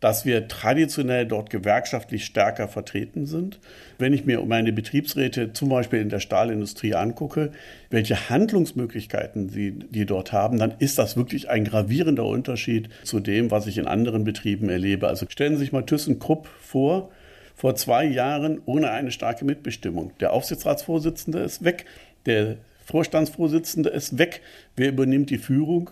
dass 0.00 0.24
wir 0.24 0.46
traditionell 0.46 1.26
dort 1.26 1.50
gewerkschaftlich 1.50 2.24
stärker 2.24 2.68
vertreten 2.68 3.26
sind. 3.26 3.58
Wenn 3.98 4.12
ich 4.12 4.24
mir 4.24 4.44
meine 4.44 4.72
Betriebsräte 4.72 5.54
zum 5.54 5.70
Beispiel 5.70 6.00
in 6.00 6.10
der 6.10 6.20
Stahlindustrie 6.20 6.94
angucke, 6.94 7.50
welche 7.90 8.28
Handlungsmöglichkeiten 8.28 9.48
sie 9.48 9.72
die 9.72 10.06
dort 10.06 10.32
haben, 10.32 10.58
dann 10.58 10.74
ist 10.78 10.98
das 10.98 11.16
wirklich 11.16 11.48
ein 11.48 11.64
gravierender 11.64 12.26
Unterschied 12.26 12.90
zu 13.02 13.18
dem, 13.18 13.50
was 13.50 13.66
ich 13.66 13.78
in 13.78 13.86
anderen 13.86 14.24
Betrieben 14.24 14.68
erlebe. 14.68 15.08
Also 15.08 15.26
stellen 15.28 15.54
Sie 15.54 15.60
sich 15.60 15.72
mal 15.72 15.86
ThyssenKrupp 15.86 16.48
vor, 16.60 17.10
vor 17.54 17.74
zwei 17.74 18.04
Jahren 18.04 18.60
ohne 18.66 18.90
eine 18.90 19.10
starke 19.10 19.44
Mitbestimmung. 19.44 20.12
Der 20.20 20.32
Aufsichtsratsvorsitzende 20.32 21.40
ist 21.40 21.64
weg, 21.64 21.86
der 22.26 22.56
Vorstandsvorsitzende 22.84 23.88
ist 23.90 24.18
weg. 24.18 24.40
Wer 24.76 24.88
übernimmt 24.88 25.30
die 25.30 25.38
Führung? 25.38 25.90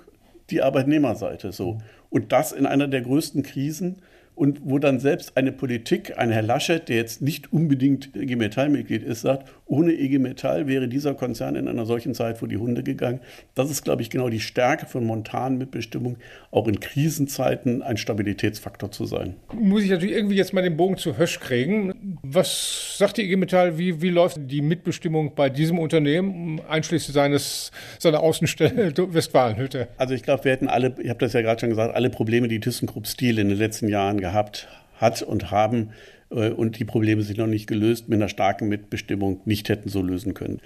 Die 0.51 0.63
Arbeitnehmerseite 0.63 1.53
so. 1.53 1.79
Und 2.09 2.33
das 2.33 2.53
in 2.53 2.67
einer 2.67 2.89
der 2.89 3.03
größten 3.03 3.43
Krisen 3.43 4.03
und 4.41 4.62
wo 4.64 4.78
dann 4.78 5.01
selbst 5.01 5.36
eine 5.36 5.53
Politik, 5.53 6.16
ein 6.16 6.30
Herr 6.30 6.41
Laschet, 6.41 6.88
der 6.88 6.97
jetzt 6.97 7.20
nicht 7.20 7.53
unbedingt 7.53 8.16
IG 8.16 8.36
Metall-Mitglied 8.36 9.03
ist, 9.03 9.20
sagt, 9.20 9.53
ohne 9.66 9.93
IG 9.93 10.18
Metall 10.18 10.66
wäre 10.66 10.88
dieser 10.88 11.12
Konzern 11.12 11.57
in 11.57 11.68
einer 11.68 11.84
solchen 11.84 12.14
Zeit 12.14 12.38
vor 12.38 12.49
die 12.49 12.57
Hunde 12.57 12.82
gegangen. 12.82 13.20
Das 13.55 13.70
ist, 13.70 13.84
glaube 13.84 14.01
ich, 14.01 14.09
genau 14.09 14.30
die 14.30 14.41
Stärke 14.41 14.86
von 14.86 15.05
Montan 15.05 15.59
Mitbestimmung, 15.59 16.16
auch 16.53 16.66
in 16.68 16.80
Krisenzeiten 16.80 17.82
ein 17.82 17.99
Stabilitätsfaktor 17.99 18.91
zu 18.91 19.05
sein. 19.05 19.34
Muss 19.53 19.82
ich 19.82 19.91
natürlich 19.91 20.14
irgendwie 20.14 20.36
jetzt 20.36 20.55
mal 20.55 20.62
den 20.62 20.78
Bogen 20.78 20.97
zu 20.97 21.18
Hösch 21.18 21.38
kriegen. 21.38 22.18
Was 22.22 22.97
sagt 22.97 23.18
die 23.18 23.24
IG 23.24 23.36
Metall, 23.36 23.76
wie, 23.76 24.01
wie 24.01 24.09
läuft 24.09 24.38
die 24.41 24.62
Mitbestimmung 24.62 25.34
bei 25.34 25.51
diesem 25.51 25.78
Unternehmen, 25.78 26.62
einschließlich 26.66 27.14
seines, 27.14 27.72
seiner 27.99 28.20
Außenstelle 28.20 28.95
Westfalenhütte? 29.12 29.88
Also 29.99 30.14
ich 30.14 30.22
glaube, 30.22 30.45
wir 30.45 30.53
hätten 30.53 30.68
alle, 30.68 30.95
ich 30.99 31.11
habe 31.11 31.18
das 31.18 31.34
ja 31.34 31.43
gerade 31.43 31.61
schon 31.61 31.68
gesagt, 31.68 31.95
alle 31.95 32.09
Probleme, 32.09 32.49
die 32.49 32.59
ThyssenKrupp 32.59 33.07
Steel 33.07 33.38
in 33.38 33.51
den 33.51 33.59
letzten 33.59 33.88
Jahren 33.88 34.18
gehabt 34.18 34.30
gehabt 34.31 34.68
hat 34.99 35.22
und 35.22 35.51
haben 35.51 35.91
äh, 36.31 36.51
und 36.51 36.78
die 36.78 36.85
Probleme 36.85 37.22
sich 37.22 37.37
noch 37.37 37.47
nicht 37.47 37.66
gelöst 37.66 38.09
mit 38.09 38.18
einer 38.18 38.28
starken 38.28 38.68
Mitbestimmung 38.68 39.41
nicht 39.45 39.68
hätten 39.68 39.89
so 39.89 40.03
lösen 40.03 40.35
können. 40.35 40.61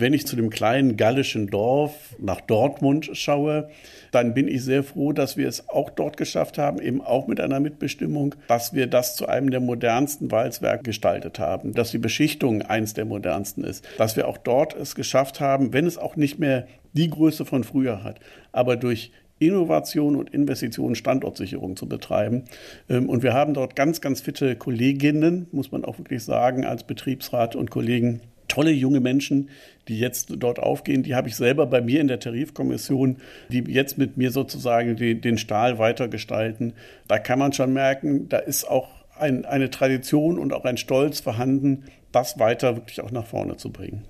Wenn 0.00 0.14
ich 0.14 0.28
zu 0.28 0.36
dem 0.36 0.48
kleinen 0.48 0.96
gallischen 0.96 1.48
Dorf 1.48 2.14
nach 2.20 2.40
Dortmund 2.40 3.10
schaue, 3.14 3.68
dann 4.12 4.32
bin 4.32 4.46
ich 4.46 4.62
sehr 4.62 4.84
froh, 4.84 5.12
dass 5.12 5.36
wir 5.36 5.48
es 5.48 5.68
auch 5.68 5.90
dort 5.90 6.16
geschafft 6.16 6.56
haben, 6.56 6.80
eben 6.80 7.00
auch 7.00 7.26
mit 7.26 7.40
einer 7.40 7.58
Mitbestimmung, 7.58 8.36
dass 8.46 8.72
wir 8.72 8.86
das 8.86 9.16
zu 9.16 9.26
einem 9.26 9.50
der 9.50 9.58
modernsten 9.58 10.30
Walzwerke 10.30 10.84
gestaltet 10.84 11.40
haben, 11.40 11.72
dass 11.72 11.90
die 11.90 11.98
Beschichtung 11.98 12.62
eins 12.62 12.94
der 12.94 13.06
modernsten 13.06 13.64
ist, 13.64 13.84
dass 13.98 14.14
wir 14.14 14.28
auch 14.28 14.38
dort 14.38 14.76
es 14.76 14.94
geschafft 14.94 15.40
haben, 15.40 15.72
wenn 15.72 15.86
es 15.86 15.98
auch 15.98 16.14
nicht 16.14 16.38
mehr 16.38 16.68
die 16.92 17.10
Größe 17.10 17.44
von 17.44 17.64
früher 17.64 18.04
hat, 18.04 18.20
aber 18.52 18.76
durch 18.76 19.10
Innovation 19.38 20.16
und 20.16 20.30
Investitionen 20.30 20.94
Standortsicherung 20.94 21.76
zu 21.76 21.88
betreiben. 21.88 22.44
Ähm, 22.88 23.08
und 23.08 23.22
wir 23.22 23.34
haben 23.34 23.54
dort 23.54 23.76
ganz, 23.76 24.00
ganz 24.00 24.20
fitte 24.20 24.56
Kolleginnen, 24.56 25.46
muss 25.52 25.72
man 25.72 25.84
auch 25.84 25.98
wirklich 25.98 26.24
sagen, 26.24 26.64
als 26.64 26.84
Betriebsrat 26.84 27.56
und 27.56 27.70
Kollegen. 27.70 28.20
Tolle 28.48 28.70
junge 28.70 29.00
Menschen, 29.00 29.50
die 29.88 29.98
jetzt 29.98 30.34
dort 30.38 30.58
aufgehen, 30.58 31.02
die 31.02 31.14
habe 31.14 31.28
ich 31.28 31.36
selber 31.36 31.66
bei 31.66 31.82
mir 31.82 32.00
in 32.00 32.08
der 32.08 32.18
Tarifkommission, 32.18 33.18
die 33.50 33.58
jetzt 33.68 33.98
mit 33.98 34.16
mir 34.16 34.30
sozusagen 34.30 34.96
die, 34.96 35.20
den 35.20 35.36
Stahl 35.36 35.78
weitergestalten. 35.78 36.72
Da 37.08 37.18
kann 37.18 37.38
man 37.38 37.52
schon 37.52 37.74
merken, 37.74 38.28
da 38.30 38.38
ist 38.38 38.64
auch 38.64 38.88
ein, 39.18 39.44
eine 39.44 39.70
Tradition 39.70 40.38
und 40.38 40.54
auch 40.54 40.64
ein 40.64 40.78
Stolz 40.78 41.20
vorhanden, 41.20 41.84
das 42.10 42.38
weiter 42.38 42.76
wirklich 42.76 43.02
auch 43.02 43.10
nach 43.10 43.26
vorne 43.26 43.56
zu 43.58 43.70
bringen. 43.70 44.04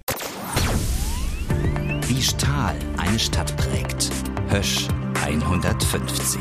Wie 2.06 2.22
Stahl 2.22 2.76
eine 2.96 3.18
Stadt 3.18 3.56
prägt. 3.56 4.10
Hösch 4.50 4.88
150. 5.22 6.40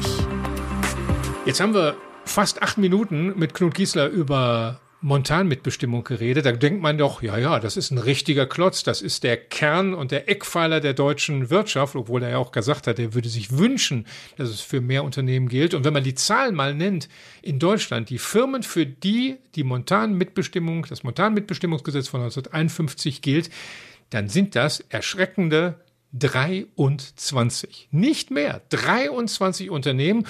Jetzt 1.45 1.59
haben 1.59 1.73
wir 1.73 1.95
fast 2.25 2.61
acht 2.61 2.77
Minuten 2.77 3.37
mit 3.37 3.53
Knut 3.53 3.73
Giesler 3.73 4.07
über 4.07 4.79
Montanmitbestimmung 5.01 6.03
geredet. 6.03 6.45
Da 6.45 6.51
denkt 6.51 6.81
man 6.81 6.97
doch, 6.97 7.21
ja, 7.21 7.37
ja, 7.37 7.59
das 7.59 7.77
ist 7.77 7.91
ein 7.91 7.97
richtiger 7.97 8.45
Klotz. 8.45 8.83
Das 8.83 9.01
ist 9.01 9.23
der 9.23 9.37
Kern 9.37 9.93
und 9.93 10.11
der 10.11 10.29
Eckpfeiler 10.29 10.79
der 10.79 10.93
deutschen 10.93 11.49
Wirtschaft, 11.49 11.95
obwohl 11.95 12.23
er 12.23 12.31
ja 12.31 12.37
auch 12.37 12.51
gesagt 12.51 12.87
hat, 12.87 12.99
er 12.99 13.13
würde 13.13 13.29
sich 13.29 13.57
wünschen, 13.57 14.05
dass 14.37 14.49
es 14.49 14.61
für 14.61 14.81
mehr 14.81 15.03
Unternehmen 15.03 15.49
gilt. 15.49 15.73
Und 15.73 15.83
wenn 15.83 15.93
man 15.93 16.03
die 16.03 16.15
Zahlen 16.15 16.55
mal 16.55 16.73
nennt, 16.73 17.09
in 17.41 17.59
Deutschland, 17.59 18.09
die 18.09 18.17
Firmen, 18.17 18.63
für 18.63 18.85
die 18.85 19.37
die 19.55 19.63
Montanmitbestimmung, 19.63 20.85
das 20.89 21.03
Montanmitbestimmungsgesetz 21.03 22.07
von 22.07 22.21
1951 22.21 23.21
gilt, 23.21 23.49
dann 24.09 24.29
sind 24.29 24.55
das 24.55 24.79
erschreckende 24.89 25.75
23. 26.13 27.89
Nicht 27.91 28.31
mehr. 28.31 28.61
23 28.69 29.69
Unternehmen. 29.69 30.25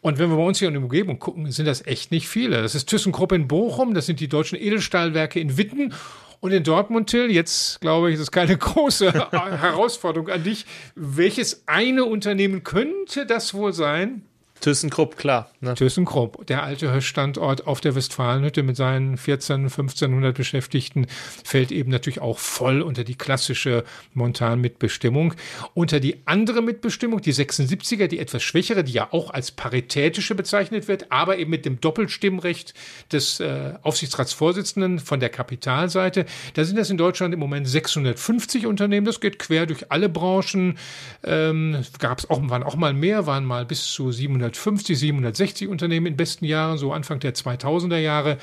Und 0.00 0.18
wenn 0.18 0.30
wir 0.30 0.36
bei 0.36 0.44
uns 0.44 0.58
hier 0.58 0.68
in 0.68 0.74
der 0.74 0.82
Umgebung 0.82 1.18
gucken, 1.18 1.50
sind 1.50 1.66
das 1.66 1.84
echt 1.86 2.10
nicht 2.12 2.28
viele. 2.28 2.62
Das 2.62 2.74
ist 2.74 2.88
ThyssenKrupp 2.88 3.32
in 3.32 3.48
Bochum, 3.48 3.94
das 3.94 4.06
sind 4.06 4.20
die 4.20 4.28
deutschen 4.28 4.56
Edelstahlwerke 4.58 5.40
in 5.40 5.56
Witten 5.56 5.92
und 6.40 6.52
in 6.52 6.62
Dortmund, 6.62 7.10
Till, 7.10 7.30
jetzt 7.30 7.80
glaube 7.80 8.08
ich, 8.10 8.14
ist 8.14 8.20
es 8.20 8.30
keine 8.30 8.56
große 8.58 9.12
Herausforderung 9.32 10.28
an 10.28 10.44
dich. 10.44 10.66
Welches 10.94 11.64
eine 11.66 12.04
Unternehmen 12.04 12.62
könnte 12.62 13.26
das 13.26 13.54
wohl 13.54 13.72
sein, 13.72 14.22
ThyssenKrupp, 14.68 15.16
klar. 15.16 15.50
Ne? 15.60 15.74
ThyssenKrupp, 15.74 16.46
der 16.46 16.62
alte 16.62 17.00
Standort 17.00 17.66
auf 17.66 17.80
der 17.80 17.94
Westfalenhütte 17.94 18.62
mit 18.62 18.76
seinen 18.76 19.16
14, 19.16 19.62
1500 19.62 20.36
Beschäftigten, 20.36 21.06
fällt 21.42 21.72
eben 21.72 21.90
natürlich 21.90 22.20
auch 22.20 22.38
voll 22.38 22.82
unter 22.82 23.02
die 23.02 23.14
klassische 23.14 23.84
Montan-Mitbestimmung. 24.12 25.32
Unter 25.72 26.00
die 26.00 26.18
andere 26.26 26.60
Mitbestimmung, 26.60 27.22
die 27.22 27.32
76er, 27.32 28.08
die 28.08 28.18
etwas 28.18 28.42
schwächere, 28.42 28.84
die 28.84 28.92
ja 28.92 29.08
auch 29.10 29.30
als 29.30 29.52
paritätische 29.52 30.34
bezeichnet 30.34 30.86
wird, 30.86 31.10
aber 31.10 31.38
eben 31.38 31.50
mit 31.50 31.64
dem 31.64 31.80
Doppelstimmrecht 31.80 32.74
des 33.10 33.40
äh, 33.40 33.72
Aufsichtsratsvorsitzenden 33.80 34.98
von 34.98 35.18
der 35.18 35.30
Kapitalseite. 35.30 36.26
Da 36.52 36.64
sind 36.64 36.76
das 36.78 36.90
in 36.90 36.98
Deutschland 36.98 37.32
im 37.32 37.40
Moment 37.40 37.66
650 37.66 38.66
Unternehmen. 38.66 39.06
Das 39.06 39.20
geht 39.20 39.38
quer 39.38 39.64
durch 39.64 39.90
alle 39.90 40.10
Branchen. 40.10 40.76
Ähm, 41.24 41.84
Gab 41.98 42.18
es 42.18 42.28
auch, 42.28 42.38
waren 42.50 42.62
auch 42.62 42.76
mal 42.76 42.92
mehr, 42.92 43.26
waren 43.26 43.46
mal 43.46 43.64
bis 43.64 43.86
zu 43.86 44.12
700 44.12 44.57
750, 44.58 44.98
760 44.98 45.68
Unternehmen 45.68 46.06
in 46.06 46.16
besten 46.16 46.44
Jahren, 46.44 46.78
so 46.78 46.92
Anfang 46.92 47.20
der 47.20 47.34
2000er 47.34 47.98
Jahre. 47.98 48.38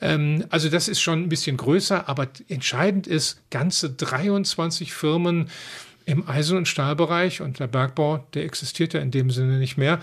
Ähm, 0.00 0.44
also 0.50 0.68
das 0.68 0.88
ist 0.88 1.00
schon 1.00 1.22
ein 1.22 1.28
bisschen 1.28 1.56
größer, 1.56 2.08
aber 2.08 2.28
entscheidend 2.48 3.06
ist, 3.06 3.50
ganze 3.50 3.90
23 3.90 4.92
Firmen 4.92 5.50
im 6.06 6.28
Eisen- 6.28 6.58
und 6.58 6.68
Stahlbereich 6.68 7.40
und 7.40 7.58
der 7.58 7.66
Bergbau, 7.66 8.26
der 8.34 8.44
existiert 8.44 8.92
ja 8.92 9.00
in 9.00 9.10
dem 9.10 9.30
Sinne 9.30 9.58
nicht 9.58 9.78
mehr, 9.78 10.00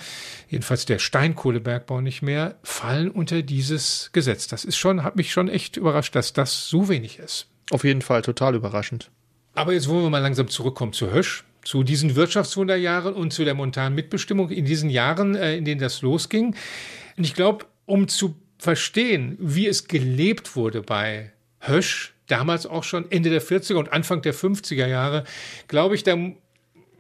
jedenfalls 0.50 0.86
der 0.86 1.00
Steinkohlebergbau 1.00 2.02
nicht 2.02 2.22
mehr, 2.24 2.56
fallen 2.64 3.12
unter 3.12 3.44
dieses 3.44 4.10
Gesetz. 4.12 4.48
Das 4.48 4.66
ist 4.66 4.78
schon, 4.78 5.04
hat 5.04 5.16
mich 5.16 5.32
schon 5.32 5.48
echt 5.48 5.78
überrascht, 5.78 6.16
dass 6.16 6.34
das 6.34 6.68
so 6.68 6.90
wenig 6.90 7.20
ist. 7.20 7.48
Auf 7.70 7.84
jeden 7.84 8.02
Fall 8.02 8.24
total 8.24 8.56
überraschend. 8.56 9.12
Aber 9.54 9.74
jetzt 9.74 9.88
wollen 9.88 10.04
wir 10.04 10.10
mal 10.10 10.20
langsam 10.20 10.48
zurückkommen 10.48 10.94
zu 10.94 11.12
Hösch 11.12 11.44
zu 11.64 11.84
diesen 11.84 12.16
Wirtschaftswunderjahren 12.16 13.14
und 13.14 13.34
zu 13.34 13.46
der 13.46 13.54
momentanen 13.54 13.96
Mitbestimmung 13.96 14.50
in 14.50 14.66
diesen 14.66 14.90
Jahren, 14.90 15.36
äh, 15.36 15.56
in 15.56 15.66
denen 15.66 15.82
das 15.82 16.02
losging. 16.02 16.56
Und 17.18 17.24
ich 17.24 17.34
glaube, 17.34 17.66
um 17.86 18.08
zu 18.08 18.36
verstehen, 18.58 19.38
wie 19.40 19.68
es 19.68 19.88
gelebt 19.88 20.56
wurde 20.56 20.82
bei 20.82 21.32
Hösch, 21.60 22.14
damals 22.28 22.66
auch 22.66 22.84
schon 22.84 23.12
Ende 23.12 23.30
der 23.30 23.42
40er 23.42 23.76
und 23.76 23.92
Anfang 23.92 24.22
der 24.22 24.34
50er 24.34 24.88
Jahre, 24.88 25.24
glaube 25.68 25.96
ich, 25.96 26.04
da 26.04 26.16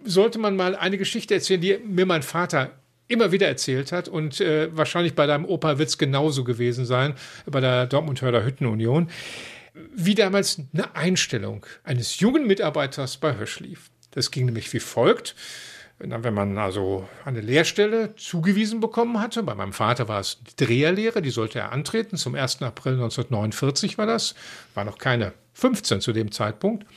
sollte 0.03 0.39
man 0.39 0.55
mal 0.55 0.76
eine 0.76 0.97
Geschichte 0.97 1.34
erzählen, 1.34 1.62
die 1.62 1.78
mir 1.78 2.05
mein 2.05 2.24
Vater 2.24 2.72
immer 3.07 3.32
wieder 3.32 3.47
erzählt 3.47 3.91
hat 3.91 4.07
und 4.07 4.41
äh, 4.41 4.76
wahrscheinlich 4.76 5.16
bei 5.16 5.28
deinem 5.28 5.45
Opa 5.45 5.78
wird 5.78 5.89
es 5.89 5.97
genauso 5.97 6.43
gewesen 6.43 6.86
sein, 6.86 7.14
bei 7.45 7.59
der 7.59 7.86
Dortmund-Hörder 7.86 8.43
Hüttenunion, 8.45 9.09
wie 9.95 10.16
damals 10.16 10.62
eine 10.74 10.95
Einstellung 10.95 11.66
eines 11.84 12.20
jungen 12.20 12.47
Mitarbeiters 12.47 13.18
bei 13.18 13.38
Hösch 13.38 13.59
lief. 13.59 13.89
Das 14.12 14.32
ging 14.32 14.45
nämlich 14.45 14.72
wie 14.74 14.80
folgt. 14.80 15.36
Wenn 15.97 16.34
man 16.34 16.57
also 16.57 17.07
eine 17.26 17.41
Lehrstelle 17.41 18.16
zugewiesen 18.16 18.80
bekommen 18.80 19.20
hatte, 19.20 19.43
bei 19.43 19.53
meinem 19.53 19.74
Vater 19.74 20.07
war 20.07 20.20
es 20.20 20.39
die 20.43 20.66
Dreherlehre, 20.66 21.22
die 21.22 21.30
sollte 21.30 21.59
er 21.59 21.72
antreten, 21.72 22.18
zum 22.18 22.34
1. 22.34 22.64
April 22.64 22.93
1949 22.93 23.99
war 23.99 24.07
das, 24.07 24.34
war 24.74 24.84
noch 24.84 24.97
keine 24.97 25.34
15 25.53 26.01
zu 26.01 26.12
dem 26.12 26.32
Zeitpunkt. 26.32 26.88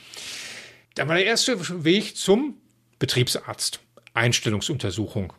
Dann 0.95 1.07
war 1.07 1.15
der 1.15 1.25
erste 1.25 1.83
Weg 1.83 2.17
zum 2.17 2.57
Betriebsarzt. 2.97 3.79
Einstellungsuntersuchung. 4.15 5.33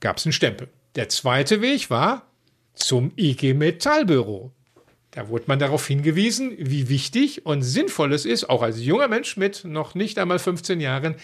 Gab 0.00 0.16
es 0.16 0.24
einen 0.24 0.32
Stempel. 0.32 0.68
Der 0.94 1.08
zweite 1.08 1.60
Weg 1.60 1.90
war 1.90 2.30
zum 2.74 3.12
IG 3.16 3.52
Metallbüro. 3.52 4.53
Da 5.14 5.28
wurde 5.28 5.44
man 5.46 5.60
darauf 5.60 5.86
hingewiesen, 5.86 6.54
wie 6.58 6.88
wichtig 6.88 7.46
und 7.46 7.62
sinnvoll 7.62 8.12
es 8.12 8.24
ist, 8.24 8.50
auch 8.50 8.62
als 8.62 8.84
junger 8.84 9.06
Mensch 9.06 9.36
mit 9.36 9.64
noch 9.64 9.94
nicht 9.94 10.18
einmal 10.18 10.40
15 10.40 10.80
Jahren 10.80 11.14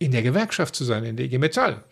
in 0.00 0.10
der 0.10 0.22
Gewerkschaft 0.22 0.74
zu 0.74 0.82
sein, 0.82 1.04
in 1.04 1.16
der 1.16 1.26
IG 1.26 1.38
Metall. 1.38 1.84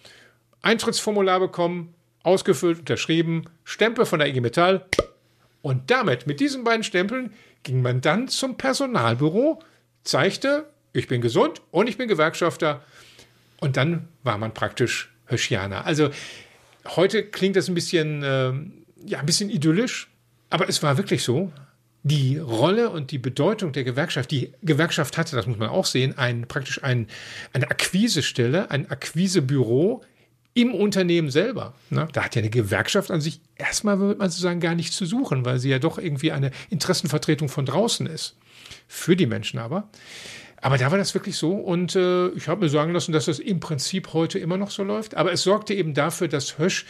Eintrittsformular 0.62 1.38
bekommen, 1.38 1.94
ausgefüllt, 2.24 2.80
unterschrieben, 2.80 3.44
Stempel 3.62 4.04
von 4.04 4.18
der 4.18 4.28
IG 4.28 4.40
Metall. 4.40 4.84
Und 5.62 5.92
damit, 5.92 6.26
mit 6.26 6.40
diesen 6.40 6.64
beiden 6.64 6.82
Stempeln, 6.82 7.32
ging 7.62 7.82
man 7.82 8.00
dann 8.00 8.26
zum 8.26 8.56
Personalbüro, 8.56 9.62
zeigte, 10.02 10.68
ich 10.92 11.06
bin 11.06 11.20
gesund 11.20 11.62
und 11.70 11.88
ich 11.88 11.96
bin 11.96 12.08
Gewerkschafter. 12.08 12.82
Und 13.60 13.76
dann 13.76 14.08
war 14.24 14.38
man 14.38 14.52
praktisch 14.52 15.14
Höschianer. 15.26 15.86
Also 15.86 16.10
heute 16.84 17.24
klingt 17.24 17.54
das 17.54 17.68
ein 17.68 17.74
bisschen, 17.74 18.24
äh, 18.24 18.52
ja, 19.06 19.20
ein 19.20 19.26
bisschen 19.26 19.50
idyllisch, 19.50 20.08
aber 20.54 20.68
es 20.68 20.84
war 20.84 20.96
wirklich 20.98 21.24
so. 21.24 21.50
Die 22.04 22.38
Rolle 22.38 22.90
und 22.90 23.10
die 23.10 23.18
Bedeutung 23.18 23.72
der 23.72 23.82
Gewerkschaft, 23.82 24.30
die 24.30 24.52
Gewerkschaft 24.62 25.18
hatte, 25.18 25.34
das 25.34 25.48
muss 25.48 25.58
man 25.58 25.68
auch 25.68 25.84
sehen, 25.84 26.16
ein, 26.16 26.46
praktisch 26.46 26.84
ein, 26.84 27.08
eine 27.52 27.68
Akquisestelle, 27.70 28.70
ein 28.70 28.88
Akquisebüro 28.88 30.04
im 30.52 30.72
Unternehmen 30.72 31.28
selber. 31.28 31.74
Ne? 31.90 32.06
Da 32.12 32.22
hat 32.22 32.36
ja 32.36 32.40
eine 32.40 32.50
Gewerkschaft 32.50 33.10
an 33.10 33.20
sich 33.20 33.40
erstmal, 33.56 33.98
würde 33.98 34.20
man 34.20 34.30
so 34.30 34.40
sagen, 34.40 34.60
gar 34.60 34.76
nichts 34.76 34.96
zu 34.96 35.06
suchen, 35.06 35.44
weil 35.44 35.58
sie 35.58 35.70
ja 35.70 35.80
doch 35.80 35.98
irgendwie 35.98 36.30
eine 36.30 36.52
Interessenvertretung 36.70 37.48
von 37.48 37.66
draußen 37.66 38.06
ist. 38.06 38.36
Für 38.86 39.16
die 39.16 39.26
Menschen 39.26 39.58
aber. 39.58 39.88
Aber 40.60 40.78
da 40.78 40.90
war 40.90 40.98
das 40.98 41.14
wirklich 41.14 41.36
so 41.36 41.52
und 41.52 41.96
äh, 41.96 42.28
ich 42.28 42.46
habe 42.48 42.64
mir 42.64 42.70
sagen 42.70 42.92
lassen, 42.92 43.12
dass 43.12 43.24
das 43.24 43.38
im 43.38 43.60
Prinzip 43.60 44.12
heute 44.12 44.38
immer 44.38 44.56
noch 44.56 44.70
so 44.70 44.84
läuft. 44.84 45.16
Aber 45.16 45.32
es 45.32 45.42
sorgte 45.42 45.74
eben 45.74 45.94
dafür, 45.94 46.28
dass 46.28 46.58
Hösch, 46.58 46.86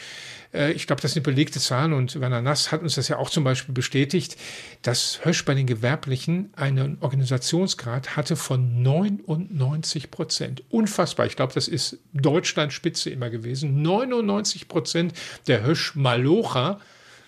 ich 0.74 0.86
glaube, 0.86 1.02
das 1.02 1.14
sind 1.14 1.24
belegte 1.24 1.58
Zahlen 1.58 1.92
und 1.92 2.20
Werner 2.20 2.40
Nass 2.40 2.70
hat 2.70 2.82
uns 2.82 2.94
das 2.94 3.08
ja 3.08 3.18
auch 3.18 3.28
zum 3.28 3.42
Beispiel 3.42 3.74
bestätigt, 3.74 4.36
dass 4.82 5.24
Hösch 5.24 5.44
bei 5.44 5.54
den 5.54 5.66
Gewerblichen 5.66 6.52
einen 6.54 6.98
Organisationsgrad 7.00 8.16
hatte 8.16 8.36
von 8.36 8.82
99 8.82 10.12
Prozent. 10.12 10.62
Unfassbar. 10.70 11.26
Ich 11.26 11.34
glaube, 11.34 11.54
das 11.54 11.66
ist 11.66 11.98
Deutschlandspitze 12.12 13.10
immer 13.10 13.30
gewesen. 13.30 13.82
99 13.82 14.68
Prozent 14.68 15.12
der 15.48 15.64
Hösch-Malocher 15.64 16.78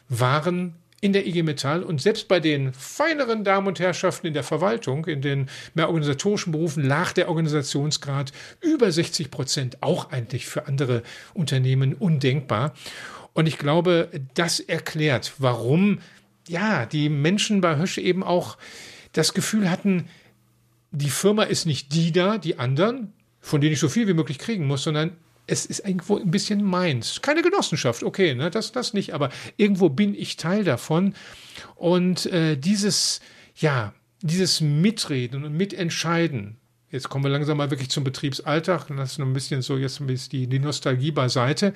waren 0.08 0.76
in 1.00 1.12
der 1.12 1.26
IG 1.26 1.42
Metall 1.42 1.82
und 1.82 2.00
selbst 2.00 2.26
bei 2.26 2.40
den 2.40 2.72
feineren 2.72 3.44
Damen 3.44 3.66
und 3.66 3.78
Herrschaften 3.78 4.26
in 4.26 4.34
der 4.34 4.42
Verwaltung, 4.42 5.04
in 5.06 5.20
den 5.20 5.48
mehr 5.74 5.88
organisatorischen 5.88 6.52
Berufen, 6.52 6.84
lag 6.84 7.12
der 7.12 7.28
Organisationsgrad 7.28 8.32
über 8.60 8.90
60 8.90 9.30
Prozent, 9.30 9.82
auch 9.82 10.10
eigentlich 10.10 10.46
für 10.46 10.66
andere 10.66 11.02
Unternehmen 11.34 11.94
undenkbar. 11.94 12.72
Und 13.36 13.46
ich 13.46 13.58
glaube, 13.58 14.08
das 14.32 14.60
erklärt, 14.60 15.34
warum 15.36 15.98
ja 16.48 16.86
die 16.86 17.10
Menschen 17.10 17.60
bei 17.60 17.76
Hösch 17.76 17.98
eben 17.98 18.22
auch 18.22 18.56
das 19.12 19.34
Gefühl 19.34 19.70
hatten, 19.70 20.08
die 20.90 21.10
Firma 21.10 21.42
ist 21.42 21.66
nicht 21.66 21.92
die 21.92 22.12
da, 22.12 22.38
die 22.38 22.58
anderen, 22.58 23.12
von 23.38 23.60
denen 23.60 23.74
ich 23.74 23.78
so 23.78 23.90
viel 23.90 24.08
wie 24.08 24.14
möglich 24.14 24.38
kriegen 24.38 24.66
muss, 24.66 24.84
sondern 24.84 25.18
es 25.46 25.66
ist 25.66 25.80
irgendwo 25.80 26.16
ein 26.16 26.30
bisschen 26.30 26.64
meins. 26.64 27.20
Keine 27.20 27.42
Genossenschaft, 27.42 28.04
okay, 28.04 28.34
ne, 28.34 28.50
das, 28.50 28.72
das 28.72 28.94
nicht, 28.94 29.12
aber 29.12 29.28
irgendwo 29.58 29.90
bin 29.90 30.14
ich 30.14 30.38
Teil 30.38 30.64
davon. 30.64 31.14
Und 31.74 32.24
äh, 32.32 32.56
dieses, 32.56 33.20
ja, 33.54 33.92
dieses 34.22 34.62
Mitreden 34.62 35.44
und 35.44 35.54
Mitentscheiden, 35.54 36.56
jetzt 36.90 37.08
kommen 37.08 37.24
wir 37.24 37.30
langsam 37.30 37.56
mal 37.56 37.70
wirklich 37.70 37.90
zum 37.90 38.04
Betriebsalltag, 38.04 38.88
das 38.96 39.12
ist 39.12 39.20
ein 39.20 39.32
bisschen 39.32 39.62
so, 39.62 39.76
jetzt 39.76 40.00
ein 40.00 40.06
bisschen 40.06 40.30
die, 40.30 40.46
die 40.46 40.58
Nostalgie 40.58 41.10
beiseite, 41.10 41.72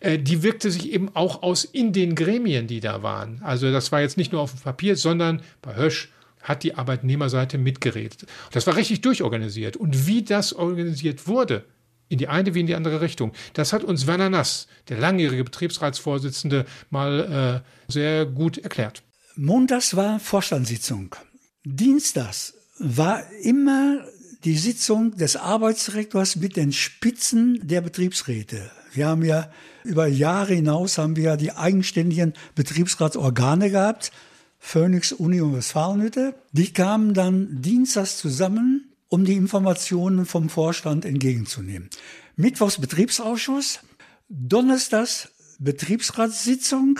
äh, 0.00 0.18
die 0.18 0.42
wirkte 0.42 0.70
sich 0.70 0.92
eben 0.92 1.14
auch 1.14 1.42
aus 1.42 1.64
in 1.64 1.92
den 1.92 2.14
Gremien, 2.14 2.66
die 2.66 2.80
da 2.80 3.02
waren. 3.02 3.40
Also 3.42 3.72
das 3.72 3.92
war 3.92 4.00
jetzt 4.00 4.16
nicht 4.16 4.32
nur 4.32 4.40
auf 4.40 4.52
dem 4.52 4.60
Papier, 4.60 4.96
sondern 4.96 5.42
bei 5.62 5.76
Hösch 5.76 6.10
hat 6.42 6.64
die 6.64 6.74
Arbeitnehmerseite 6.74 7.56
mitgeredet. 7.56 8.26
Das 8.50 8.66
war 8.66 8.76
richtig 8.76 9.00
durchorganisiert. 9.00 9.76
Und 9.76 10.06
wie 10.06 10.22
das 10.22 10.52
organisiert 10.52 11.28
wurde, 11.28 11.64
in 12.08 12.18
die 12.18 12.28
eine 12.28 12.54
wie 12.54 12.60
in 12.60 12.66
die 12.66 12.74
andere 12.74 13.00
Richtung. 13.00 13.32
Das 13.54 13.72
hat 13.72 13.84
uns 13.84 14.06
Werner 14.06 14.28
Nass, 14.28 14.66
der 14.88 14.98
langjährige 14.98 15.44
Betriebsratsvorsitzende, 15.44 16.66
mal 16.90 17.62
äh, 17.88 17.90
sehr 17.90 18.26
gut 18.26 18.58
erklärt. 18.58 19.02
Montags 19.34 19.96
war 19.96 20.20
Vorstandssitzung. 20.20 21.16
Dienstags 21.64 22.54
war 22.78 23.22
immer 23.42 24.04
die 24.44 24.56
Sitzung 24.56 25.16
des 25.16 25.36
Arbeitsdirektors 25.36 26.36
mit 26.36 26.56
den 26.56 26.72
Spitzen 26.72 27.60
der 27.62 27.80
Betriebsräte. 27.80 28.70
Wir 28.92 29.06
haben 29.06 29.24
ja 29.24 29.50
über 29.84 30.06
Jahre 30.06 30.54
hinaus 30.54 30.98
haben 30.98 31.16
wir 31.16 31.36
die 31.36 31.52
eigenständigen 31.52 32.34
Betriebsratsorgane 32.54 33.70
gehabt. 33.70 34.12
Phoenix, 34.58 35.12
Uni 35.12 35.40
und 35.40 35.56
Westfalenhütte. 35.56 36.34
Die 36.52 36.72
kamen 36.72 37.14
dann 37.14 37.62
dienstags 37.62 38.18
zusammen 38.18 38.92
um 39.08 39.24
die 39.24 39.34
Informationen 39.34 40.24
vom 40.24 40.48
Vorstand 40.48 41.04
entgegenzunehmen. 41.04 41.90
Mittwochs 42.36 42.80
Betriebsausschuss, 42.80 43.80
Donnerstags 44.28 45.28
Betriebsratssitzung, 45.58 46.98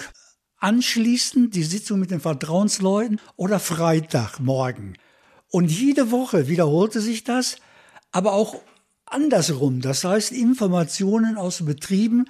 anschließend 0.58 1.54
die 1.54 1.62
Sitzung 1.62 2.00
mit 2.00 2.10
den 2.10 2.20
Vertrauensleuten 2.20 3.20
oder 3.36 3.58
Freitagmorgen. 3.58 4.98
Und 5.52 5.70
jede 5.70 6.10
Woche 6.10 6.48
wiederholte 6.48 7.02
sich 7.02 7.24
das, 7.24 7.56
aber 8.10 8.32
auch 8.32 8.56
andersrum. 9.04 9.82
Das 9.82 10.02
heißt, 10.02 10.32
Informationen 10.32 11.36
aus 11.36 11.62
Betrieben 11.62 12.24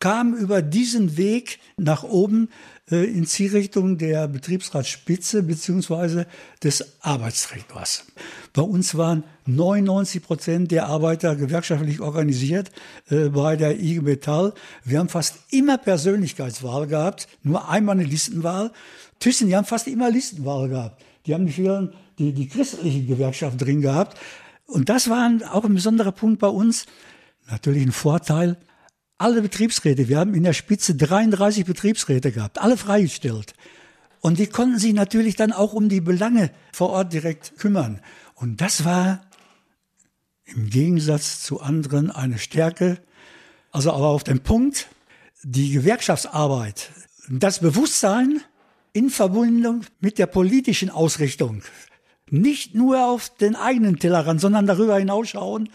kamen 0.00 0.36
über 0.36 0.60
diesen 0.60 1.16
Weg 1.16 1.60
nach 1.76 2.02
oben 2.02 2.48
äh, 2.90 3.04
in 3.04 3.24
Zielrichtung 3.24 3.98
der 3.98 4.26
Betriebsratsspitze 4.26 5.44
beziehungsweise 5.44 6.26
des 6.64 6.96
Arbeitsdirektors. 7.02 8.06
Bei 8.52 8.62
uns 8.62 8.96
waren 8.96 9.22
99 9.46 10.20
Prozent 10.20 10.70
der 10.72 10.86
Arbeiter 10.86 11.36
gewerkschaftlich 11.36 12.00
organisiert 12.00 12.72
äh, 13.10 13.28
bei 13.28 13.54
der 13.54 13.78
IG 13.78 14.00
Metall. 14.00 14.54
Wir 14.82 14.98
haben 14.98 15.08
fast 15.08 15.36
immer 15.50 15.78
Persönlichkeitswahl 15.78 16.88
gehabt, 16.88 17.28
nur 17.44 17.68
einmal 17.68 17.96
eine 17.96 18.08
Listenwahl. 18.08 18.72
Thyssen, 19.20 19.46
die 19.46 19.54
haben 19.54 19.66
fast 19.66 19.86
immer 19.86 20.10
Listenwahl 20.10 20.68
gehabt. 20.68 21.00
Die 21.26 21.34
haben 21.34 21.46
die, 21.46 21.90
die, 22.20 22.32
die 22.32 22.48
christliche 22.48 23.02
Gewerkschaft 23.02 23.60
drin 23.60 23.80
gehabt. 23.80 24.18
Und 24.66 24.88
das 24.88 25.08
war 25.08 25.32
auch 25.50 25.64
ein 25.64 25.74
besonderer 25.74 26.12
Punkt 26.12 26.38
bei 26.38 26.48
uns. 26.48 26.86
Natürlich 27.50 27.82
ein 27.82 27.92
Vorteil, 27.92 28.58
alle 29.18 29.42
Betriebsräte, 29.42 30.08
wir 30.08 30.18
haben 30.18 30.34
in 30.34 30.44
der 30.44 30.52
Spitze 30.52 30.94
33 30.94 31.64
Betriebsräte 31.64 32.30
gehabt, 32.30 32.60
alle 32.60 32.76
freigestellt. 32.76 33.54
Und 34.20 34.38
die 34.38 34.46
konnten 34.46 34.78
sich 34.78 34.92
natürlich 34.92 35.34
dann 35.34 35.52
auch 35.52 35.72
um 35.72 35.88
die 35.88 36.02
Belange 36.02 36.50
vor 36.72 36.90
Ort 36.90 37.12
direkt 37.12 37.56
kümmern. 37.58 38.00
Und 38.34 38.60
das 38.60 38.84
war 38.84 39.22
im 40.44 40.68
Gegensatz 40.68 41.42
zu 41.42 41.60
anderen 41.60 42.10
eine 42.10 42.38
Stärke. 42.38 42.98
Also 43.72 43.92
aber 43.92 44.08
auf 44.08 44.24
dem 44.24 44.40
Punkt, 44.40 44.88
die 45.42 45.72
Gewerkschaftsarbeit, 45.72 46.90
das 47.30 47.60
Bewusstsein 47.60 48.40
in 48.92 49.08
Verbindung 49.08 49.82
mit 50.00 50.18
der 50.18 50.26
politischen 50.26 50.90
Ausrichtung, 50.90 51.62
nicht 52.30 52.74
nur 52.74 53.04
auf 53.04 53.30
den 53.36 53.56
eigenen 53.56 53.98
Tellerrand, 53.98 54.40
sondern 54.40 54.66
darüber 54.66 54.98
hinausschauen, 54.98 55.68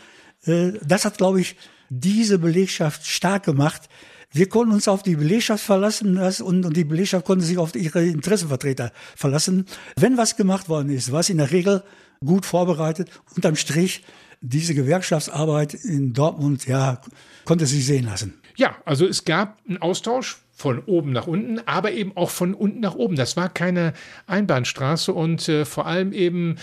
äh, 0.45 0.73
das 0.85 1.05
hat, 1.05 1.17
glaube 1.17 1.41
ich, 1.41 1.55
diese 1.89 2.39
Belegschaft 2.39 3.05
stark 3.05 3.43
gemacht. 3.43 3.89
Wir 4.31 4.49
konnten 4.49 4.73
uns 4.73 4.87
auf 4.87 5.03
die 5.03 5.15
Belegschaft 5.15 5.63
verlassen 5.63 6.17
und, 6.17 6.75
die 6.75 6.83
Belegschaft 6.83 7.25
konnte 7.25 7.45
sich 7.45 7.57
auf 7.57 7.75
ihre 7.75 8.03
Interessenvertreter 8.03 8.91
verlassen. 9.15 9.65
Wenn 9.95 10.17
was 10.17 10.35
gemacht 10.35 10.67
worden 10.67 10.89
ist, 10.89 11.11
war 11.11 11.21
es 11.21 11.29
in 11.29 11.37
der 11.37 11.51
Regel 11.51 11.83
gut 12.23 12.45
vorbereitet. 12.45 13.09
Unterm 13.35 13.55
Strich, 13.55 14.03
diese 14.41 14.75
Gewerkschaftsarbeit 14.75 15.73
in 15.73 16.13
Dortmund, 16.13 16.67
ja, 16.67 17.01
konnte 17.45 17.65
sich 17.65 17.85
sehen 17.85 18.05
lassen. 18.05 18.33
Ja, 18.57 18.75
also 18.85 19.07
es 19.07 19.23
gab 19.23 19.59
einen 19.67 19.81
Austausch 19.81 20.44
von 20.57 20.79
oben 20.79 21.11
nach 21.11 21.27
unten, 21.27 21.59
aber 21.67 21.91
eben 21.91 22.15
auch 22.15 22.29
von 22.29 22.53
unten 22.53 22.79
nach 22.79 22.95
oben. 22.95 23.17
Das 23.17 23.35
war 23.35 23.49
keine 23.49 23.93
Einbahnstraße 24.25 25.11
und 25.13 25.47
äh, 25.49 25.65
vor 25.65 25.85
allem 25.85 26.13
eben 26.13 26.55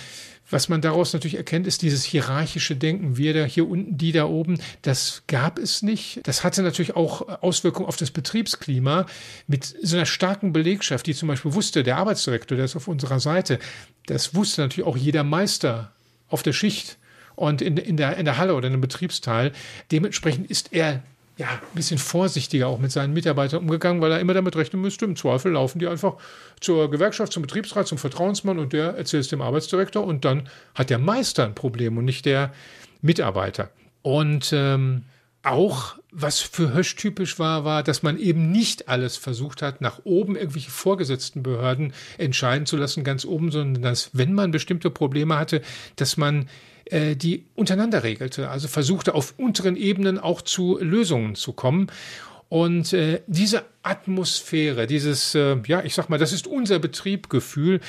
Was 0.53 0.69
man 0.69 0.83
daraus 0.83 1.15
natürlich 1.15 1.37
erkennt, 1.37 1.67
ist 1.67 1.81
dieses 1.81 2.05
hierarchische 2.05 2.77
Denken. 2.77 3.17
Wir 3.17 3.33
da 3.33 3.45
hier 3.45 3.67
unten, 3.67 3.97
die 3.97 4.13
da 4.13 4.27
oben. 4.27 4.61
Das 4.83 5.23
gab 5.27 5.59
es 5.59 5.81
nicht. 5.81 6.21
Das 6.25 6.45
hatte 6.45 6.63
natürlich 6.63 6.95
auch 6.95 7.43
Auswirkungen 7.43 7.89
auf 7.89 7.97
das 7.97 8.11
Betriebsklima 8.11 9.07
mit 9.47 9.65
so 9.83 9.97
einer 9.97 10.05
starken 10.05 10.53
Belegschaft, 10.53 11.07
die 11.07 11.15
zum 11.15 11.29
Beispiel 11.29 11.55
wusste, 11.55 11.83
der 11.83 11.97
Arbeitsdirektor, 11.97 12.57
der 12.57 12.67
ist 12.67 12.77
auf 12.77 12.87
unserer 12.87 13.19
Seite, 13.19 13.59
das 14.05 14.35
wusste 14.35 14.61
natürlich 14.61 14.87
auch 14.87 14.99
jeder 14.99 15.25
Meister 15.25 15.93
auf 16.29 16.43
der 16.43 16.53
Schicht 16.53 16.99
und 17.35 17.63
in, 17.63 17.79
in, 17.79 17.97
der, 17.97 18.19
in 18.19 18.27
der 18.27 18.37
Halle 18.37 18.55
oder 18.55 18.67
in 18.67 18.75
einem 18.75 18.83
Betriebsteil. 18.83 19.53
Dementsprechend 19.91 20.51
ist 20.51 20.75
er 20.75 21.03
ja, 21.39 21.49
ein 21.49 21.75
bisschen 21.75 21.99
vorsichtiger 21.99 22.69
auch 22.69 22.79
mit 22.79 22.93
seinen 22.93 23.15
Mitarbeitern 23.15 23.61
umgegangen, 23.61 24.03
weil 24.03 24.13
er 24.13 24.21
immer 24.21 24.35
damit 24.35 24.55
rechnen 24.55 24.83
müsste, 24.83 25.07
im 25.07 25.17
Zweifel 25.17 25.53
laufen 25.53 25.79
die 25.79 25.87
einfach 25.87 26.17
zur 26.61 26.91
Gewerkschaft, 26.91 27.33
zum 27.33 27.43
Betriebsrat, 27.43 27.87
zum 27.87 27.99
Vertrauensmann 27.99 28.59
und 28.59 28.73
der 28.73 28.97
erzählt 28.97 29.23
es 29.23 29.29
dem 29.29 29.41
Arbeitsdirektor 29.41 30.05
und 30.05 30.25
dann 30.25 30.49
hat 30.75 30.91
der 30.91 30.99
Meister 30.99 31.45
ein 31.45 31.55
Problem 31.55 31.97
und 31.97 32.05
nicht 32.05 32.27
der 32.27 32.53
Mitarbeiter. 33.01 33.71
Und 34.03 34.53
ähm, 34.53 35.05
auch, 35.43 35.97
was 36.13 36.41
für 36.41 36.73
Hösch 36.73 36.95
typisch 36.97 37.39
war, 37.39 37.65
war, 37.65 37.83
dass 37.83 38.03
man 38.03 38.19
eben 38.19 38.53
nicht 38.53 38.89
alles 38.89 39.17
versucht 39.17 39.63
hat, 39.63 39.81
nach 39.81 40.01
oben 40.05 40.37
irgendwelche 40.37 40.71
vorgesetzten 40.71 41.43
Behörden 41.43 41.95
entscheiden 42.19 42.67
zu 42.67 42.77
lassen, 42.77 43.03
ganz 43.03 43.25
oben, 43.25 43.51
sondern 43.51 43.83
dass, 43.83 44.11
wenn 44.13 44.35
man 44.35 44.51
bestimmte 44.53 44.91
Probleme 44.91 45.39
hatte, 45.39 45.63
dass 45.97 46.17
man 46.17 46.49
die 46.93 47.47
untereinander 47.55 48.03
regelte, 48.03 48.51
also 48.51 48.69
versuchte 48.69 49.15
auf 49.15 49.35
unteren 49.39 49.77
Ebenen 49.77 50.19
auch 50.19 50.43
zu 50.43 50.79
Lösungen 50.79 51.35
zu 51.35 51.55
kommen. 51.55 51.91
Und 52.53 52.93
äh, 52.93 53.23
diese 53.29 53.65
Atmosphäre, 53.83 54.87
dieses, 54.87 55.35
äh, 55.35 55.57
ja, 55.67 55.83
ich 55.85 55.95
sag 55.95 56.11
mal, 56.11 56.19
das 56.19 56.35
ist 56.35 56.47
unser 56.47 56.79
Betriebgefühl, 56.79 57.81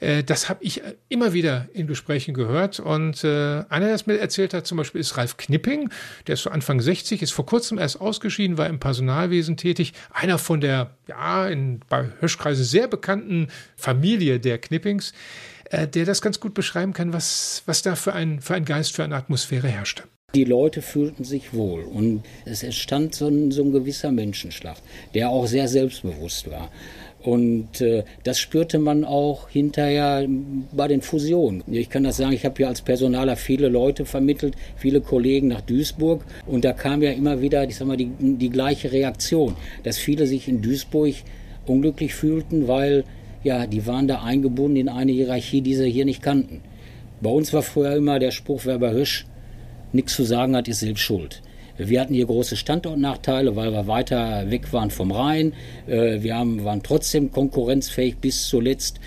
äh, 0.00 0.24
das 0.24 0.48
habe 0.48 0.64
ich 0.64 0.82
immer 1.08 1.34
wieder 1.34 1.68
in 1.72 1.86
Gesprächen 1.86 2.34
gehört. 2.34 2.80
Und 2.80 3.22
äh, 3.22 3.62
einer, 3.68 3.86
der 3.86 3.94
es 3.94 4.08
mir 4.08 4.18
erzählt 4.18 4.54
hat, 4.54 4.66
zum 4.66 4.76
Beispiel 4.76 5.00
ist 5.00 5.16
Ralf 5.16 5.36
Knipping, 5.36 5.90
der 6.26 6.34
ist 6.34 6.42
so 6.42 6.50
Anfang 6.50 6.80
60, 6.80 7.22
ist 7.22 7.30
vor 7.30 7.46
kurzem 7.46 7.78
erst 7.78 8.00
ausgeschieden, 8.00 8.58
war 8.58 8.66
im 8.66 8.80
Personalwesen 8.80 9.56
tätig. 9.56 9.92
Einer 10.10 10.38
von 10.38 10.60
der, 10.60 10.96
ja, 11.06 11.46
in, 11.46 11.78
bei 11.88 12.08
Höschkreise 12.18 12.64
sehr 12.64 12.88
bekannten 12.88 13.46
Familie 13.76 14.40
der 14.40 14.58
Knippings 14.58 15.12
äh, 15.70 15.86
der 15.86 16.04
das 16.04 16.22
ganz 16.22 16.40
gut 16.40 16.54
beschreiben 16.54 16.92
kann, 16.92 17.12
was, 17.12 17.62
was 17.66 17.82
da 17.82 17.94
für 17.94 18.12
ein, 18.12 18.40
für 18.40 18.54
ein 18.54 18.64
Geist, 18.64 18.94
für 18.94 19.04
eine 19.04 19.16
Atmosphäre 19.16 19.68
herrschte. 19.68 20.04
Die 20.34 20.44
Leute 20.44 20.82
fühlten 20.82 21.24
sich 21.24 21.54
wohl 21.54 21.84
und 21.84 22.22
es 22.44 22.62
entstand 22.62 23.14
so 23.14 23.28
ein, 23.28 23.50
so 23.50 23.62
ein 23.62 23.72
gewisser 23.72 24.12
Menschenschlag, 24.12 24.76
der 25.14 25.30
auch 25.30 25.46
sehr 25.46 25.68
selbstbewusst 25.68 26.50
war. 26.50 26.70
Und 27.20 27.80
äh, 27.80 28.04
das 28.24 28.38
spürte 28.38 28.78
man 28.78 29.04
auch 29.04 29.48
hinterher 29.48 30.26
bei 30.72 30.86
den 30.86 31.02
Fusionen. 31.02 31.62
Ich 31.66 31.90
kann 31.90 32.04
das 32.04 32.18
sagen, 32.18 32.32
ich 32.32 32.44
habe 32.44 32.56
hier 32.58 32.68
als 32.68 32.82
Personaler 32.82 33.36
viele 33.36 33.68
Leute 33.68 34.04
vermittelt, 34.04 34.54
viele 34.76 35.00
Kollegen 35.00 35.48
nach 35.48 35.62
Duisburg. 35.62 36.24
Und 36.46 36.64
da 36.64 36.72
kam 36.74 37.02
ja 37.02 37.10
immer 37.10 37.40
wieder, 37.40 37.64
ich 37.64 37.76
sag 37.76 37.88
mal, 37.88 37.96
die, 37.96 38.10
die 38.18 38.50
gleiche 38.50 38.92
Reaktion, 38.92 39.56
dass 39.82 39.98
viele 39.98 40.26
sich 40.26 40.46
in 40.46 40.62
Duisburg 40.62 41.14
unglücklich 41.66 42.14
fühlten, 42.14 42.68
weil 42.68 43.04
ja, 43.44 43.66
die 43.66 43.86
waren 43.86 44.08
da 44.08 44.22
eingebunden 44.22 44.76
in 44.76 44.88
eine 44.88 45.12
Hierarchie, 45.12 45.60
die 45.60 45.74
sie 45.74 45.90
hier 45.90 46.04
nicht 46.04 46.22
kannten. 46.22 46.62
Bei 47.20 47.30
uns 47.30 47.52
war 47.52 47.62
früher 47.62 47.96
immer 47.96 48.18
der 48.18 48.30
Spruch, 48.30 48.62
wer 48.64 48.78
bei 48.78 48.90
Hirsch 48.90 49.26
nichts 49.92 50.14
zu 50.14 50.24
sagen 50.24 50.54
hat, 50.56 50.68
ist 50.68 50.80
selbst 50.80 51.02
schuld. 51.02 51.42
Wir 51.76 52.00
hatten 52.00 52.14
hier 52.14 52.26
große 52.26 52.56
Standortnachteile, 52.56 53.54
weil 53.54 53.72
wir 53.72 53.86
weiter 53.86 54.50
weg 54.50 54.72
waren 54.72 54.90
vom 54.90 55.12
Rhein. 55.12 55.52
Äh, 55.86 56.22
wir 56.22 56.36
haben, 56.36 56.64
waren 56.64 56.82
trotzdem 56.82 57.30
konkurrenzfähig 57.30 58.16
bis 58.16 58.48
zuletzt. 58.48 58.98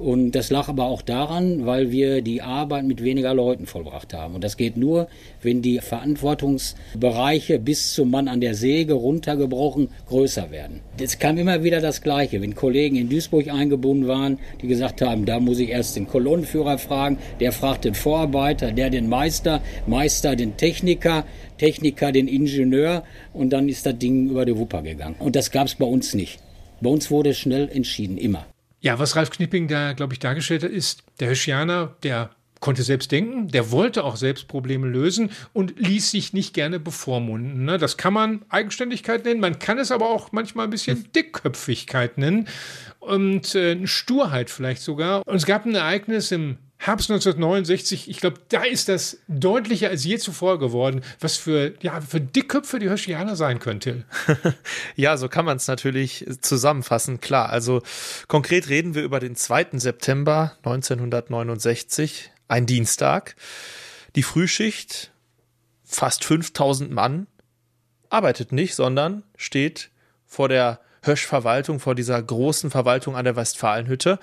Und 0.00 0.30
das 0.30 0.48
lag 0.48 0.68
aber 0.70 0.86
auch 0.86 1.02
daran, 1.02 1.66
weil 1.66 1.90
wir 1.90 2.22
die 2.22 2.40
Arbeit 2.40 2.84
mit 2.84 3.04
weniger 3.04 3.34
Leuten 3.34 3.66
vollbracht 3.66 4.14
haben. 4.14 4.34
Und 4.34 4.42
das 4.42 4.56
geht 4.56 4.78
nur, 4.78 5.08
wenn 5.42 5.60
die 5.60 5.78
Verantwortungsbereiche 5.78 7.58
bis 7.58 7.92
zum 7.92 8.10
Mann 8.10 8.26
an 8.26 8.40
der 8.40 8.54
Säge 8.54 8.94
runtergebrochen 8.94 9.90
größer 10.08 10.50
werden. 10.50 10.80
Es 10.98 11.18
kam 11.18 11.36
immer 11.36 11.64
wieder 11.64 11.82
das 11.82 12.00
Gleiche, 12.00 12.40
wenn 12.40 12.54
Kollegen 12.54 12.96
in 12.96 13.10
Duisburg 13.10 13.48
eingebunden 13.48 14.08
waren, 14.08 14.38
die 14.62 14.68
gesagt 14.68 15.02
haben, 15.02 15.26
da 15.26 15.38
muss 15.38 15.58
ich 15.58 15.68
erst 15.68 15.96
den 15.96 16.06
Kolonnenführer 16.06 16.78
fragen, 16.78 17.18
der 17.38 17.52
fragt 17.52 17.84
den 17.84 17.94
Vorarbeiter, 17.94 18.72
der 18.72 18.88
den 18.88 19.06
Meister, 19.06 19.60
Meister 19.86 20.34
den 20.34 20.56
Techniker, 20.56 21.26
Techniker 21.58 22.10
den 22.10 22.26
Ingenieur 22.26 23.04
und 23.34 23.50
dann 23.50 23.68
ist 23.68 23.84
das 23.84 23.98
Ding 23.98 24.30
über 24.30 24.46
die 24.46 24.56
Wupper 24.56 24.80
gegangen. 24.80 25.16
Und 25.18 25.36
das 25.36 25.50
gab 25.50 25.66
es 25.66 25.74
bei 25.74 25.84
uns 25.84 26.14
nicht. 26.14 26.38
Bei 26.80 26.88
uns 26.88 27.10
wurde 27.10 27.34
schnell 27.34 27.68
entschieden, 27.68 28.16
immer. 28.16 28.46
Ja, 28.80 28.98
was 28.98 29.16
Ralf 29.16 29.30
Knipping 29.30 29.68
da, 29.68 29.92
glaube 29.92 30.14
ich, 30.14 30.18
dargestellt 30.18 30.62
hat, 30.62 30.70
ist, 30.70 31.02
der 31.20 31.28
Hirschianer, 31.28 31.94
der 32.02 32.30
konnte 32.60 32.82
selbst 32.82 33.10
denken, 33.10 33.48
der 33.48 33.70
wollte 33.70 34.04
auch 34.04 34.16
selbst 34.16 34.46
Probleme 34.46 34.86
lösen 34.86 35.30
und 35.52 35.78
ließ 35.78 36.10
sich 36.10 36.32
nicht 36.32 36.54
gerne 36.54 36.78
bevormunden. 36.78 37.64
Ne? 37.64 37.78
Das 37.78 37.96
kann 37.96 38.12
man 38.12 38.42
Eigenständigkeit 38.50 39.24
nennen, 39.24 39.40
man 39.40 39.58
kann 39.58 39.78
es 39.78 39.90
aber 39.90 40.10
auch 40.10 40.32
manchmal 40.32 40.66
ein 40.66 40.70
bisschen 40.70 40.98
hm. 40.98 41.12
Dickköpfigkeit 41.12 42.18
nennen 42.18 42.48
und 42.98 43.54
äh, 43.54 43.86
Sturheit 43.86 44.50
vielleicht 44.50 44.82
sogar. 44.82 45.26
Und 45.26 45.36
es 45.36 45.46
gab 45.46 45.64
ein 45.64 45.74
Ereignis 45.74 46.30
im 46.32 46.58
Herbst 46.82 47.10
1969, 47.10 48.08
ich 48.08 48.20
glaube, 48.20 48.40
da 48.48 48.62
ist 48.62 48.88
das 48.88 49.18
deutlicher 49.28 49.90
als 49.90 50.02
je 50.02 50.16
zuvor 50.16 50.58
geworden, 50.58 51.02
was 51.20 51.36
für, 51.36 51.74
ja, 51.82 52.00
für 52.00 52.22
Dickköpfe 52.22 52.78
die 52.78 52.88
Hirschianer 52.88 53.36
sein 53.36 53.58
könnte. 53.58 54.06
ja, 54.96 55.18
so 55.18 55.28
kann 55.28 55.44
man 55.44 55.58
es 55.58 55.68
natürlich 55.68 56.24
zusammenfassen, 56.40 57.20
klar. 57.20 57.50
Also 57.50 57.82
konkret 58.28 58.70
reden 58.70 58.94
wir 58.94 59.02
über 59.02 59.20
den 59.20 59.36
2. 59.36 59.72
September 59.74 60.56
1969, 60.64 62.30
ein 62.48 62.64
Dienstag. 62.64 63.36
Die 64.16 64.22
Frühschicht, 64.22 65.12
fast 65.84 66.24
5000 66.24 66.90
Mann, 66.90 67.26
arbeitet 68.08 68.52
nicht, 68.52 68.74
sondern 68.74 69.22
steht 69.36 69.90
vor 70.24 70.48
der 70.48 70.80
Höschverwaltung, 71.02 71.78
vor 71.78 71.94
dieser 71.94 72.22
großen 72.22 72.70
Verwaltung 72.70 73.16
an 73.16 73.26
der 73.26 73.36
Westfalenhütte, 73.36 74.18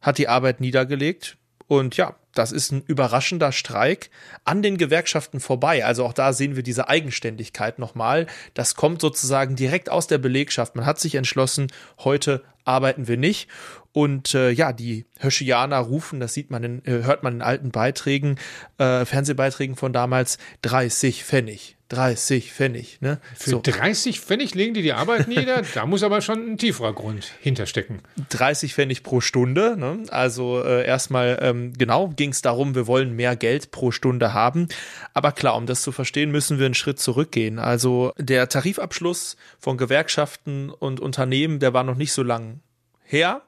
hat 0.00 0.18
die 0.18 0.28
Arbeit 0.28 0.60
niedergelegt, 0.60 1.37
und 1.68 1.96
ja, 1.96 2.16
das 2.34 2.52
ist 2.52 2.72
ein 2.72 2.82
überraschender 2.86 3.52
Streik 3.52 4.10
an 4.44 4.62
den 4.62 4.78
Gewerkschaften 4.78 5.40
vorbei. 5.40 5.84
Also 5.84 6.04
auch 6.04 6.12
da 6.12 6.32
sehen 6.32 6.56
wir 6.56 6.62
diese 6.62 6.88
Eigenständigkeit 6.88 7.78
nochmal. 7.78 8.26
Das 8.54 8.74
kommt 8.74 9.00
sozusagen 9.00 9.56
direkt 9.56 9.90
aus 9.90 10.06
der 10.06 10.18
Belegschaft. 10.18 10.76
Man 10.76 10.86
hat 10.86 11.00
sich 11.00 11.14
entschlossen, 11.14 11.68
heute 11.98 12.44
arbeiten 12.64 13.08
wir 13.08 13.16
nicht. 13.16 13.48
Und 13.92 14.34
äh, 14.34 14.50
ja, 14.50 14.72
die 14.72 15.06
Höschianer 15.18 15.78
rufen, 15.78 16.20
das 16.20 16.34
sieht 16.34 16.50
man, 16.50 16.62
in, 16.62 16.84
äh, 16.84 17.02
hört 17.02 17.22
man 17.22 17.36
in 17.36 17.42
alten 17.42 17.70
Beiträgen, 17.70 18.36
äh, 18.76 19.04
Fernsehbeiträgen 19.04 19.74
von 19.74 19.92
damals, 19.92 20.38
30 20.62 21.24
Pfennig. 21.24 21.78
30 21.88 22.52
Pfennig. 22.52 23.00
Ne? 23.00 23.18
Für 23.34 23.50
so. 23.50 23.60
30 23.62 24.20
Pfennig 24.20 24.54
legen 24.54 24.74
die 24.74 24.82
die 24.82 24.92
Arbeit 24.92 25.26
nieder? 25.26 25.62
da 25.74 25.86
muss 25.86 26.02
aber 26.02 26.20
schon 26.20 26.52
ein 26.52 26.58
tieferer 26.58 26.92
Grund 26.92 27.32
hinterstecken. 27.40 28.00
30 28.28 28.74
Pfennig 28.74 29.02
pro 29.02 29.22
Stunde. 29.22 29.76
Ne? 29.78 30.04
Also 30.10 30.62
äh, 30.62 30.86
erstmal, 30.86 31.38
ähm, 31.40 31.72
genau, 31.76 32.12
ging 32.18 32.30
es 32.30 32.42
darum, 32.42 32.74
wir 32.74 32.86
wollen 32.86 33.16
mehr 33.16 33.34
Geld 33.36 33.70
pro 33.70 33.90
Stunde 33.90 34.34
haben. 34.34 34.68
Aber 35.14 35.32
klar, 35.32 35.56
um 35.56 35.64
das 35.64 35.80
zu 35.80 35.92
verstehen, 35.92 36.30
müssen 36.30 36.58
wir 36.58 36.66
einen 36.66 36.74
Schritt 36.74 37.00
zurückgehen. 37.00 37.58
Also 37.58 38.12
der 38.18 38.50
Tarifabschluss 38.50 39.36
von 39.58 39.78
Gewerkschaften 39.78 40.68
und 40.68 41.00
Unternehmen, 41.00 41.60
der 41.60 41.72
war 41.72 41.84
noch 41.84 41.96
nicht 41.96 42.12
so 42.12 42.22
lang 42.22 42.60
her. 43.04 43.42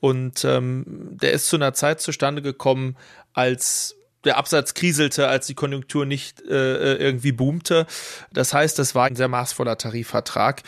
Und 0.00 0.44
ähm, 0.46 0.84
der 1.20 1.32
ist 1.32 1.48
zu 1.48 1.56
einer 1.56 1.74
Zeit 1.74 2.00
zustande 2.00 2.40
gekommen, 2.40 2.96
als 3.34 3.96
der 4.24 4.36
Absatz 4.36 4.74
kriselte, 4.74 5.28
als 5.28 5.46
die 5.46 5.54
Konjunktur 5.54 6.06
nicht 6.06 6.40
äh, 6.42 6.94
irgendwie 6.94 7.32
boomte. 7.32 7.86
Das 8.32 8.54
heißt, 8.54 8.78
das 8.78 8.94
war 8.94 9.06
ein 9.06 9.16
sehr 9.16 9.28
maßvoller 9.28 9.76
Tarifvertrag. 9.78 10.62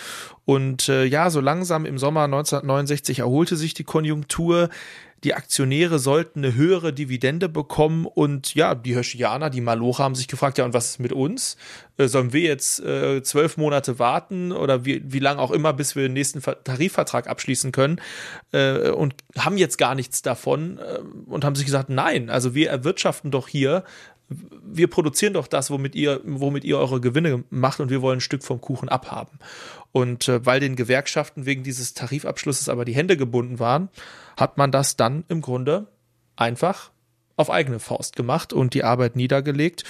Und 0.45 0.89
äh, 0.89 1.05
ja, 1.05 1.31
so 1.31 1.41
langsam 1.41 1.87
im 1.87 1.99
Sommer 1.99 2.25
1969 2.25 3.21
erholte 3.21 3.57
sich 3.57 3.75
die 3.75 3.85
Konjunktur 3.85 4.71
die 5.25 5.35
Aktionäre 5.35 5.99
sollten 5.99 6.45
eine 6.45 6.55
höhere 6.55 6.93
Dividende 6.93 7.49
bekommen 7.49 8.07
und 8.07 8.55
ja, 8.55 8.75
die 8.75 8.93
Hirschianer, 8.93 9.51
die 9.51 9.63
Maloche 9.63 10.03
haben 10.03 10.15
sich 10.15 10.29
gefragt, 10.29 10.59
ja, 10.59 10.65
und 10.65 10.75
was 10.75 10.91
ist 10.91 10.99
mit 11.01 11.13
uns? 11.13 11.57
Äh, 11.97 12.09
sollen 12.09 12.33
wir 12.33 12.43
jetzt 12.43 12.81
äh, 12.81 13.23
zwölf 13.23 13.57
Monate 13.57 13.99
warten 13.99 14.53
oder 14.53 14.85
wie, 14.85 15.03
wie 15.05 15.19
lange 15.19 15.41
auch 15.41 15.51
immer, 15.51 15.73
bis 15.73 15.97
wir 15.97 16.03
den 16.05 16.13
nächsten 16.13 16.43
Tarifvertrag 16.43 17.27
abschließen 17.27 17.73
können 17.73 18.01
äh, 18.53 18.91
und 18.91 19.15
haben 19.39 19.57
jetzt 19.57 19.79
gar 19.79 19.95
nichts 19.95 20.23
davon 20.23 20.79
äh, 20.79 21.01
und 21.27 21.45
haben 21.45 21.57
sich 21.57 21.65
gesagt, 21.65 21.89
nein, 21.89 22.29
also 22.29 22.55
wir 22.55 22.71
erwirtschaften 22.71 23.31
doch 23.31 23.49
hier 23.49 23.85
wir 24.67 24.89
produzieren 24.89 25.35
doch 25.35 25.47
das, 25.47 25.71
womit 25.71 25.95
ihr, 25.95 26.21
womit 26.25 26.65
ihr 26.65 26.79
eure 26.79 27.01
Gewinne 27.01 27.45
macht 27.51 27.81
und 27.81 27.91
wir 27.91 28.01
wollen 28.01 28.19
ein 28.19 28.23
Stück 28.23 28.43
vom 28.43 28.61
Kuchen 28.61 28.89
abhaben. 28.89 29.39
Und 29.95 30.27
äh, 30.27 30.45
weil 30.45 30.59
den 30.59 30.75
Gewerkschaften 30.75 31.47
wegen 31.47 31.63
dieses 31.63 31.95
Tarifabschlusses 31.95 32.69
aber 32.69 32.85
die 32.85 32.97
Hände 32.97 33.17
gebunden 33.17 33.61
waren, 33.61 33.89
hat 34.37 34.59
man 34.59 34.73
das 34.73 34.97
dann 34.97 35.23
im 35.29 35.41
Grunde 35.41 35.87
einfach 36.35 36.91
auf 37.37 37.49
eigene 37.49 37.79
Faust 37.79 38.17
gemacht 38.17 38.53
und 38.53 38.75
die 38.75 38.83
Arbeit 38.83 39.15
niedergelegt. 39.15 39.85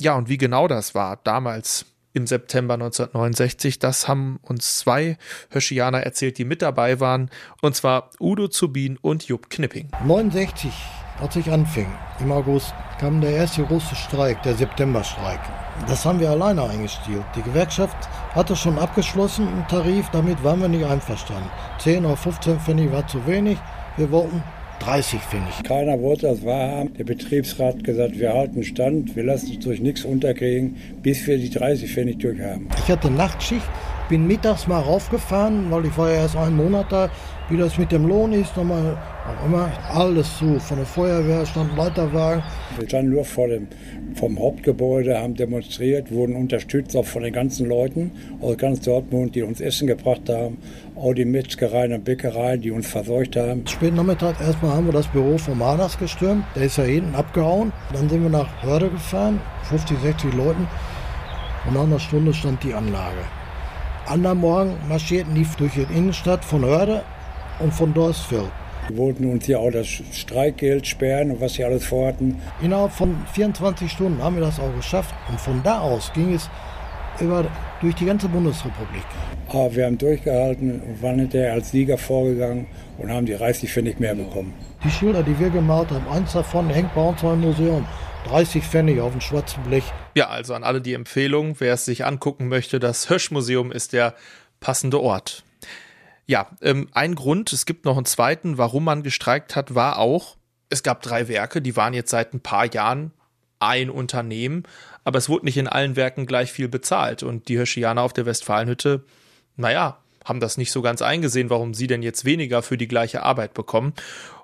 Ja, 0.00 0.14
und 0.14 0.30
wie 0.30 0.38
genau 0.38 0.68
das 0.68 0.94
war 0.94 1.18
damals 1.22 1.84
im 2.14 2.26
September 2.26 2.74
1969, 2.74 3.78
das 3.78 4.08
haben 4.08 4.38
uns 4.40 4.78
zwei 4.78 5.18
Höschianer 5.50 6.00
erzählt, 6.00 6.38
die 6.38 6.46
mit 6.46 6.62
dabei 6.62 6.98
waren, 6.98 7.30
und 7.60 7.76
zwar 7.76 8.08
Udo 8.20 8.48
Zubin 8.48 8.96
und 9.02 9.24
Jupp 9.24 9.50
Knipping. 9.50 9.90
69 10.06 10.72
als 11.20 11.36
ich 11.36 11.50
anfing, 11.50 11.86
im 12.20 12.32
August, 12.32 12.74
kam 12.98 13.20
der 13.20 13.30
erste 13.30 13.62
große 13.64 13.94
Streik, 13.94 14.42
der 14.42 14.54
Septemberstreik. 14.54 15.40
Das 15.88 16.04
haben 16.04 16.20
wir 16.20 16.30
alleine 16.30 16.62
eingestielt. 16.62 17.24
Die 17.36 17.42
Gewerkschaft 17.42 17.96
hatte 18.34 18.56
schon 18.56 18.78
abgeschlossen 18.78 19.48
einen 19.48 19.66
Tarif, 19.68 20.08
damit 20.10 20.42
waren 20.44 20.60
wir 20.60 20.68
nicht 20.68 20.84
einverstanden. 20.84 21.50
10 21.78 22.04
oder 22.04 22.16
15 22.16 22.60
Pfennig 22.60 22.92
war 22.92 23.06
zu 23.06 23.26
wenig. 23.26 23.58
Wir 23.96 24.10
wollten 24.10 24.42
30 24.80 25.20
Pfennig. 25.20 25.62
Keiner 25.64 26.00
wollte 26.00 26.26
das 26.26 26.44
wahrhaben. 26.44 26.94
Der 26.94 27.04
Betriebsrat 27.04 27.76
hat 27.76 27.84
gesagt, 27.84 28.18
wir 28.18 28.32
halten 28.32 28.64
Stand, 28.64 29.14
wir 29.14 29.22
lassen 29.22 29.54
uns 29.54 29.64
durch 29.64 29.80
nichts 29.80 30.04
unterkriegen, 30.04 30.76
bis 31.02 31.26
wir 31.26 31.38
die 31.38 31.50
30 31.50 31.92
Pfennig 31.92 32.18
durchhaben. 32.18 32.68
Ich 32.78 32.90
hatte 32.90 33.10
Nachtschicht, 33.10 33.62
bin 34.12 34.26
mittags 34.26 34.66
mal 34.66 34.78
raufgefahren, 34.78 35.70
weil 35.70 35.86
ich 35.86 35.96
war 35.96 36.10
ja 36.10 36.16
erst 36.16 36.36
einen 36.36 36.54
Monat 36.54 36.92
da, 36.92 37.08
wie 37.48 37.56
das 37.56 37.78
mit 37.78 37.92
dem 37.92 38.06
Lohn 38.06 38.34
ist, 38.34 38.54
nochmal 38.58 38.98
auch 39.26 39.46
immer 39.46 39.70
alles 39.90 40.36
zu. 40.36 40.60
Von 40.60 40.76
der 40.76 40.84
Feuerwehr 40.84 41.46
stand 41.46 41.74
Leiterwagen. 41.78 42.42
Wir 42.78 42.86
standen 42.86 43.12
nur 43.12 43.24
vor 43.24 43.48
dem 43.48 43.68
vom 44.14 44.38
Hauptgebäude, 44.38 45.18
haben 45.18 45.34
demonstriert, 45.34 46.12
wurden 46.12 46.36
unterstützt 46.36 46.94
auch 46.94 47.06
von 47.06 47.22
den 47.22 47.32
ganzen 47.32 47.66
Leuten 47.66 48.10
aus 48.42 48.58
ganz 48.58 48.80
Dortmund, 48.82 49.34
die 49.34 49.44
uns 49.44 49.62
Essen 49.62 49.86
gebracht 49.86 50.28
haben, 50.28 50.58
auch 50.94 51.14
die 51.14 51.24
Metzgereien 51.24 51.94
und 51.94 52.04
Bäckereien, 52.04 52.60
die 52.60 52.70
uns 52.70 52.86
verseucht 52.86 53.36
haben. 53.36 53.66
Spät 53.66 53.94
Nachmittag 53.94 54.38
erstmal 54.42 54.72
haben 54.72 54.84
wir 54.84 54.92
das 54.92 55.06
Büro 55.06 55.38
vom 55.38 55.58
Mahners 55.58 55.98
gestürmt. 55.98 56.44
Der 56.54 56.64
ist 56.64 56.76
ja 56.76 56.84
hinten 56.84 57.14
abgehauen. 57.14 57.72
Dann 57.94 58.10
sind 58.10 58.22
wir 58.22 58.28
nach 58.28 58.62
Hörde 58.62 58.90
gefahren, 58.90 59.40
50, 59.70 59.96
60 60.00 60.34
Leuten. 60.34 60.68
Und 61.66 61.72
nach 61.72 61.84
einer 61.84 61.98
Stunde 61.98 62.34
stand 62.34 62.62
die 62.62 62.74
Anlage. 62.74 63.22
Andern 64.06 64.38
Morgen 64.38 64.76
marschierten 64.88 65.34
die 65.34 65.46
durch 65.56 65.74
die 65.74 65.86
Innenstadt 65.94 66.44
von 66.44 66.64
Hörde 66.64 67.02
und 67.60 67.72
von 67.72 67.94
Dorsfeld. 67.94 68.50
Die 68.88 68.96
wollten 68.96 69.30
uns 69.30 69.46
ja 69.46 69.58
auch 69.58 69.70
das 69.70 69.86
Streikgeld 69.86 70.86
sperren 70.86 71.30
und 71.30 71.40
was 71.40 71.54
sie 71.54 71.64
alles 71.64 71.84
vorhatten. 71.84 72.42
Innerhalb 72.60 72.90
von 72.90 73.16
24 73.32 73.90
Stunden 73.90 74.20
haben 74.20 74.34
wir 74.34 74.42
das 74.42 74.58
auch 74.58 74.74
geschafft. 74.74 75.14
Und 75.28 75.40
von 75.40 75.62
da 75.62 75.80
aus 75.80 76.12
ging 76.12 76.34
es 76.34 76.50
über, 77.20 77.44
durch 77.80 77.94
die 77.94 78.06
ganze 78.06 78.28
Bundesrepublik. 78.28 79.04
Aber 79.48 79.72
wir 79.74 79.86
haben 79.86 79.98
durchgehalten 79.98 80.80
und 80.80 81.00
waren 81.00 81.20
hinterher 81.20 81.52
als 81.52 81.70
Sieger 81.70 81.96
vorgegangen 81.96 82.66
und 82.98 83.10
haben 83.10 83.26
die 83.26 83.36
30 83.36 83.72
Pfennig 83.72 84.00
mehr 84.00 84.16
bekommen. 84.16 84.52
Die 84.84 84.90
Schilder, 84.90 85.22
die 85.22 85.38
wir 85.38 85.50
gemalt 85.50 85.90
haben, 85.92 86.08
eins 86.08 86.32
davon 86.32 86.68
hängt 86.70 86.92
bei 86.94 87.02
uns 87.02 87.22
im 87.22 87.40
Museum. 87.40 87.86
30 88.26 88.64
Pfennig 88.64 89.00
auf 89.00 89.12
dem 89.12 89.20
schwarzen 89.20 89.62
Blech. 89.62 89.84
Ja, 90.14 90.28
also 90.28 90.54
an 90.54 90.64
alle 90.64 90.80
die 90.80 90.94
Empfehlung, 90.94 91.56
wer 91.58 91.74
es 91.74 91.84
sich 91.84 92.04
angucken 92.04 92.48
möchte, 92.48 92.78
das 92.78 93.08
Höschmuseum 93.08 93.72
ist 93.72 93.92
der 93.92 94.14
passende 94.60 95.00
Ort. 95.00 95.42
Ja, 96.26 96.50
ähm, 96.60 96.88
ein 96.92 97.14
Grund, 97.14 97.52
es 97.52 97.66
gibt 97.66 97.84
noch 97.84 97.96
einen 97.96 98.06
zweiten, 98.06 98.58
warum 98.58 98.84
man 98.84 99.02
gestreikt 99.02 99.56
hat, 99.56 99.74
war 99.74 99.98
auch, 99.98 100.36
es 100.68 100.82
gab 100.82 101.02
drei 101.02 101.28
Werke, 101.28 101.60
die 101.60 101.76
waren 101.76 101.94
jetzt 101.94 102.10
seit 102.10 102.32
ein 102.32 102.40
paar 102.40 102.72
Jahren 102.72 103.12
ein 103.58 103.90
Unternehmen, 103.90 104.64
aber 105.04 105.18
es 105.18 105.28
wurde 105.28 105.44
nicht 105.44 105.56
in 105.56 105.68
allen 105.68 105.96
Werken 105.96 106.26
gleich 106.26 106.52
viel 106.52 106.68
bezahlt. 106.68 107.22
Und 107.22 107.48
die 107.48 107.56
Hirschianer 107.56 108.02
auf 108.02 108.12
der 108.12 108.26
Westfalenhütte, 108.26 109.04
naja, 109.56 109.98
haben 110.24 110.40
das 110.40 110.56
nicht 110.56 110.72
so 110.72 110.82
ganz 110.82 111.02
eingesehen, 111.02 111.50
warum 111.50 111.74
sie 111.74 111.86
denn 111.86 112.02
jetzt 112.02 112.24
weniger 112.24 112.62
für 112.62 112.78
die 112.78 112.88
gleiche 112.88 113.22
Arbeit 113.22 113.54
bekommen. 113.54 113.94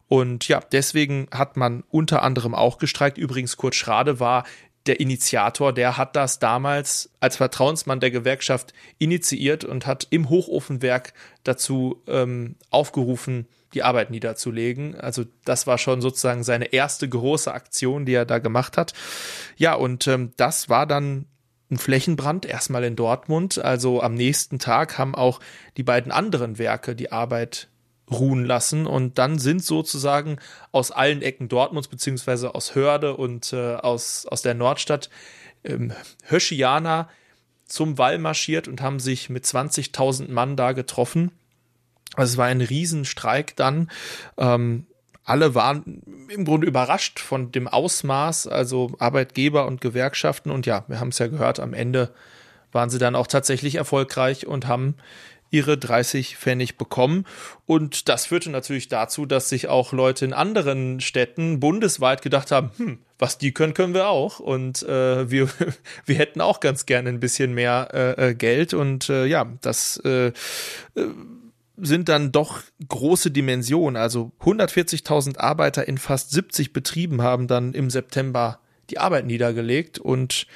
Und 0.08 0.48
ja, 0.48 0.60
deswegen 0.72 1.28
hat 1.30 1.56
man 1.56 1.84
unter 1.90 2.22
anderem 2.22 2.54
auch 2.54 2.78
gestreikt. 2.78 3.18
Übrigens, 3.18 3.56
Kurt 3.56 3.74
Schrade 3.74 4.20
war 4.20 4.44
der 4.86 5.00
Initiator, 5.00 5.72
der 5.72 5.96
hat 5.96 6.16
das 6.16 6.38
damals 6.38 7.10
als 7.20 7.36
Vertrauensmann 7.36 8.00
der 8.00 8.10
Gewerkschaft 8.10 8.72
initiiert 8.98 9.64
und 9.64 9.86
hat 9.86 10.06
im 10.10 10.30
Hochofenwerk 10.30 11.12
dazu 11.44 12.02
ähm, 12.06 12.56
aufgerufen, 12.70 13.46
die 13.74 13.82
Arbeit 13.82 14.10
niederzulegen. 14.10 14.98
Also 14.98 15.24
das 15.44 15.66
war 15.66 15.78
schon 15.78 16.00
sozusagen 16.00 16.42
seine 16.42 16.72
erste 16.72 17.08
große 17.08 17.52
Aktion, 17.52 18.06
die 18.06 18.14
er 18.14 18.24
da 18.24 18.38
gemacht 18.38 18.78
hat. 18.78 18.94
Ja, 19.56 19.74
und 19.74 20.06
ähm, 20.06 20.32
das 20.36 20.68
war 20.68 20.86
dann 20.86 21.26
ein 21.70 21.76
Flächenbrand, 21.76 22.46
erstmal 22.46 22.84
in 22.84 22.96
Dortmund. 22.96 23.58
Also 23.58 24.02
am 24.02 24.14
nächsten 24.14 24.58
Tag 24.58 24.96
haben 24.96 25.14
auch 25.14 25.40
die 25.76 25.82
beiden 25.82 26.12
anderen 26.12 26.58
Werke 26.58 26.94
die 26.94 27.12
Arbeit 27.12 27.68
ruhen 28.10 28.44
lassen 28.44 28.86
und 28.86 29.18
dann 29.18 29.38
sind 29.38 29.64
sozusagen 29.64 30.38
aus 30.72 30.90
allen 30.90 31.22
Ecken 31.22 31.48
Dortmunds 31.48 31.88
beziehungsweise 31.88 32.54
aus 32.54 32.74
Hörde 32.74 33.16
und 33.16 33.52
äh, 33.52 33.74
aus, 33.74 34.26
aus 34.26 34.42
der 34.42 34.54
Nordstadt 34.54 35.10
ähm, 35.64 35.92
Höschianer 36.24 37.08
zum 37.66 37.98
Wall 37.98 38.18
marschiert 38.18 38.66
und 38.66 38.80
haben 38.80 38.98
sich 38.98 39.28
mit 39.28 39.44
20.000 39.44 40.30
Mann 40.30 40.56
da 40.56 40.72
getroffen. 40.72 41.30
Also 42.14 42.32
es 42.32 42.36
war 42.38 42.46
ein 42.46 42.62
Riesenstreik 42.62 43.54
dann. 43.56 43.90
Ähm, 44.38 44.86
alle 45.24 45.54
waren 45.54 46.02
im 46.30 46.46
Grunde 46.46 46.66
überrascht 46.66 47.20
von 47.20 47.52
dem 47.52 47.68
Ausmaß, 47.68 48.46
also 48.46 48.92
Arbeitgeber 48.98 49.66
und 49.66 49.82
Gewerkschaften. 49.82 50.50
Und 50.50 50.64
ja, 50.64 50.84
wir 50.88 51.00
haben 51.00 51.08
es 51.08 51.18
ja 51.18 51.26
gehört, 51.26 51.60
am 51.60 51.74
Ende 51.74 52.14
waren 52.72 52.88
sie 52.88 52.98
dann 52.98 53.14
auch 53.14 53.26
tatsächlich 53.26 53.74
erfolgreich 53.74 54.46
und 54.46 54.66
haben 54.66 54.94
ihre 55.50 55.78
30 55.78 56.36
Pfennig 56.36 56.76
bekommen. 56.76 57.24
Und 57.66 58.08
das 58.08 58.26
führte 58.26 58.50
natürlich 58.50 58.88
dazu, 58.88 59.26
dass 59.26 59.48
sich 59.48 59.68
auch 59.68 59.92
Leute 59.92 60.24
in 60.24 60.32
anderen 60.32 61.00
Städten 61.00 61.60
bundesweit 61.60 62.22
gedacht 62.22 62.50
haben, 62.50 62.70
hm, 62.76 62.98
was 63.18 63.38
die 63.38 63.52
können, 63.52 63.74
können 63.74 63.94
wir 63.94 64.08
auch. 64.08 64.40
Und 64.40 64.82
äh, 64.82 65.30
wir, 65.30 65.48
wir 66.06 66.16
hätten 66.16 66.40
auch 66.40 66.60
ganz 66.60 66.86
gerne 66.86 67.08
ein 67.08 67.20
bisschen 67.20 67.54
mehr 67.54 67.88
äh, 67.92 68.30
äh 68.30 68.34
Geld. 68.34 68.74
Und 68.74 69.08
äh, 69.08 69.26
ja, 69.26 69.46
das 69.60 70.00
äh, 70.04 70.28
äh, 70.28 70.32
sind 71.80 72.08
dann 72.08 72.32
doch 72.32 72.60
große 72.88 73.30
Dimensionen. 73.30 73.96
Also 73.96 74.32
140.000 74.40 75.38
Arbeiter 75.38 75.86
in 75.88 75.98
fast 75.98 76.30
70 76.30 76.72
Betrieben 76.72 77.22
haben 77.22 77.46
dann 77.46 77.72
im 77.72 77.90
September 77.90 78.60
die 78.90 78.98
Arbeit 78.98 79.26
niedergelegt 79.26 79.98
und 79.98 80.46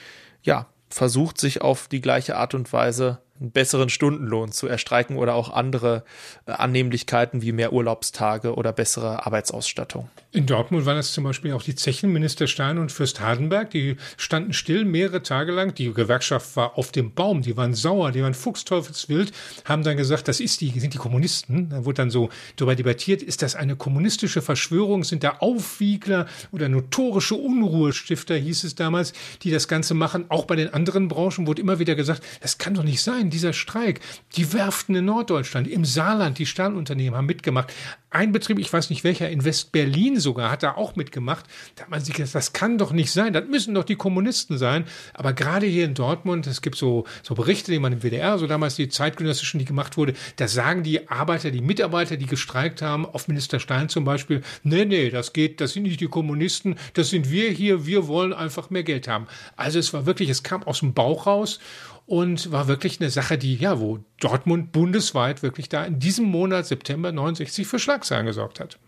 ja, 0.42 0.66
versucht 0.88 1.38
sich 1.38 1.62
auf 1.62 1.88
die 1.88 2.00
gleiche 2.00 2.36
Art 2.36 2.54
und 2.54 2.72
Weise 2.72 3.20
einen 3.40 3.50
besseren 3.50 3.88
Stundenlohn 3.88 4.52
zu 4.52 4.66
erstreiken 4.66 5.16
oder 5.16 5.34
auch 5.34 5.52
andere 5.52 6.04
äh, 6.46 6.52
Annehmlichkeiten 6.52 7.42
wie 7.42 7.52
mehr 7.52 7.72
Urlaubstage 7.72 8.54
oder 8.54 8.72
bessere 8.72 9.26
Arbeitsausstattung. 9.26 10.08
In 10.30 10.46
Dortmund 10.46 10.86
waren 10.86 10.96
das 10.96 11.12
zum 11.12 11.24
Beispiel 11.24 11.52
auch 11.52 11.62
die 11.62 11.74
Zechenminister 11.74 12.46
Stein 12.46 12.78
und 12.78 12.92
Fürst 12.92 13.20
Hardenberg, 13.20 13.70
die 13.70 13.96
standen 14.16 14.52
still 14.52 14.84
mehrere 14.84 15.22
Tage 15.22 15.52
lang. 15.52 15.74
Die 15.74 15.92
Gewerkschaft 15.92 16.56
war 16.56 16.78
auf 16.78 16.92
dem 16.92 17.12
Baum, 17.14 17.42
die 17.42 17.56
waren 17.56 17.74
sauer, 17.74 18.12
die 18.12 18.22
waren 18.22 18.34
fuchsteufelswild, 18.34 19.32
haben 19.64 19.82
dann 19.82 19.96
gesagt, 19.96 20.28
das 20.28 20.40
ist 20.40 20.60
die, 20.60 20.70
sind 20.78 20.94
die 20.94 20.98
Kommunisten. 20.98 21.68
Da 21.70 21.84
wurde 21.84 21.96
dann 21.96 22.10
so 22.10 22.30
darüber 22.56 22.74
debattiert, 22.74 23.22
ist 23.22 23.42
das 23.42 23.56
eine 23.56 23.76
kommunistische 23.76 24.40
Verschwörung, 24.40 25.04
sind 25.04 25.24
da 25.24 25.36
Aufwiegler 25.40 26.26
oder 26.50 26.68
notorische 26.68 27.34
Unruhestifter, 27.34 28.36
hieß 28.36 28.64
es 28.64 28.74
damals, 28.74 29.12
die 29.42 29.50
das 29.50 29.68
Ganze 29.68 29.94
machen. 29.94 30.26
Auch 30.28 30.44
bei 30.44 30.56
den 30.56 30.72
anderen 30.72 31.08
Branchen 31.08 31.46
wurde 31.46 31.60
immer 31.60 31.78
wieder 31.78 31.94
gesagt, 31.94 32.22
das 32.40 32.58
kann 32.58 32.74
doch 32.74 32.84
nicht 32.84 33.02
sein 33.02 33.31
dieser 33.32 33.52
Streik. 33.52 34.00
Die 34.36 34.52
Werften 34.52 34.94
in 34.94 35.04
Norddeutschland, 35.04 35.66
im 35.66 35.84
Saarland, 35.84 36.38
die 36.38 36.46
Stahlunternehmen 36.46 37.16
haben 37.16 37.26
mitgemacht. 37.26 37.72
Ein 38.10 38.30
Betrieb, 38.30 38.58
ich 38.58 38.70
weiß 38.70 38.90
nicht 38.90 39.04
welcher, 39.04 39.30
in 39.30 39.42
West-Berlin 39.44 40.20
sogar, 40.20 40.50
hat 40.50 40.62
da 40.62 40.72
auch 40.72 40.96
mitgemacht. 40.96 41.46
Da 41.76 41.84
hat 41.84 41.90
man 41.90 42.00
sich 42.02 42.14
gesagt, 42.14 42.34
das 42.34 42.52
kann 42.52 42.76
doch 42.76 42.92
nicht 42.92 43.10
sein, 43.10 43.32
das 43.32 43.46
müssen 43.48 43.74
doch 43.74 43.84
die 43.84 43.96
Kommunisten 43.96 44.58
sein. 44.58 44.84
Aber 45.14 45.32
gerade 45.32 45.64
hier 45.64 45.86
in 45.86 45.94
Dortmund, 45.94 46.46
es 46.46 46.60
gibt 46.60 46.76
so, 46.76 47.06
so 47.22 47.34
Berichte, 47.34 47.72
die 47.72 47.78
man 47.78 47.94
im 47.94 48.02
WDR, 48.02 48.38
so 48.38 48.46
damals 48.46 48.76
die 48.76 48.90
zeitgenössischen, 48.90 49.58
die 49.58 49.64
gemacht 49.64 49.96
wurde, 49.96 50.12
da 50.36 50.46
sagen 50.46 50.82
die 50.82 51.08
Arbeiter, 51.08 51.50
die 51.50 51.62
Mitarbeiter, 51.62 52.18
die 52.18 52.26
gestreikt 52.26 52.82
haben, 52.82 53.06
auf 53.06 53.28
Minister 53.28 53.60
Stein 53.60 53.88
zum 53.88 54.04
Beispiel, 54.04 54.42
nee, 54.62 54.84
nee, 54.84 55.08
das 55.08 55.32
geht, 55.32 55.62
das 55.62 55.72
sind 55.72 55.84
nicht 55.84 56.00
die 56.00 56.08
Kommunisten, 56.08 56.76
das 56.92 57.08
sind 57.08 57.30
wir 57.30 57.50
hier, 57.50 57.86
wir 57.86 58.08
wollen 58.08 58.34
einfach 58.34 58.68
mehr 58.68 58.82
Geld 58.82 59.08
haben. 59.08 59.26
Also 59.56 59.78
es 59.78 59.94
war 59.94 60.04
wirklich, 60.04 60.28
es 60.28 60.42
kam 60.42 60.62
aus 60.64 60.80
dem 60.80 60.92
Bauch 60.92 61.26
raus 61.26 61.60
und 62.06 62.50
war 62.52 62.68
wirklich 62.68 63.00
eine 63.00 63.10
Sache, 63.10 63.38
die, 63.38 63.56
ja, 63.56 63.80
wo 63.80 64.00
Dortmund 64.20 64.72
bundesweit 64.72 65.42
wirklich 65.42 65.68
da 65.68 65.84
in 65.84 65.98
diesem 65.98 66.26
Monat 66.26 66.66
September 66.66 67.12
69 67.12 67.66
für 67.66 67.78
Schlagzeilen 67.78 68.26
gesorgt 68.26 68.60
hat. 68.60 68.78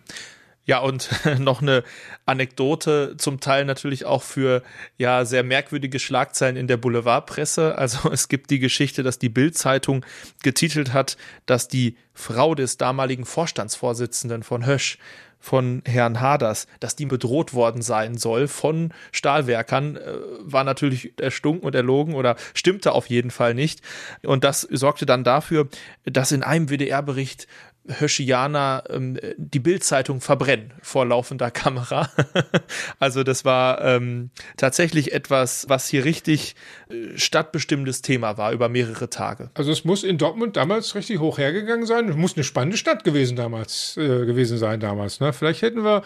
Ja, 0.67 0.79
und 0.79 1.11
noch 1.39 1.61
eine 1.61 1.85
Anekdote, 2.27 3.17
zum 3.19 3.41
Teil 3.41 3.65
natürlich 3.65 4.07
auch 4.07 4.23
für 4.23 4.63
ja 4.97 5.25
sehr 5.25 5.43
merkwürdige 5.43 5.99
Schlagzeilen 5.99 6.57
in 6.57 6.67
der 6.67 6.77
Boulevardpresse. 6.77 7.77
Also 7.77 8.09
es 8.13 8.29
gibt 8.29 8.51
die 8.51 8.59
Geschichte, 8.59 9.03
dass 9.03 9.19
die 9.19 9.29
Bild-Zeitung 9.29 10.05
getitelt 10.43 10.93
hat, 10.93 11.17
dass 11.47 11.69
die 11.69 11.97
Frau 12.15 12.55
des 12.55 12.79
damaligen 12.79 13.25
Vorstandsvorsitzenden 13.25 14.43
von 14.43 14.67
Hösch 14.67 14.99
von 15.45 15.83
Herrn 15.85 16.23
Haders, 16.23 16.67
dass 16.81 16.97
die 16.97 17.05
bedroht 17.05 17.53
worden 17.53 17.83
sein 17.83 18.17
soll 18.17 18.49
von 18.49 18.95
Stahlwerkern, 19.13 19.97
äh, 19.97 20.17
war 20.41 20.65
natürlich 20.65 21.13
erstunken 21.21 21.67
und 21.67 21.75
erlogen 21.75 22.15
oder 22.15 22.37
stimmte 22.55 22.93
auf 22.93 23.11
jeden 23.11 23.31
Fall 23.31 23.53
nicht. 23.53 23.83
Und 24.23 24.43
das 24.43 24.63
sorgte 24.63 25.05
dann 25.05 25.23
dafür, 25.23 25.69
dass 26.05 26.33
in 26.33 26.43
einem 26.43 26.71
WDR-Bericht 26.71 27.47
Höschianer 27.87 28.85
ähm, 28.89 29.19
die 29.37 29.59
Bildzeitung 29.59 30.21
verbrennen 30.21 30.73
vor 30.81 31.05
laufender 31.05 31.51
Kamera. 31.51 32.11
also 32.99 33.23
das 33.23 33.45
war 33.45 33.83
ähm, 33.85 34.31
tatsächlich 34.57 35.13
etwas, 35.13 35.69
was 35.69 35.89
hier 35.89 36.05
richtig 36.05 36.57
äh, 36.89 37.17
stadtbestimmendes 37.19 38.03
Thema 38.03 38.39
war 38.39 38.53
über 38.53 38.69
mehrere 38.69 39.11
Tage. 39.11 39.51
Also 39.55 39.71
es 39.71 39.85
muss 39.85 40.03
in 40.03 40.19
Dortmund 40.19 40.57
damals 40.57 40.95
richtig 40.95 41.21
hoch 41.21 41.39
hergegangen 41.39 41.87
sein. 41.87 42.09
Es 42.09 42.17
muss 42.17 42.37
eine 42.37 42.45
spannende 42.45 42.79
Stadt 42.79 43.05
gewesen 43.05 43.37
damals 43.37 43.97
äh, 43.97 44.25
gewesen 44.25 44.57
sein 44.57 44.81
damals. 44.81 45.21
Ne? 45.21 45.33
Vielleicht 45.33 45.63
hätten 45.63 45.85
wir 45.85 46.03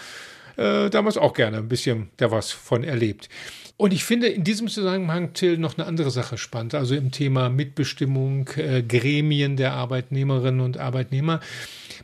äh, 0.56 0.90
damals 0.90 1.16
auch 1.16 1.32
gerne 1.32 1.58
ein 1.58 1.68
bisschen 1.68 2.10
da 2.16 2.30
was 2.30 2.50
von 2.50 2.82
erlebt. 2.82 3.28
Und 3.78 3.92
ich 3.92 4.04
finde 4.04 4.26
in 4.26 4.42
diesem 4.42 4.66
Zusammenhang, 4.66 5.34
Till, 5.34 5.56
noch 5.56 5.78
eine 5.78 5.86
andere 5.86 6.10
Sache 6.10 6.36
spannend. 6.36 6.74
Also 6.74 6.96
im 6.96 7.12
Thema 7.12 7.48
Mitbestimmung, 7.48 8.48
äh, 8.56 8.82
Gremien 8.82 9.56
der 9.56 9.72
Arbeitnehmerinnen 9.74 10.60
und 10.60 10.78
Arbeitnehmer. 10.78 11.38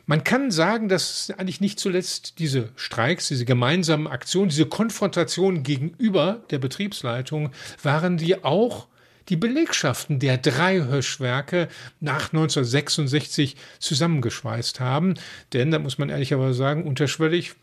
Man 0.05 0.23
kann 0.23 0.51
sagen, 0.51 0.87
dass 0.87 1.33
eigentlich 1.37 1.59
nicht 1.59 1.77
zuletzt 1.77 2.39
diese 2.39 2.69
Streiks, 2.77 3.27
diese 3.27 3.43
gemeinsamen 3.43 4.07
Aktionen, 4.07 4.47
diese 4.47 4.67
Konfrontation 4.67 5.63
gegenüber 5.63 6.43
der 6.49 6.59
Betriebsleitung 6.59 7.49
waren, 7.83 8.15
die 8.15 8.41
auch 8.45 8.87
die 9.27 9.35
Belegschaften 9.35 10.19
der 10.19 10.37
drei 10.37 10.81
Höschwerke 10.81 11.67
nach 11.99 12.31
1966 12.31 13.57
zusammengeschweißt 13.79 14.79
haben. 14.79 15.15
Denn, 15.51 15.71
da 15.71 15.79
muss 15.79 15.97
man 15.97 16.07
ehrlicherweise 16.07 16.53
sagen, 16.53 16.85
unterschwellig 16.85 17.55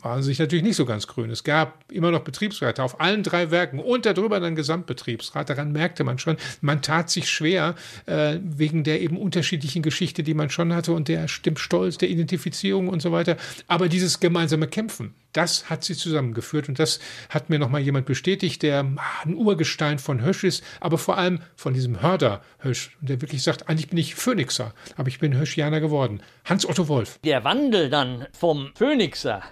waren 0.00 0.22
sich 0.22 0.38
natürlich 0.38 0.64
nicht 0.64 0.76
so 0.76 0.86
ganz 0.86 1.06
grün. 1.06 1.30
Es 1.30 1.44
gab 1.44 1.84
immer 1.90 2.10
noch 2.10 2.20
Betriebsräte 2.20 2.82
auf 2.82 3.00
allen 3.00 3.22
drei 3.22 3.50
Werken 3.50 3.78
und 3.78 4.06
darüber 4.06 4.40
dann 4.40 4.54
Gesamtbetriebsrat. 4.54 5.50
Daran 5.50 5.72
merkte 5.72 6.04
man 6.04 6.18
schon, 6.18 6.36
man 6.60 6.82
tat 6.82 7.10
sich 7.10 7.28
schwer 7.28 7.74
äh, 8.06 8.38
wegen 8.42 8.84
der 8.84 9.00
eben 9.00 9.16
unterschiedlichen 9.16 9.82
Geschichte, 9.82 10.22
die 10.22 10.34
man 10.34 10.50
schon 10.50 10.74
hatte 10.74 10.92
und 10.92 11.08
der 11.08 11.26
dem 11.44 11.56
Stolz, 11.56 11.98
der 11.98 12.10
Identifizierung 12.10 12.88
und 12.88 13.02
so 13.02 13.12
weiter. 13.12 13.36
Aber 13.66 13.88
dieses 13.88 14.20
gemeinsame 14.20 14.68
Kämpfen, 14.68 15.14
das 15.32 15.68
hat 15.68 15.84
sie 15.84 15.94
zusammengeführt 15.94 16.68
und 16.68 16.78
das 16.78 17.00
hat 17.28 17.50
mir 17.50 17.58
nochmal 17.58 17.80
jemand 17.80 18.06
bestätigt, 18.06 18.62
der 18.62 18.86
ein 19.24 19.34
Urgestein 19.34 19.98
von 19.98 20.24
Hösch 20.24 20.44
ist, 20.44 20.64
aber 20.80 20.98
vor 20.98 21.18
allem 21.18 21.40
von 21.54 21.74
diesem 21.74 22.00
Hörder 22.02 22.42
Hösch, 22.60 22.96
der 23.00 23.20
wirklich 23.20 23.42
sagt, 23.42 23.68
eigentlich 23.68 23.88
bin 23.88 23.98
ich 23.98 24.14
Phönixer, 24.14 24.74
aber 24.96 25.08
ich 25.08 25.18
bin 25.18 25.36
Höschianer 25.36 25.80
geworden. 25.80 26.22
Hans-Otto 26.44 26.88
Wolf. 26.88 27.18
Der 27.24 27.44
Wandel 27.44 27.90
dann 27.90 28.26
vom 28.32 28.70
Phönixer 28.74 29.42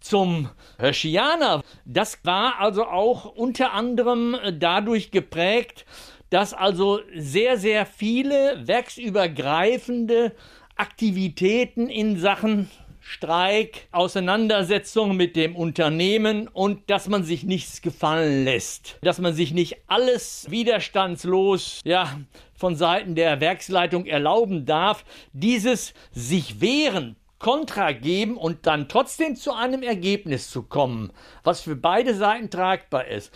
zum 0.00 0.48
Hirschianer. 0.78 1.62
Das 1.84 2.18
war 2.24 2.58
also 2.58 2.86
auch 2.86 3.24
unter 3.24 3.72
anderem 3.72 4.36
dadurch 4.58 5.10
geprägt, 5.10 5.84
dass 6.30 6.54
also 6.54 7.00
sehr, 7.14 7.58
sehr 7.58 7.86
viele 7.86 8.66
werksübergreifende 8.66 10.32
Aktivitäten 10.76 11.88
in 11.88 12.18
Sachen 12.18 12.70
Streik, 13.02 13.88
Auseinandersetzung 13.90 15.16
mit 15.16 15.34
dem 15.34 15.56
Unternehmen 15.56 16.46
und 16.46 16.88
dass 16.90 17.08
man 17.08 17.24
sich 17.24 17.42
nichts 17.42 17.82
gefallen 17.82 18.44
lässt, 18.44 18.98
dass 19.02 19.18
man 19.18 19.34
sich 19.34 19.52
nicht 19.52 19.78
alles 19.88 20.46
widerstandslos, 20.48 21.80
ja, 21.84 22.20
von 22.54 22.76
Seiten 22.76 23.16
der 23.16 23.40
Werksleitung 23.40 24.06
erlauben 24.06 24.64
darf, 24.64 25.04
dieses 25.32 25.92
sich 26.12 26.60
wehren 26.60 27.16
Kontra 27.40 27.92
geben 27.92 28.36
und 28.36 28.66
dann 28.66 28.88
trotzdem 28.88 29.34
zu 29.34 29.52
einem 29.52 29.82
Ergebnis 29.82 30.50
zu 30.50 30.62
kommen, 30.62 31.10
was 31.42 31.62
für 31.62 31.74
beide 31.74 32.14
Seiten 32.14 32.50
tragbar 32.50 33.08
ist, 33.08 33.32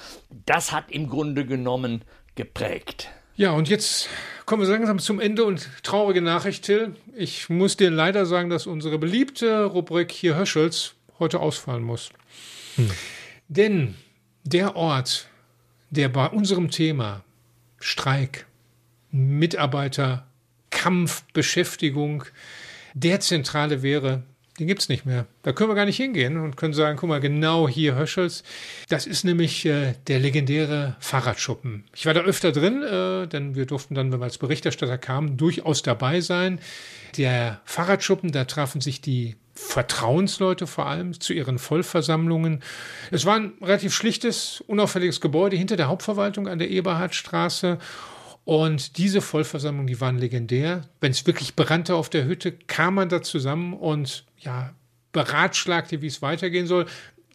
das 0.46 0.70
hat 0.72 0.92
im 0.92 1.09
Grunde 1.09 1.46
genommen 1.46 2.02
geprägt. 2.36 3.09
Ja, 3.36 3.50
und 3.50 3.68
jetzt 3.68 4.09
kommen 4.46 4.62
wir 4.62 4.68
langsam 4.68 4.98
zum 5.00 5.18
Ende 5.18 5.44
und 5.44 5.68
traurige 5.82 6.20
Nachricht, 6.20 6.64
Till. 6.64 6.94
Ich 7.16 7.48
muss 7.48 7.76
dir 7.76 7.90
leider 7.90 8.26
sagen, 8.26 8.50
dass 8.50 8.66
unsere 8.66 8.98
beliebte 8.98 9.64
Rubrik 9.64 10.12
hier 10.12 10.36
Höschels 10.36 10.94
heute 11.18 11.40
ausfallen 11.40 11.82
muss. 11.82 12.11
Hm. 12.76 12.90
Denn 13.48 13.94
der 14.44 14.76
Ort, 14.76 15.28
der 15.90 16.11
bei 16.11 16.26
unserem 16.26 16.70
Thema 16.70 17.24
Streik, 17.80 18.46
Mitarbeiter, 19.11 20.26
Kampf, 20.70 21.24
Beschäftigung, 21.32 22.24
der 22.95 23.20
zentrale 23.20 23.82
wäre, 23.82 24.22
den 24.59 24.68
gibt's 24.68 24.88
nicht 24.88 25.05
mehr. 25.05 25.26
Da 25.42 25.53
können 25.53 25.68
wir 25.68 25.74
gar 25.74 25.84
nicht 25.84 25.97
hingehen 25.97 26.36
und 26.36 26.57
können 26.57 26.74
sagen, 26.74 26.97
guck 26.97 27.09
mal, 27.09 27.20
genau 27.20 27.68
hier 27.68 27.97
Höschels. 27.97 28.45
Das 28.88 29.05
ist 29.05 29.24
nämlich 29.24 29.66
äh, 29.66 29.95
der 30.07 30.20
legendäre 30.20 30.97
Fahrradschuppen. 31.01 31.84
Ich 31.95 32.07
war 32.07 32.14
da 32.14 32.20
öfter 32.20 32.53
drin, 32.53 32.82
äh, 32.82 33.26
denn 33.26 33.57
wir 33.57 33.66
durften 33.66 33.97
dann, 33.97 34.12
wenn 34.12 34.20
wir 34.20 34.24
als 34.24 34.38
Berichterstatter 34.38 34.97
kamen, 34.97 35.36
durchaus 35.36 35.82
dabei 35.82 36.20
sein. 36.20 36.61
Der 37.16 37.61
Fahrradschuppen, 37.64 38.30
da 38.30 38.45
trafen 38.45 38.80
sich 38.80 39.01
die 39.01 39.34
Vertrauensleute 39.55 40.68
vor 40.68 40.86
allem 40.86 41.18
zu 41.18 41.32
ihren 41.32 41.59
Vollversammlungen. 41.59 42.62
Es 43.11 43.24
war 43.24 43.36
ein 43.36 43.53
relativ 43.61 43.92
schlichtes, 43.92 44.62
unauffälliges 44.66 45.20
Gebäude 45.20 45.57
hinter 45.57 45.76
der 45.76 45.88
Hauptverwaltung 45.88 46.47
an 46.47 46.61
der 46.61 46.70
Eberhardstraße. 46.70 47.78
Und 48.45 48.99
diese 48.99 49.20
Vollversammlung, 49.20 49.86
die 49.86 50.01
waren 50.01 50.18
legendär. 50.18 50.82
Wenn 51.01 51.12
es 51.12 51.26
wirklich 51.26 51.57
brannte 51.57 51.95
auf 51.95 52.11
der 52.11 52.26
Hütte, 52.26 52.53
kam 52.53 52.95
man 52.95 53.09
da 53.09 53.22
zusammen 53.22 53.72
und 53.72 54.26
ja, 54.38 54.74
beratschlagte, 55.12 56.03
wie 56.03 56.09
es 56.09 56.20
weitergehen 56.20 56.66
soll. 56.66 56.86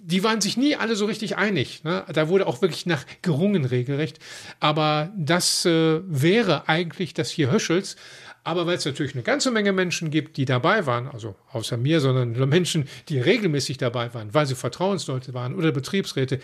Die 0.01 0.23
waren 0.23 0.39
sich 0.39 0.55
nie 0.55 0.75
alle 0.75 0.95
so 0.95 1.05
richtig 1.05 1.35
einig. 1.35 1.83
Ne? 1.83 2.05
Da 2.13 2.29
wurde 2.29 2.47
auch 2.47 2.61
wirklich 2.61 2.85
nach 2.85 3.05
gerungen 3.21 3.65
regelrecht. 3.65 4.19
Aber 4.59 5.11
das 5.17 5.65
äh, 5.65 6.01
wäre 6.05 6.69
eigentlich 6.69 7.13
das 7.13 7.31
hier 7.31 7.51
Höschels. 7.51 7.95
Aber 8.43 8.65
weil 8.65 8.77
es 8.77 8.85
natürlich 8.85 9.15
eine 9.15 9.23
ganze 9.23 9.51
Menge 9.51 9.73
Menschen 9.73 10.11
gibt, 10.11 10.37
die 10.37 10.45
dabei 10.45 10.85
waren, 10.85 11.07
also 11.07 11.35
außer 11.51 11.75
mir, 11.75 11.99
sondern 11.99 12.31
Menschen, 12.49 12.87
die 13.09 13.19
regelmäßig 13.19 13.77
dabei 13.77 14.13
waren, 14.13 14.33
weil 14.33 14.45
sie 14.45 14.55
Vertrauensleute 14.55 15.33
waren 15.33 15.55
oder 15.55 15.71
Betriebsräte, 15.71 16.39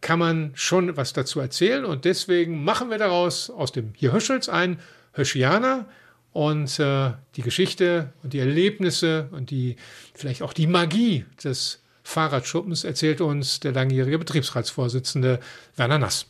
kann 0.00 0.18
man 0.18 0.52
schon 0.54 0.96
was 0.96 1.12
dazu 1.12 1.40
erzählen 1.40 1.84
und 1.84 2.04
deswegen 2.04 2.64
machen 2.64 2.90
wir 2.90 2.98
daraus 2.98 3.50
aus 3.50 3.72
dem 3.72 3.92
hier 3.94 4.12
Höschels 4.12 4.48
ein 4.48 4.78
Höschianer 5.12 5.86
und 6.32 6.78
äh, 6.78 7.12
die 7.34 7.42
Geschichte 7.42 8.12
und 8.22 8.32
die 8.32 8.38
Erlebnisse 8.38 9.28
und 9.32 9.50
die 9.50 9.76
vielleicht 10.14 10.42
auch 10.42 10.52
die 10.52 10.66
Magie 10.66 11.24
des 11.42 11.80
Fahrradschuppens 12.04 12.84
erzählt 12.84 13.20
uns 13.20 13.60
der 13.60 13.72
langjährige 13.72 14.18
Betriebsratsvorsitzende 14.18 15.40
Werner 15.76 15.98
Nass. 15.98 16.26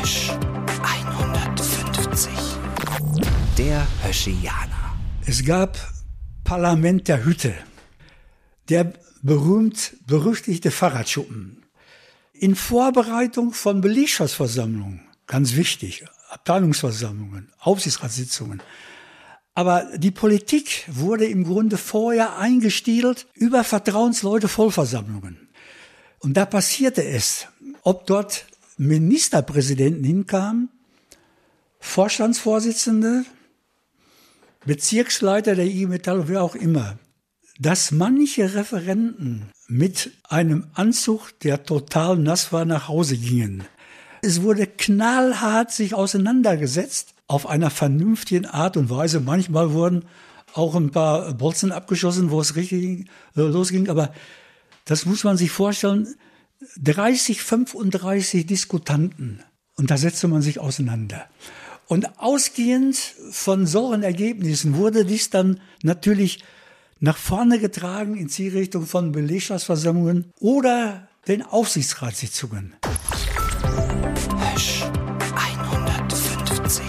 Hösch 0.00 0.30
150. 0.82 2.30
Der 3.56 3.86
Höschianer. 4.02 4.96
Es 5.24 5.44
gab 5.44 5.78
Parlament 6.42 7.06
der 7.06 7.24
Hütte. 7.24 7.54
Der 8.68 8.92
berühmt 9.22 9.94
berüchtigte 10.06 10.72
Fahrradschuppen 10.72 11.61
in 12.42 12.56
Vorbereitung 12.56 13.52
von 13.52 13.80
Belegschaftsversammlungen, 13.80 15.00
ganz 15.28 15.54
wichtig, 15.54 16.04
Abteilungsversammlungen, 16.28 17.52
Aufsichtsratssitzungen. 17.60 18.60
Aber 19.54 19.88
die 19.96 20.10
Politik 20.10 20.84
wurde 20.88 21.24
im 21.26 21.44
Grunde 21.44 21.76
vorher 21.78 22.38
eingestielt 22.38 23.28
über 23.34 23.62
Vertrauensleute 23.62 24.48
Vollversammlungen. 24.48 25.50
Und 26.18 26.36
da 26.36 26.44
passierte 26.44 27.04
es, 27.04 27.46
ob 27.84 28.08
dort 28.08 28.44
Ministerpräsidenten 28.76 30.02
hinkamen, 30.02 30.68
Vorstandsvorsitzende, 31.78 33.24
Bezirksleiter 34.66 35.54
der 35.54 35.66
IG 35.66 35.86
Metall, 35.86 36.26
wer 36.26 36.42
auch 36.42 36.56
immer, 36.56 36.98
dass 37.60 37.92
manche 37.92 38.52
Referenten 38.52 39.48
mit 39.72 40.10
einem 40.28 40.66
Anzug, 40.74 41.32
der 41.40 41.64
total 41.64 42.18
nass 42.18 42.52
war, 42.52 42.66
nach 42.66 42.88
Hause 42.88 43.16
gingen. 43.16 43.64
Es 44.20 44.42
wurde 44.42 44.66
knallhart 44.66 45.72
sich 45.72 45.94
auseinandergesetzt 45.94 47.14
auf 47.26 47.48
einer 47.48 47.70
vernünftigen 47.70 48.44
Art 48.44 48.76
und 48.76 48.90
Weise. 48.90 49.20
Manchmal 49.20 49.72
wurden 49.72 50.04
auch 50.52 50.74
ein 50.74 50.90
paar 50.90 51.32
Bolzen 51.32 51.72
abgeschossen, 51.72 52.30
wo 52.30 52.40
es 52.40 52.54
richtig 52.54 53.08
äh, 53.34 53.40
losging. 53.40 53.88
Aber 53.88 54.12
das 54.84 55.06
muss 55.06 55.24
man 55.24 55.38
sich 55.38 55.50
vorstellen. 55.50 56.14
30, 56.82 57.42
35 57.42 58.46
Diskutanten. 58.46 59.42
Und 59.76 59.90
da 59.90 59.96
setzte 59.96 60.28
man 60.28 60.42
sich 60.42 60.60
auseinander. 60.60 61.24
Und 61.86 62.18
ausgehend 62.18 62.96
von 63.30 63.66
solchen 63.66 64.02
Ergebnissen 64.02 64.76
wurde 64.76 65.06
dies 65.06 65.30
dann 65.30 65.60
natürlich 65.82 66.44
nach 67.02 67.16
vorne 67.16 67.58
getragen 67.58 68.16
in 68.16 68.28
Zielrichtung 68.28 68.86
von 68.86 69.10
Belegschaftsversammlungen 69.10 70.32
oder 70.38 71.08
den 71.26 71.42
Aufsichtsratssitzungen. 71.42 72.74
Hösch 74.54 74.84
150. 75.34 76.84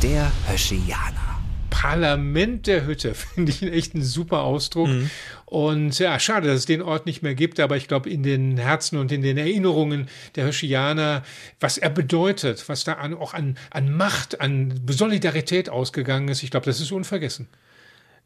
Der 0.00 0.30
Höschianer. 0.46 1.40
Parlament 1.70 2.68
der 2.68 2.86
Hütte 2.86 3.14
finde 3.34 3.50
ich 3.50 3.62
echt 3.64 3.94
einen 3.94 4.04
super 4.04 4.42
Ausdruck. 4.42 4.86
Mhm. 4.86 5.10
Und 5.44 5.98
ja, 5.98 6.20
schade, 6.20 6.46
dass 6.46 6.58
es 6.58 6.66
den 6.66 6.80
Ort 6.80 7.04
nicht 7.04 7.20
mehr 7.20 7.34
gibt, 7.34 7.58
aber 7.58 7.76
ich 7.76 7.88
glaube, 7.88 8.08
in 8.08 8.22
den 8.22 8.56
Herzen 8.58 8.96
und 8.98 9.10
in 9.10 9.22
den 9.22 9.36
Erinnerungen 9.36 10.08
der 10.36 10.46
Höschianer, 10.46 11.24
was 11.58 11.78
er 11.78 11.90
bedeutet, 11.90 12.68
was 12.68 12.84
da 12.84 12.92
an, 12.92 13.14
auch 13.14 13.34
an, 13.34 13.58
an 13.70 13.92
Macht, 13.92 14.40
an 14.40 14.80
Solidarität 14.88 15.68
ausgegangen 15.68 16.28
ist, 16.28 16.44
ich 16.44 16.52
glaube, 16.52 16.66
das 16.66 16.80
ist 16.80 16.92
unvergessen. 16.92 17.48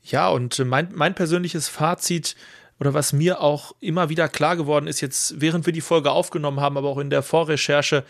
Ja, 0.02 0.28
und 0.28 0.58
mein, 0.64 0.88
mein 0.94 1.14
persönliches 1.14 1.68
Fazit 1.68 2.36
oder 2.80 2.94
was 2.94 3.12
mir 3.12 3.40
auch 3.40 3.74
immer 3.80 4.08
wieder 4.08 4.28
klar 4.28 4.56
geworden 4.56 4.86
ist, 4.86 5.00
jetzt 5.00 5.40
während 5.40 5.66
wir 5.66 5.72
die 5.72 5.80
Folge 5.80 6.10
aufgenommen 6.10 6.60
haben, 6.60 6.76
aber 6.76 6.88
auch 6.88 6.98
in 6.98 7.10
der 7.10 7.22
Vorrecherche, 7.22 8.04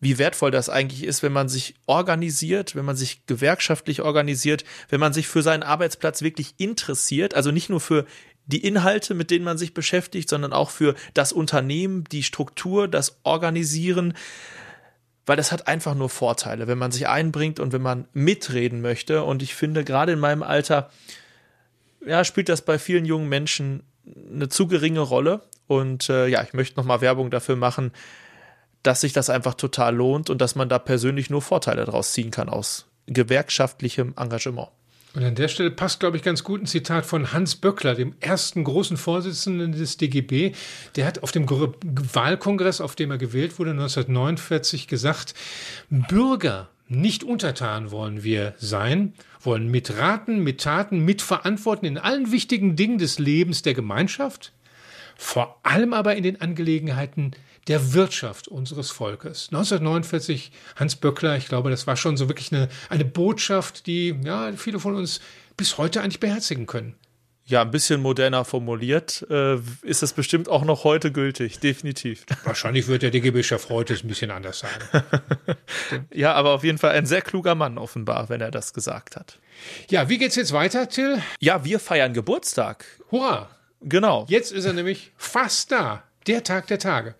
wie 0.00 0.16
wertvoll 0.16 0.50
das 0.50 0.68
eigentlich 0.68 1.04
ist, 1.04 1.22
wenn 1.22 1.32
man 1.32 1.48
sich 1.48 1.74
organisiert, 1.86 2.74
wenn 2.74 2.84
man 2.84 2.96
sich 2.96 3.26
gewerkschaftlich 3.26 4.00
organisiert, 4.00 4.64
wenn 4.88 5.00
man 5.00 5.12
sich 5.12 5.28
für 5.28 5.42
seinen 5.42 5.62
Arbeitsplatz 5.62 6.22
wirklich 6.22 6.54
interessiert, 6.56 7.34
also 7.34 7.50
nicht 7.50 7.68
nur 7.68 7.80
für 7.80 8.06
die 8.46 8.64
Inhalte, 8.64 9.14
mit 9.14 9.30
denen 9.30 9.44
man 9.44 9.58
sich 9.58 9.74
beschäftigt, 9.74 10.28
sondern 10.28 10.52
auch 10.52 10.70
für 10.70 10.94
das 11.14 11.32
Unternehmen, 11.32 12.04
die 12.04 12.22
Struktur, 12.22 12.88
das 12.88 13.18
Organisieren, 13.22 14.14
weil 15.30 15.36
das 15.36 15.52
hat 15.52 15.68
einfach 15.68 15.94
nur 15.94 16.08
Vorteile, 16.08 16.66
wenn 16.66 16.76
man 16.76 16.90
sich 16.90 17.06
einbringt 17.06 17.60
und 17.60 17.72
wenn 17.72 17.82
man 17.82 18.08
mitreden 18.12 18.80
möchte. 18.80 19.22
Und 19.22 19.44
ich 19.44 19.54
finde, 19.54 19.84
gerade 19.84 20.10
in 20.10 20.18
meinem 20.18 20.42
Alter, 20.42 20.90
ja, 22.04 22.24
spielt 22.24 22.48
das 22.48 22.62
bei 22.62 22.80
vielen 22.80 23.04
jungen 23.04 23.28
Menschen 23.28 23.84
eine 24.04 24.48
zu 24.48 24.66
geringe 24.66 24.98
Rolle. 24.98 25.42
Und 25.68 26.08
äh, 26.08 26.26
ja, 26.26 26.42
ich 26.42 26.52
möchte 26.52 26.76
nochmal 26.80 27.00
Werbung 27.00 27.30
dafür 27.30 27.54
machen, 27.54 27.92
dass 28.82 29.02
sich 29.02 29.12
das 29.12 29.30
einfach 29.30 29.54
total 29.54 29.94
lohnt 29.94 30.30
und 30.30 30.40
dass 30.40 30.56
man 30.56 30.68
da 30.68 30.80
persönlich 30.80 31.30
nur 31.30 31.42
Vorteile 31.42 31.84
daraus 31.84 32.10
ziehen 32.10 32.32
kann 32.32 32.48
aus 32.48 32.88
gewerkschaftlichem 33.06 34.14
Engagement. 34.16 34.70
Und 35.14 35.24
an 35.24 35.34
der 35.34 35.48
Stelle 35.48 35.72
passt, 35.72 35.98
glaube 35.98 36.16
ich, 36.16 36.22
ganz 36.22 36.44
gut 36.44 36.62
ein 36.62 36.66
Zitat 36.66 37.04
von 37.04 37.32
Hans 37.32 37.56
Böckler, 37.56 37.94
dem 37.94 38.14
ersten 38.20 38.62
großen 38.62 38.96
Vorsitzenden 38.96 39.72
des 39.72 39.96
DGB. 39.96 40.52
Der 40.94 41.06
hat 41.06 41.22
auf 41.22 41.32
dem 41.32 41.48
Wahlkongress, 41.50 42.80
auf 42.80 42.94
dem 42.94 43.10
er 43.10 43.18
gewählt 43.18 43.58
wurde, 43.58 43.72
1949 43.72 44.86
gesagt, 44.86 45.34
Bürger, 45.88 46.68
nicht 46.86 47.24
untertan 47.24 47.90
wollen 47.90 48.22
wir 48.22 48.54
sein, 48.58 49.14
wollen 49.40 49.68
mitraten, 49.68 50.42
mittaten, 50.42 51.04
mitverantworten 51.04 51.86
in 51.86 51.98
allen 51.98 52.30
wichtigen 52.30 52.76
Dingen 52.76 52.98
des 52.98 53.18
Lebens 53.18 53.62
der 53.62 53.74
Gemeinschaft, 53.74 54.52
vor 55.16 55.60
allem 55.62 55.92
aber 55.92 56.16
in 56.16 56.22
den 56.22 56.40
Angelegenheiten 56.40 57.32
der 57.68 57.92
Wirtschaft 57.92 58.48
unseres 58.48 58.90
Volkes. 58.90 59.48
1949 59.50 60.52
Hans 60.76 60.96
Böckler, 60.96 61.36
ich 61.36 61.46
glaube, 61.46 61.70
das 61.70 61.86
war 61.86 61.96
schon 61.96 62.16
so 62.16 62.28
wirklich 62.28 62.52
eine, 62.52 62.68
eine 62.88 63.04
Botschaft, 63.04 63.86
die 63.86 64.14
ja, 64.24 64.52
viele 64.56 64.80
von 64.80 64.94
uns 64.94 65.20
bis 65.56 65.78
heute 65.78 66.00
eigentlich 66.00 66.20
beherzigen 66.20 66.66
können. 66.66 66.94
Ja, 67.50 67.62
ein 67.62 67.72
bisschen 67.72 68.00
moderner 68.00 68.44
formuliert, 68.44 69.26
äh, 69.28 69.56
ist 69.82 70.02
das 70.02 70.12
bestimmt 70.12 70.48
auch 70.48 70.64
noch 70.64 70.84
heute 70.84 71.10
gültig, 71.10 71.58
definitiv. 71.58 72.24
Wahrscheinlich 72.44 72.86
wird 72.86 73.02
der 73.02 73.10
DGB-Chef 73.10 73.68
heute 73.68 73.92
es 73.94 74.04
ein 74.04 74.08
bisschen 74.08 74.30
anders 74.30 74.60
sagen. 74.60 74.84
ja, 76.14 76.32
aber 76.34 76.50
auf 76.50 76.62
jeden 76.62 76.78
Fall 76.78 76.92
ein 76.92 77.06
sehr 77.06 77.22
kluger 77.22 77.56
Mann 77.56 77.76
offenbar, 77.76 78.28
wenn 78.28 78.40
er 78.40 78.52
das 78.52 78.72
gesagt 78.72 79.16
hat. 79.16 79.40
Ja, 79.90 80.08
wie 80.08 80.18
geht's 80.18 80.36
jetzt 80.36 80.52
weiter, 80.52 80.88
Till? 80.88 81.20
Ja, 81.40 81.64
wir 81.64 81.80
feiern 81.80 82.14
Geburtstag. 82.14 82.84
Hurra! 83.10 83.50
Genau. 83.80 84.26
Jetzt 84.28 84.52
ist 84.52 84.64
er 84.66 84.72
nämlich 84.72 85.10
fast 85.16 85.72
da. 85.72 86.04
Der 86.28 86.44
Tag 86.44 86.68
der 86.68 86.78
Tage. 86.78 87.16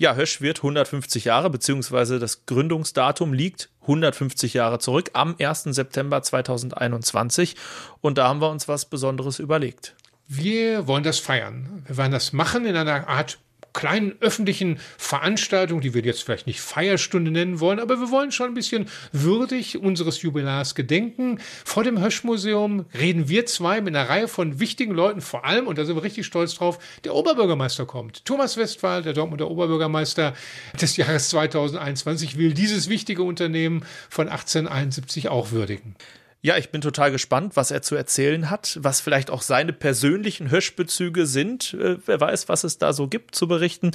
Ja, 0.00 0.14
Hösch 0.14 0.40
wird 0.40 0.58
150 0.58 1.24
Jahre, 1.24 1.50
beziehungsweise 1.50 2.20
das 2.20 2.46
Gründungsdatum 2.46 3.32
liegt 3.32 3.68
150 3.82 4.54
Jahre 4.54 4.78
zurück 4.78 5.10
am 5.14 5.34
1. 5.40 5.64
September 5.64 6.22
2021. 6.22 7.56
Und 8.00 8.16
da 8.16 8.28
haben 8.28 8.40
wir 8.40 8.48
uns 8.48 8.68
was 8.68 8.84
Besonderes 8.84 9.40
überlegt. 9.40 9.96
Wir 10.28 10.86
wollen 10.86 11.02
das 11.02 11.18
feiern. 11.18 11.82
Wir 11.84 11.96
wollen 11.96 12.12
das 12.12 12.32
machen 12.32 12.64
in 12.64 12.76
einer 12.76 13.08
Art 13.08 13.40
kleinen 13.78 14.16
öffentlichen 14.18 14.80
Veranstaltung, 14.96 15.80
die 15.80 15.94
wir 15.94 16.02
jetzt 16.02 16.24
vielleicht 16.24 16.48
nicht 16.48 16.60
Feierstunde 16.60 17.30
nennen 17.30 17.60
wollen, 17.60 17.78
aber 17.78 18.00
wir 18.00 18.10
wollen 18.10 18.32
schon 18.32 18.48
ein 18.48 18.54
bisschen 18.54 18.88
würdig 19.12 19.78
unseres 19.78 20.20
Jubilars 20.20 20.74
gedenken. 20.74 21.38
Vor 21.64 21.84
dem 21.84 22.02
Höschmuseum 22.02 22.86
reden 22.98 23.28
wir 23.28 23.46
zwei 23.46 23.80
mit 23.80 23.94
einer 23.94 24.08
Reihe 24.08 24.26
von 24.26 24.58
wichtigen 24.58 24.94
Leuten, 24.94 25.20
vor 25.20 25.44
allem, 25.44 25.68
und 25.68 25.78
da 25.78 25.84
sind 25.84 25.94
wir 25.94 26.02
richtig 26.02 26.26
stolz 26.26 26.56
drauf, 26.56 26.80
der 27.04 27.14
Oberbürgermeister 27.14 27.86
kommt. 27.86 28.24
Thomas 28.24 28.56
Westphal, 28.56 29.04
der 29.04 29.12
Dortmunder 29.12 29.48
Oberbürgermeister 29.48 30.34
des 30.80 30.96
Jahres 30.96 31.28
2021, 31.28 32.36
will 32.36 32.54
dieses 32.54 32.88
wichtige 32.88 33.22
Unternehmen 33.22 33.84
von 34.10 34.28
1871 34.28 35.28
auch 35.28 35.52
würdigen. 35.52 35.94
Ja, 36.40 36.56
ich 36.56 36.70
bin 36.70 36.80
total 36.80 37.10
gespannt, 37.10 37.56
was 37.56 37.72
er 37.72 37.82
zu 37.82 37.96
erzählen 37.96 38.48
hat, 38.48 38.78
was 38.80 39.00
vielleicht 39.00 39.30
auch 39.30 39.42
seine 39.42 39.72
persönlichen 39.72 40.50
Höschbezüge 40.50 41.26
sind. 41.26 41.74
Äh, 41.74 41.98
wer 42.06 42.20
weiß, 42.20 42.48
was 42.48 42.64
es 42.64 42.78
da 42.78 42.92
so 42.92 43.08
gibt 43.08 43.34
zu 43.34 43.48
berichten. 43.48 43.90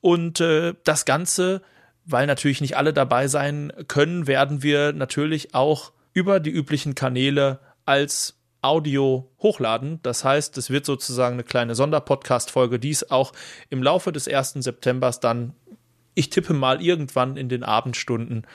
Und 0.00 0.40
äh, 0.40 0.74
das 0.84 1.04
Ganze, 1.04 1.62
weil 2.06 2.26
natürlich 2.26 2.62
nicht 2.62 2.76
alle 2.76 2.94
dabei 2.94 3.28
sein 3.28 3.72
können, 3.86 4.26
werden 4.26 4.62
wir 4.62 4.92
natürlich 4.92 5.54
auch 5.54 5.92
über 6.14 6.40
die 6.40 6.50
üblichen 6.50 6.94
Kanäle 6.94 7.58
als 7.84 8.38
Audio 8.62 9.30
hochladen. 9.40 10.00
Das 10.02 10.24
heißt, 10.24 10.56
es 10.56 10.70
wird 10.70 10.86
sozusagen 10.86 11.34
eine 11.34 11.44
kleine 11.44 11.74
Sonderpodcast-Folge, 11.74 12.78
die 12.78 12.90
es 12.90 13.10
auch 13.10 13.32
im 13.68 13.82
Laufe 13.82 14.10
des 14.10 14.26
1. 14.26 14.54
Septembers 14.54 15.20
dann, 15.20 15.52
ich 16.14 16.30
tippe 16.30 16.54
mal 16.54 16.80
irgendwann 16.80 17.36
in 17.36 17.50
den 17.50 17.62
Abendstunden 17.62 18.46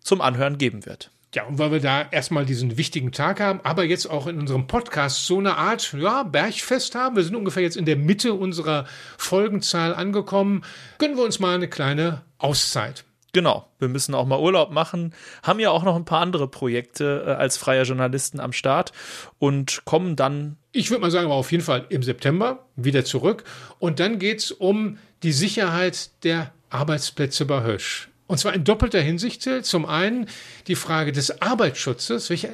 zum 0.00 0.20
Anhören 0.20 0.58
geben 0.58 0.84
wird. 0.84 1.12
Ja, 1.34 1.44
und 1.44 1.58
weil 1.58 1.72
wir 1.72 1.80
da 1.80 2.06
erstmal 2.10 2.44
diesen 2.44 2.76
wichtigen 2.76 3.10
Tag 3.10 3.40
haben, 3.40 3.60
aber 3.62 3.84
jetzt 3.84 4.06
auch 4.06 4.26
in 4.26 4.38
unserem 4.38 4.66
Podcast 4.66 5.24
so 5.26 5.38
eine 5.38 5.56
Art 5.56 5.94
ja, 5.98 6.24
Bergfest 6.24 6.94
haben. 6.94 7.16
Wir 7.16 7.24
sind 7.24 7.36
ungefähr 7.36 7.62
jetzt 7.62 7.78
in 7.78 7.86
der 7.86 7.96
Mitte 7.96 8.34
unserer 8.34 8.84
Folgenzahl 9.16 9.94
angekommen. 9.94 10.62
Gönnen 10.98 11.16
wir 11.16 11.24
uns 11.24 11.38
mal 11.38 11.54
eine 11.54 11.68
kleine 11.68 12.20
Auszeit. 12.36 13.04
Genau, 13.32 13.66
wir 13.78 13.88
müssen 13.88 14.14
auch 14.14 14.26
mal 14.26 14.38
Urlaub 14.38 14.72
machen, 14.72 15.14
haben 15.42 15.58
ja 15.58 15.70
auch 15.70 15.84
noch 15.84 15.96
ein 15.96 16.04
paar 16.04 16.20
andere 16.20 16.48
Projekte 16.48 17.24
äh, 17.26 17.30
als 17.30 17.56
freier 17.56 17.84
Journalisten 17.84 18.38
am 18.38 18.52
Start 18.52 18.92
und 19.38 19.86
kommen 19.86 20.16
dann. 20.16 20.58
Ich 20.72 20.90
würde 20.90 21.00
mal 21.00 21.10
sagen, 21.10 21.26
aber 21.26 21.36
auf 21.36 21.50
jeden 21.50 21.64
Fall 21.64 21.86
im 21.88 22.02
September 22.02 22.66
wieder 22.76 23.06
zurück. 23.06 23.44
Und 23.78 24.00
dann 24.00 24.18
geht 24.18 24.40
es 24.40 24.52
um 24.52 24.98
die 25.22 25.32
Sicherheit 25.32 26.10
der 26.24 26.52
Arbeitsplätze 26.68 27.46
bei 27.46 27.62
Hösch. 27.62 28.11
Und 28.26 28.38
zwar 28.38 28.54
in 28.54 28.64
doppelter 28.64 29.00
Hinsicht. 29.00 29.48
Zum 29.62 29.84
einen 29.84 30.26
die 30.66 30.74
Frage 30.74 31.12
des 31.12 31.42
Arbeitsschutzes. 31.42 32.30
Welche 32.30 32.48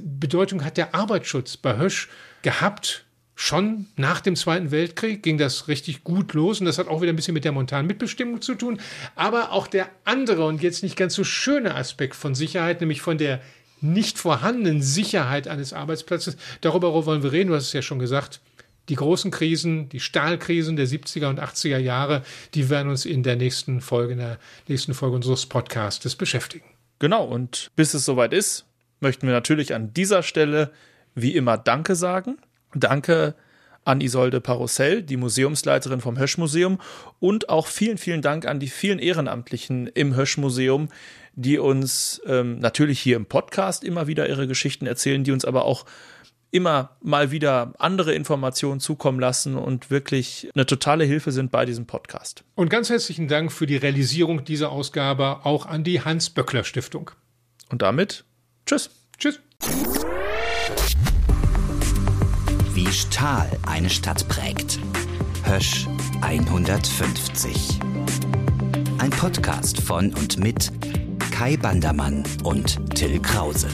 Bedeutung 0.00 0.64
hat 0.64 0.76
der 0.76 0.94
Arbeitsschutz 0.94 1.56
bei 1.56 1.76
Hösch 1.76 2.08
gehabt? 2.42 3.04
Schon 3.36 3.86
nach 3.96 4.20
dem 4.20 4.36
Zweiten 4.36 4.70
Weltkrieg 4.70 5.24
ging 5.24 5.38
das 5.38 5.66
richtig 5.66 6.04
gut 6.04 6.34
los 6.34 6.60
und 6.60 6.66
das 6.66 6.78
hat 6.78 6.86
auch 6.86 7.02
wieder 7.02 7.12
ein 7.12 7.16
bisschen 7.16 7.34
mit 7.34 7.44
der 7.44 7.50
montanen 7.50 7.88
Mitbestimmung 7.88 8.40
zu 8.40 8.54
tun. 8.54 8.78
Aber 9.16 9.50
auch 9.50 9.66
der 9.66 9.88
andere 10.04 10.46
und 10.46 10.62
jetzt 10.62 10.84
nicht 10.84 10.96
ganz 10.96 11.14
so 11.14 11.24
schöne 11.24 11.74
Aspekt 11.74 12.14
von 12.14 12.36
Sicherheit, 12.36 12.80
nämlich 12.80 13.02
von 13.02 13.18
der 13.18 13.40
nicht 13.80 14.18
vorhandenen 14.18 14.82
Sicherheit 14.82 15.48
eines 15.48 15.72
Arbeitsplatzes, 15.72 16.36
darüber 16.60 16.94
wollen 17.06 17.24
wir 17.24 17.32
reden. 17.32 17.48
Du 17.48 17.56
hast 17.56 17.66
es 17.66 17.72
ja 17.72 17.82
schon 17.82 17.98
gesagt 17.98 18.40
die 18.88 18.96
großen 18.96 19.30
Krisen, 19.30 19.88
die 19.88 20.00
Stahlkrisen 20.00 20.76
der 20.76 20.86
70er 20.86 21.28
und 21.28 21.40
80er 21.40 21.78
Jahre, 21.78 22.22
die 22.54 22.68
werden 22.70 22.90
uns 22.90 23.06
in 23.06 23.22
der 23.22 23.36
nächsten 23.36 23.80
Folge, 23.80 24.12
in 24.12 24.18
der 24.18 24.38
nächsten 24.68 24.94
Folge 24.94 25.16
unseres 25.16 25.46
Podcastes 25.46 26.16
beschäftigen. 26.16 26.66
Genau, 26.98 27.24
und 27.24 27.70
bis 27.76 27.94
es 27.94 28.04
soweit 28.04 28.32
ist, 28.32 28.66
möchten 29.00 29.26
wir 29.26 29.34
natürlich 29.34 29.74
an 29.74 29.92
dieser 29.92 30.22
Stelle 30.22 30.70
wie 31.14 31.34
immer 31.34 31.58
Danke 31.58 31.94
sagen. 31.94 32.38
Danke 32.74 33.34
an 33.84 34.00
Isolde 34.00 34.40
Parussell, 34.40 35.02
die 35.02 35.16
Museumsleiterin 35.16 36.00
vom 36.00 36.18
Höschmuseum 36.18 36.80
und 37.20 37.48
auch 37.48 37.66
vielen, 37.66 37.98
vielen 37.98 38.22
Dank 38.22 38.46
an 38.46 38.58
die 38.58 38.68
vielen 38.68 38.98
Ehrenamtlichen 38.98 39.86
im 39.88 40.16
Höschmuseum, 40.16 40.88
die 41.34 41.58
uns 41.58 42.20
ähm, 42.26 42.58
natürlich 42.58 43.00
hier 43.00 43.16
im 43.16 43.26
Podcast 43.26 43.84
immer 43.84 44.06
wieder 44.06 44.28
ihre 44.28 44.46
Geschichten 44.46 44.86
erzählen, 44.86 45.24
die 45.24 45.32
uns 45.32 45.44
aber 45.44 45.64
auch 45.64 45.84
immer 46.54 46.90
mal 47.02 47.32
wieder 47.32 47.74
andere 47.78 48.14
Informationen 48.14 48.78
zukommen 48.78 49.18
lassen 49.18 49.56
und 49.56 49.90
wirklich 49.90 50.48
eine 50.54 50.64
totale 50.64 51.04
Hilfe 51.04 51.32
sind 51.32 51.50
bei 51.50 51.64
diesem 51.64 51.86
Podcast. 51.86 52.44
Und 52.54 52.70
ganz 52.70 52.90
herzlichen 52.90 53.26
Dank 53.26 53.50
für 53.50 53.66
die 53.66 53.76
Realisierung 53.76 54.44
dieser 54.44 54.70
Ausgabe 54.70 55.44
auch 55.44 55.66
an 55.66 55.82
die 55.82 56.02
Hans-Böckler 56.02 56.62
Stiftung. 56.62 57.10
Und 57.70 57.82
damit, 57.82 58.24
tschüss. 58.66 58.90
Tschüss. 59.18 59.40
Wie 62.72 62.86
Stahl 62.86 63.50
eine 63.66 63.90
Stadt 63.90 64.28
prägt. 64.28 64.78
Hösch 65.42 65.88
150. 66.20 67.80
Ein 68.98 69.10
Podcast 69.10 69.80
von 69.80 70.14
und 70.14 70.38
mit 70.38 70.70
Kai 71.32 71.56
Bandermann 71.56 72.22
und 72.44 72.94
Till 72.94 73.20
Krause. 73.20 73.68